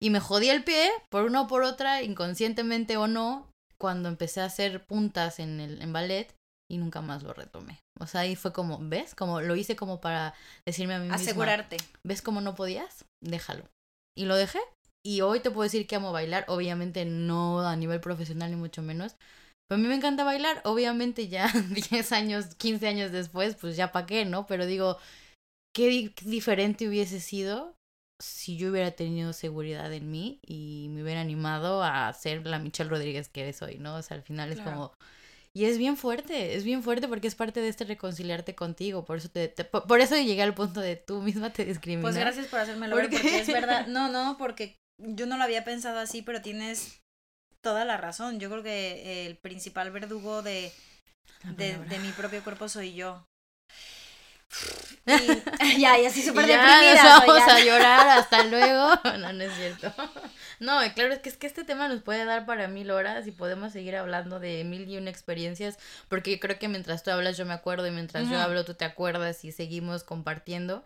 Y 0.03 0.11
me 0.11 0.21
jodí 0.21 0.49
el 0.49 0.65
pie, 0.65 0.91
por 1.11 1.25
una 1.25 1.43
o 1.43 1.47
por 1.47 1.63
otra, 1.63 2.03
inconscientemente 2.03 2.97
o 2.97 3.07
no, 3.07 3.51
cuando 3.79 4.09
empecé 4.09 4.41
a 4.41 4.47
hacer 4.47 4.85
puntas 4.87 5.41
en 5.41 5.61
el 5.61 5.83
en 5.83 5.93
ballet 5.93 6.35
y 6.71 6.79
nunca 6.79 7.01
más 7.03 7.23
lo 7.23 7.33
retomé. 7.35 7.81
O 7.99 8.07
sea, 8.07 8.23
ahí 8.23 8.37
fue 8.37 8.53
como, 8.53 8.79
¿ves? 8.81 9.15
Como 9.15 9.41
lo 9.41 9.57
hice 9.57 9.77
como 9.77 10.01
para 10.01 10.35
decirme 10.65 10.95
a 10.95 10.99
mí 10.99 11.05
misma, 11.05 11.17
asegurarte. 11.17 11.77
¿ves 12.05 12.23
cómo 12.23 12.41
no 12.41 12.55
podías? 12.55 13.05
Déjalo. 13.23 13.65
Y 14.17 14.25
lo 14.25 14.37
dejé. 14.37 14.61
Y 15.05 15.23
hoy 15.23 15.41
te 15.41 15.51
puedo 15.51 15.65
decir 15.65 15.87
que 15.87 15.97
amo 15.97 16.13
bailar, 16.13 16.45
obviamente 16.49 17.05
no 17.05 17.61
a 17.67 17.75
nivel 17.77 18.01
profesional 18.01 18.51
ni 18.51 18.57
mucho 18.57 18.83
menos. 18.83 19.17
Pero 19.69 19.79
a 19.79 19.83
mí 19.83 19.89
me 19.89 19.95
encanta 19.95 20.25
bailar, 20.25 20.61
obviamente 20.65 21.29
ya 21.29 21.51
10 21.91 22.13
años, 22.13 22.55
15 22.57 22.87
años 22.89 23.11
después, 23.13 23.57
pues 23.57 23.77
ya 23.77 23.93
pa' 23.93 24.07
qué, 24.07 24.25
¿no? 24.25 24.47
Pero 24.47 24.67
digo, 24.67 24.99
qué 25.75 25.89
di- 25.89 26.15
diferente 26.25 26.89
hubiese 26.89 27.21
sido 27.21 27.75
si 28.21 28.59
yo 28.59 28.71
hubiera 28.71 28.91
tenido 28.91 29.33
seguridad 29.33 29.91
en 29.93 30.11
mí 30.11 30.41
y 30.47 30.89
me 30.91 31.03
hubiera 31.03 31.23
animado 31.23 31.83
a 31.83 32.13
ser 32.13 32.47
la 32.47 32.59
Michelle 32.59 32.91
Rodríguez 32.91 33.29
que 33.29 33.51
soy, 33.55 33.79
¿no? 33.79 33.95
O 33.97 34.03
sea, 34.03 34.17
al 34.19 34.23
final 34.23 34.53
es 34.53 34.61
como... 34.61 34.93
Y 35.53 35.65
es 35.65 35.79
bien 35.79 35.97
fuerte, 35.97 36.55
es 36.55 36.63
bien 36.65 36.83
fuerte 36.83 37.09
porque 37.09 37.27
es 37.27 37.35
parte 37.35 37.61
de 37.61 37.69
este 37.69 37.85
reconciliarte 37.85 38.55
contigo, 38.55 39.05
por 39.05 39.17
eso 39.19 39.29
te, 39.31 39.49
te- 39.49 39.65
por 39.65 39.87
por 39.87 40.01
eso 40.01 40.15
llegué 40.17 40.43
al 40.43 40.55
punto 40.55 40.81
de 40.81 40.95
tú 40.97 41.21
misma 41.23 41.53
te 41.53 41.65
discriminas. 41.65 42.03
Pues 42.05 42.17
gracias 42.17 42.47
por 42.47 42.61
hacérmelo 42.61 42.95
ver, 42.95 43.11
Porque- 43.11 43.41
es 43.41 43.47
verdad. 43.53 43.87
No, 43.89 44.09
no, 44.09 44.37
porque 44.39 44.77
yo 44.99 45.27
no 45.27 45.37
lo 45.37 45.43
había 45.43 45.65
pensado 45.65 45.99
así, 45.99 46.23
pero 46.23 46.41
tienes 46.41 47.01
toda 47.63 47.85
la 47.85 47.97
razón. 47.97 48.39
Yo 48.39 48.49
creo 48.49 48.63
que 48.63 49.27
el 49.27 49.37
principal 49.39 49.91
verdugo 49.91 50.43
de, 50.43 50.73
de, 51.57 51.79
de 51.79 51.99
mi 51.99 52.13
propio 52.13 52.45
cuerpo 52.45 52.69
soy 52.69 52.95
yo. 52.95 53.27
Y, 55.07 55.81
ya, 55.81 55.99
y 55.99 56.07
así 56.07 56.23
súper 56.27 56.45
Y 56.45 56.49
ya 56.49 56.59
deprimida. 56.59 57.03
nos 57.19 57.27
vamos 57.27 57.47
ya. 57.47 57.55
a 57.57 57.61
llorar, 57.61 58.09
hasta 58.19 58.45
luego. 58.45 58.91
No, 59.19 59.33
no 59.33 59.45
es 59.45 59.53
cierto. 59.55 59.93
No, 60.61 60.81
claro, 60.95 61.13
es 61.13 61.19
que 61.21 61.29
es 61.29 61.37
que 61.37 61.47
este 61.47 61.65
tema 61.65 61.89
nos 61.89 62.03
puede 62.03 62.25
dar 62.25 62.47
para 62.47 62.69
mil 62.69 62.91
horas 62.91 63.27
y 63.27 63.31
podemos 63.33 63.73
seguir 63.73 63.97
hablando 63.97 64.41
de 64.41 64.63
mil 64.65 64.89
y 64.89 64.97
una 64.99 65.11
experiencias, 65.11 65.79
porque 66.09 66.33
yo 66.33 66.41
creo 66.41 66.59
que 66.59 66.69
mientras 66.69 67.03
tú 67.03 67.11
hablas 67.11 67.37
yo 67.37 67.47
me 67.47 67.55
acuerdo 67.55 67.87
y 67.87 67.91
mientras 67.91 68.29
yo 68.29 68.39
hablo 68.39 68.65
tú 68.65 68.75
te 68.75 68.85
acuerdas 68.85 69.45
y 69.45 69.53
seguimos 69.53 70.05
compartiendo. 70.05 70.85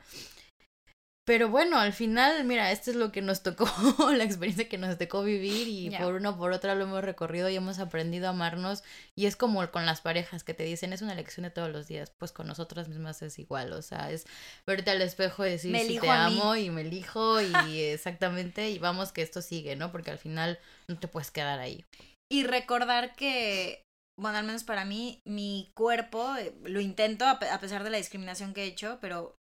Pero 1.27 1.49
bueno, 1.49 1.79
al 1.79 1.95
final, 1.95 2.45
mira, 2.45 2.71
esto 2.71 2.91
es 2.91 2.97
lo 2.99 3.11
que 3.11 3.23
nos 3.23 3.43
tocó, 3.43 3.65
la 4.13 4.25
experiencia 4.25 4.69
que 4.69 4.77
nos 4.77 4.99
tocó 4.99 5.23
vivir 5.23 5.67
y 5.69 5.89
por 6.05 6.15
una 6.17 6.31
o 6.31 6.37
por 6.37 6.53
otra 6.53 6.75
lo 6.75 6.85
hemos 6.85 7.03
recorrido 7.03 7.49
y 7.49 7.57
hemos 7.57 7.79
aprendido 7.79 8.27
a 8.27 8.31
amarnos 8.31 8.83
y 9.17 9.25
es 9.25 9.35
como 9.35 9.67
con 9.71 9.87
las 9.87 10.03
parejas 10.03 10.45
que 10.45 10.53
te 10.53 10.65
dicen, 10.65 10.93
es 10.93 11.01
una 11.01 11.15
lección 11.15 11.45
de 11.45 11.51
todos 11.51 11.71
los 11.71 11.87
días, 11.89 12.11
pues 12.19 12.31
con 12.31 12.47
nosotras 12.47 12.89
mismas 12.89 13.23
es 13.23 13.39
igual, 13.39 13.73
o 13.73 13.81
sea, 13.81 14.11
es 14.11 14.27
verte 14.67 14.91
al 14.91 15.01
espejo 15.01 15.47
y 15.47 15.51
decir 15.51 15.73
Me 15.73 15.83
si 15.85 15.99
te 15.99 16.11
amo 16.11 16.57
y 16.57 16.69
me 16.69 16.83
elijo 16.83 17.41
y 17.41 17.53
exactamente 17.81 18.69
y 18.69 18.79
vamos 18.79 19.11
que 19.13 19.23
esto 19.23 19.41
sigue, 19.41 19.77
¿no? 19.77 19.93
Porque 19.93 20.11
al 20.11 20.19
final 20.19 20.59
no 20.89 20.99
te 20.99 21.09
puedes 21.09 21.31
quedar 21.31 21.59
ahí. 21.59 21.87
Y 22.31 22.45
recordar 22.45 23.15
que, 23.17 23.83
bueno, 24.21 24.37
al 24.37 24.45
menos 24.45 24.65
para 24.65 24.85
mí, 24.85 25.21
mi 25.25 25.71
cuerpo, 25.75 26.37
eh, 26.37 26.53
lo 26.65 26.81
intento 26.81 27.27
a, 27.27 27.39
pe- 27.39 27.49
a 27.49 27.61
pesar 27.61 27.83
de 27.83 27.89
la 27.91 27.97
discriminación 27.97 28.53
que 28.53 28.65
he 28.65 28.67
hecho, 28.67 28.99
pero 29.01 29.37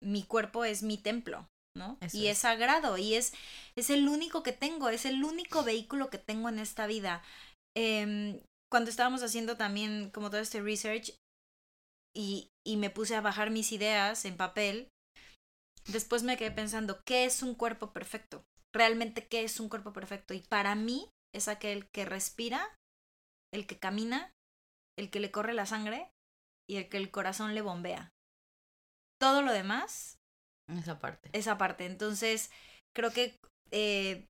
mi 0.00 0.22
cuerpo 0.22 0.64
es 0.64 0.82
mi 0.82 0.98
templo, 0.98 1.48
¿no? 1.76 1.98
Eso 2.00 2.16
y 2.16 2.26
es. 2.26 2.32
es 2.32 2.38
sagrado 2.38 2.98
y 2.98 3.14
es, 3.14 3.32
es 3.76 3.90
el 3.90 4.08
único 4.08 4.42
que 4.42 4.52
tengo, 4.52 4.88
es 4.88 5.04
el 5.04 5.24
único 5.24 5.62
vehículo 5.64 6.10
que 6.10 6.18
tengo 6.18 6.48
en 6.48 6.58
esta 6.58 6.86
vida. 6.86 7.22
Em, 7.76 8.40
cuando 8.70 8.90
estábamos 8.90 9.22
haciendo 9.22 9.56
también 9.56 10.10
como 10.10 10.30
todo 10.30 10.40
este 10.40 10.60
research 10.60 11.14
y, 12.14 12.50
y 12.66 12.76
me 12.76 12.90
puse 12.90 13.16
a 13.16 13.20
bajar 13.20 13.50
mis 13.50 13.72
ideas 13.72 14.24
en 14.24 14.36
papel, 14.36 14.88
después 15.86 16.22
me 16.22 16.36
quedé 16.36 16.50
pensando, 16.50 17.00
¿qué 17.04 17.24
es 17.24 17.42
un 17.42 17.54
cuerpo 17.54 17.92
perfecto? 17.92 18.44
Realmente, 18.74 19.26
¿qué 19.26 19.44
es 19.44 19.60
un 19.60 19.68
cuerpo 19.68 19.92
perfecto? 19.92 20.34
Y 20.34 20.40
para 20.40 20.74
mí 20.74 21.08
es 21.34 21.48
aquel 21.48 21.88
que 21.90 22.04
respira, 22.04 22.76
el 23.52 23.66
que 23.66 23.78
camina, 23.78 24.32
el 24.98 25.10
que 25.10 25.20
le 25.20 25.30
corre 25.30 25.54
la 25.54 25.66
sangre 25.66 26.10
y 26.68 26.76
el 26.76 26.88
que 26.88 26.96
el 26.96 27.10
corazón 27.10 27.54
le 27.54 27.62
bombea. 27.62 28.13
Todo 29.24 29.40
lo 29.40 29.52
demás 29.52 30.18
Esa 30.68 30.98
parte. 30.98 31.30
esa 31.32 31.56
parte. 31.56 31.86
Entonces, 31.86 32.50
creo 32.94 33.10
que 33.10 33.38
eh, 33.70 34.26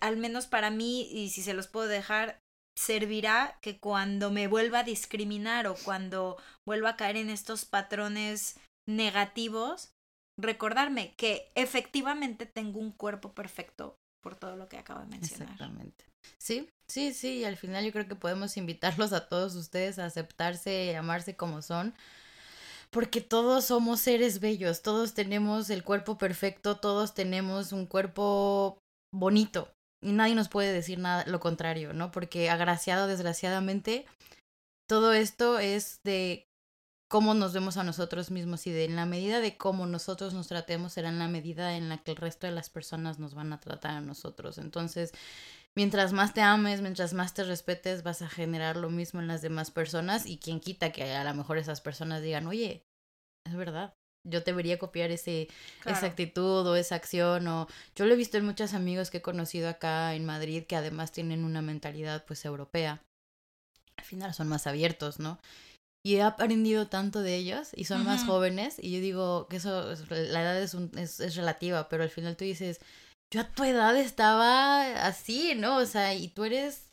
al 0.00 0.16
menos 0.16 0.46
para 0.46 0.70
mí, 0.70 1.08
y 1.10 1.30
si 1.30 1.42
se 1.42 1.54
los 1.54 1.66
puedo 1.66 1.88
dejar, 1.88 2.38
servirá 2.78 3.58
que 3.60 3.80
cuando 3.80 4.30
me 4.30 4.46
vuelva 4.46 4.80
a 4.80 4.84
discriminar 4.84 5.66
o 5.66 5.74
cuando 5.74 6.36
vuelva 6.64 6.90
a 6.90 6.96
caer 6.96 7.16
en 7.16 7.30
estos 7.30 7.64
patrones 7.64 8.60
negativos, 8.88 9.90
recordarme 10.40 11.14
que 11.16 11.50
efectivamente 11.56 12.46
tengo 12.46 12.78
un 12.78 12.92
cuerpo 12.92 13.32
perfecto 13.32 13.96
por 14.22 14.36
todo 14.36 14.56
lo 14.56 14.68
que 14.68 14.78
acabo 14.78 15.00
de 15.00 15.06
mencionar. 15.06 15.48
Exactamente. 15.50 16.04
Sí, 16.38 16.68
sí, 16.86 17.12
sí, 17.12 17.38
y 17.38 17.44
al 17.44 17.56
final 17.56 17.84
yo 17.84 17.90
creo 17.90 18.06
que 18.06 18.14
podemos 18.14 18.56
invitarlos 18.56 19.12
a 19.12 19.28
todos 19.28 19.56
ustedes 19.56 19.98
a 19.98 20.06
aceptarse 20.06 20.84
y 20.86 20.94
amarse 20.94 21.34
como 21.34 21.60
son, 21.60 21.92
porque 22.92 23.22
todos 23.22 23.64
somos 23.64 24.00
seres 24.00 24.38
bellos, 24.38 24.82
todos 24.82 25.14
tenemos 25.14 25.70
el 25.70 25.82
cuerpo 25.82 26.18
perfecto, 26.18 26.76
todos 26.76 27.14
tenemos 27.14 27.72
un 27.72 27.86
cuerpo 27.86 28.78
bonito 29.12 29.72
y 30.02 30.12
nadie 30.12 30.34
nos 30.34 30.48
puede 30.48 30.72
decir 30.72 30.98
nada 30.98 31.24
lo 31.26 31.40
contrario, 31.40 31.94
¿no? 31.94 32.10
Porque 32.10 32.50
agraciado 32.50 33.06
desgraciadamente 33.06 34.04
todo 34.86 35.14
esto 35.14 35.58
es 35.58 36.00
de 36.04 36.46
cómo 37.08 37.32
nos 37.32 37.54
vemos 37.54 37.78
a 37.78 37.84
nosotros 37.84 38.30
mismos 38.30 38.66
y 38.66 38.72
de 38.72 38.84
en 38.84 38.96
la 38.96 39.06
medida 39.06 39.40
de 39.40 39.56
cómo 39.56 39.86
nosotros 39.86 40.34
nos 40.34 40.48
tratemos 40.48 40.92
será 40.92 41.08
en 41.08 41.18
la 41.18 41.28
medida 41.28 41.76
en 41.76 41.88
la 41.88 41.98
que 41.98 42.10
el 42.10 42.16
resto 42.18 42.46
de 42.46 42.52
las 42.52 42.68
personas 42.68 43.18
nos 43.18 43.34
van 43.34 43.54
a 43.54 43.60
tratar 43.60 43.96
a 43.96 44.00
nosotros. 44.00 44.58
Entonces, 44.58 45.12
mientras 45.76 46.12
más 46.12 46.34
te 46.34 46.40
ames, 46.40 46.80
mientras 46.80 47.14
más 47.14 47.34
te 47.34 47.44
respetes, 47.44 48.02
vas 48.02 48.22
a 48.22 48.28
generar 48.28 48.76
lo 48.76 48.90
mismo 48.90 49.20
en 49.20 49.28
las 49.28 49.42
demás 49.42 49.70
personas 49.70 50.26
y 50.26 50.38
quien 50.38 50.60
quita 50.60 50.92
que 50.92 51.12
a 51.12 51.24
lo 51.24 51.34
mejor 51.34 51.58
esas 51.58 51.80
personas 51.80 52.22
digan, 52.22 52.46
oye, 52.46 52.84
es 53.46 53.54
verdad. 53.54 53.94
Yo 54.24 54.40
debería 54.40 54.78
copiar 54.78 55.10
ese, 55.10 55.48
esa 55.84 56.06
actitud 56.06 56.64
o 56.64 56.76
esa 56.76 56.94
acción 56.94 57.48
o 57.48 57.66
yo 57.96 58.06
lo 58.06 58.14
he 58.14 58.16
visto 58.16 58.38
en 58.38 58.44
muchos 58.44 58.72
amigos 58.72 59.10
que 59.10 59.18
he 59.18 59.22
conocido 59.22 59.68
acá 59.68 60.14
en 60.14 60.24
Madrid 60.24 60.64
que 60.64 60.76
además 60.76 61.10
tienen 61.10 61.44
una 61.44 61.60
mentalidad 61.60 62.24
pues 62.24 62.44
europea. 62.44 63.02
Al 63.96 64.04
final 64.04 64.32
son 64.32 64.46
más 64.46 64.68
abiertos, 64.68 65.18
¿no? 65.18 65.40
y 66.04 66.16
he 66.16 66.22
aprendido 66.22 66.88
tanto 66.88 67.22
de 67.22 67.36
ellos 67.36 67.70
y 67.74 67.84
son 67.84 68.04
más 68.04 68.24
jóvenes 68.24 68.76
y 68.78 68.92
yo 68.92 69.00
digo 69.00 69.46
que 69.48 69.58
eso, 69.58 69.94
la 70.10 70.42
edad 70.42 70.60
es, 70.60 70.74
un, 70.74 70.90
es, 70.98 71.20
es, 71.20 71.36
relativa, 71.36 71.88
pero 71.88 72.02
al 72.02 72.10
final 72.10 72.36
tú 72.36 72.44
dices, 72.44 72.80
yo 73.32 73.40
a 73.40 73.44
tu 73.44 73.64
edad 73.64 73.96
estaba 73.96 75.06
así, 75.06 75.54
¿no? 75.56 75.78
O 75.78 75.86
sea, 75.86 76.14
y 76.14 76.28
tú 76.28 76.44
eres 76.44 76.92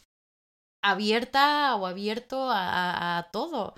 abierta 0.81 1.75
o 1.75 1.85
abierto 1.85 2.49
a, 2.51 3.29
todo. 3.33 3.75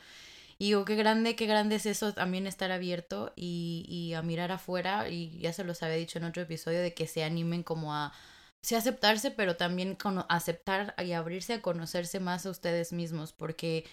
Y 0.59 0.65
digo, 0.67 0.85
qué 0.85 0.95
grande, 0.95 1.35
qué 1.35 1.47
grande 1.47 1.77
es 1.77 1.87
eso 1.87 2.13
también 2.13 2.45
estar 2.45 2.71
abierto 2.71 3.33
y, 3.35 3.85
y 3.89 4.13
a 4.13 4.21
mirar 4.21 4.51
afuera. 4.51 5.09
Y 5.09 5.39
ya 5.39 5.53
se 5.53 5.63
los 5.63 5.81
había 5.81 5.95
dicho 5.95 6.19
en 6.19 6.25
otro 6.25 6.43
episodio 6.43 6.81
de 6.81 6.93
que 6.93 7.07
se 7.07 7.23
animen 7.23 7.63
como 7.63 7.95
a, 7.95 8.13
sí 8.61 8.75
aceptarse, 8.75 9.31
pero 9.31 9.57
también 9.57 9.95
con 9.95 10.23
aceptar 10.29 10.93
y 11.03 11.13
abrirse 11.13 11.53
a 11.55 11.61
conocerse 11.63 12.19
más 12.19 12.45
a 12.45 12.51
ustedes 12.51 12.93
mismos, 12.93 13.33
porque 13.33 13.85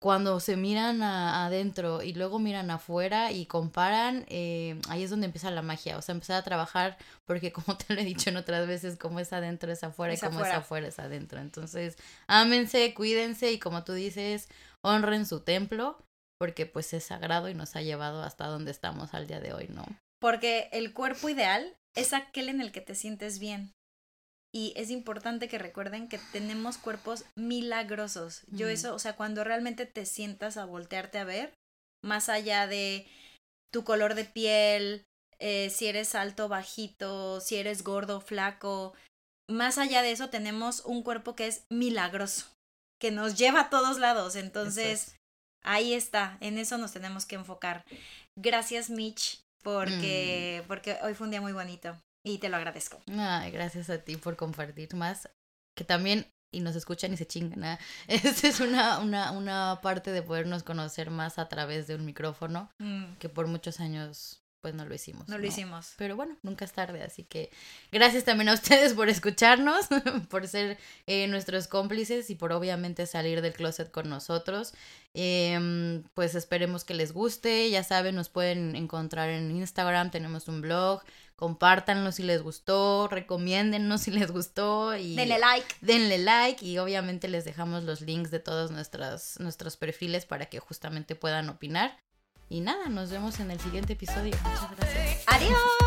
cuando 0.00 0.40
se 0.40 0.56
miran 0.56 1.02
adentro 1.02 2.02
y 2.02 2.14
luego 2.14 2.38
miran 2.38 2.70
afuera 2.70 3.32
y 3.32 3.44
comparan, 3.44 4.24
eh, 4.28 4.80
ahí 4.88 5.02
es 5.02 5.10
donde 5.10 5.26
empieza 5.26 5.50
la 5.50 5.60
magia. 5.60 5.98
O 5.98 6.02
sea, 6.02 6.14
empezar 6.14 6.36
a 6.36 6.42
trabajar, 6.42 6.96
porque 7.26 7.52
como 7.52 7.76
te 7.76 7.94
lo 7.94 8.00
he 8.00 8.04
dicho 8.04 8.30
en 8.30 8.38
otras 8.38 8.66
veces, 8.66 8.96
como 8.96 9.20
es 9.20 9.32
adentro 9.32 9.70
es 9.70 9.84
afuera 9.84 10.14
y 10.14 10.18
como 10.18 10.44
es 10.44 10.52
afuera 10.52 10.88
es 10.88 10.98
adentro. 10.98 11.38
Entonces, 11.40 11.96
ámense, 12.26 12.94
cuídense 12.94 13.52
y 13.52 13.58
como 13.58 13.84
tú 13.84 13.92
dices, 13.92 14.48
honren 14.82 15.26
su 15.26 15.40
templo, 15.40 16.02
porque 16.38 16.64
pues 16.64 16.94
es 16.94 17.04
sagrado 17.04 17.50
y 17.50 17.54
nos 17.54 17.76
ha 17.76 17.82
llevado 17.82 18.22
hasta 18.22 18.46
donde 18.46 18.70
estamos 18.70 19.12
al 19.12 19.26
día 19.26 19.40
de 19.40 19.52
hoy, 19.52 19.68
¿no? 19.68 19.84
Porque 20.18 20.70
el 20.72 20.94
cuerpo 20.94 21.28
ideal 21.28 21.76
es 21.94 22.14
aquel 22.14 22.48
en 22.48 22.62
el 22.62 22.72
que 22.72 22.80
te 22.80 22.94
sientes 22.94 23.38
bien. 23.38 23.74
Y 24.52 24.72
es 24.76 24.90
importante 24.90 25.48
que 25.48 25.58
recuerden 25.58 26.08
que 26.08 26.18
tenemos 26.32 26.76
cuerpos 26.76 27.24
milagrosos. 27.36 28.42
Yo 28.48 28.68
eso, 28.68 28.94
o 28.94 28.98
sea, 28.98 29.14
cuando 29.14 29.44
realmente 29.44 29.86
te 29.86 30.06
sientas 30.06 30.56
a 30.56 30.64
voltearte 30.64 31.18
a 31.18 31.24
ver, 31.24 31.54
más 32.02 32.28
allá 32.28 32.66
de 32.66 33.06
tu 33.72 33.84
color 33.84 34.14
de 34.14 34.24
piel, 34.24 35.04
eh, 35.38 35.70
si 35.70 35.86
eres 35.86 36.14
alto, 36.14 36.48
bajito, 36.48 37.40
si 37.40 37.56
eres 37.56 37.84
gordo, 37.84 38.20
flaco, 38.20 38.92
más 39.48 39.78
allá 39.78 40.02
de 40.02 40.12
eso 40.12 40.30
tenemos 40.30 40.80
un 40.84 41.02
cuerpo 41.02 41.34
que 41.34 41.46
es 41.46 41.64
milagroso, 41.70 42.46
que 43.00 43.10
nos 43.10 43.36
lleva 43.36 43.62
a 43.62 43.70
todos 43.70 43.98
lados. 43.98 44.36
Entonces, 44.36 45.16
ahí 45.62 45.94
está, 45.94 46.38
en 46.40 46.58
eso 46.58 46.76
nos 46.78 46.92
tenemos 46.92 47.24
que 47.24 47.36
enfocar. 47.36 47.84
Gracias, 48.36 48.90
Mitch, 48.90 49.40
porque, 49.62 50.62
mm. 50.64 50.68
porque 50.68 50.98
hoy 51.02 51.14
fue 51.14 51.26
un 51.26 51.30
día 51.30 51.40
muy 51.40 51.52
bonito. 51.52 51.96
Y 52.24 52.38
te 52.38 52.48
lo 52.48 52.56
agradezco. 52.56 53.00
Ay, 53.08 53.50
gracias 53.50 53.90
a 53.90 53.98
ti 53.98 54.16
por 54.16 54.36
compartir 54.36 54.94
más. 54.94 55.28
Que 55.74 55.84
también, 55.84 56.26
y 56.52 56.60
nos 56.60 56.76
escuchan 56.76 57.12
y 57.12 57.16
se 57.16 57.26
chingan. 57.26 57.64
¿eh? 57.64 57.78
Esta 58.08 58.48
es 58.48 58.60
una, 58.60 58.98
una, 58.98 59.30
una 59.32 59.80
parte 59.82 60.12
de 60.12 60.22
podernos 60.22 60.62
conocer 60.62 61.10
más 61.10 61.38
a 61.38 61.48
través 61.48 61.86
de 61.86 61.94
un 61.94 62.04
micrófono, 62.04 62.70
mm. 62.78 63.14
que 63.18 63.28
por 63.28 63.46
muchos 63.46 63.80
años 63.80 64.40
pues 64.60 64.74
no 64.74 64.84
lo 64.84 64.94
hicimos. 64.94 65.28
No, 65.28 65.38
lo 65.38 65.46
hicimos. 65.46 65.94
Pero 65.96 66.16
bueno, 66.16 66.36
nunca 66.42 66.64
es 66.64 66.72
tarde, 66.72 67.02
así 67.02 67.24
que 67.24 67.50
gracias 67.90 68.24
también 68.24 68.48
a 68.50 68.54
ustedes 68.54 68.92
por 68.92 69.08
escucharnos, 69.08 69.86
por 70.28 70.46
ser 70.46 70.78
eh, 71.06 71.26
nuestros 71.28 71.66
cómplices 71.66 72.28
y 72.30 72.34
por 72.34 72.52
obviamente 72.52 73.06
salir 73.06 73.40
del 73.40 73.54
closet 73.54 73.90
con 73.90 74.08
nosotros. 74.08 74.74
Em, 75.14 76.02
pues 76.14 76.34
esperemos 76.34 76.84
que 76.84 76.94
les 76.94 77.12
guste, 77.12 77.70
ya 77.70 77.82
saben, 77.82 78.14
nos 78.14 78.28
pueden 78.28 78.76
encontrar 78.76 79.30
en 79.30 79.50
Instagram, 79.50 80.10
tenemos 80.10 80.46
un 80.46 80.60
blog, 80.60 81.02
compártanlo 81.40 82.12
si 82.12 82.22
les 82.22 82.42
gustó, 82.42 83.08
recomiéndennos 83.08 84.02
si 84.02 84.10
les 84.10 84.30
gustó 84.30 84.94
y 84.94 85.16
denle 85.16 85.38
like. 85.38 85.74
Denle 85.80 86.18
like 86.18 86.64
y 86.64 86.76
obviamente 86.76 87.28
les 87.28 87.46
dejamos 87.46 87.82
los 87.82 88.02
links 88.02 88.30
de 88.30 88.40
todos 88.40 88.70
nuestros, 88.70 89.40
nuestros 89.40 89.78
perfiles 89.78 90.26
para 90.26 90.46
que 90.46 90.60
justamente 90.60 91.16
puedan 91.16 91.48
opinar. 91.48 91.96
Y 92.50 92.60
nada, 92.60 92.90
nos 92.90 93.10
vemos 93.10 93.40
en 93.40 93.50
el 93.50 93.58
siguiente 93.58 93.94
episodio. 93.94 94.36
Muchas 94.44 94.76
gracias. 94.76 95.24
Adiós. 95.28 95.79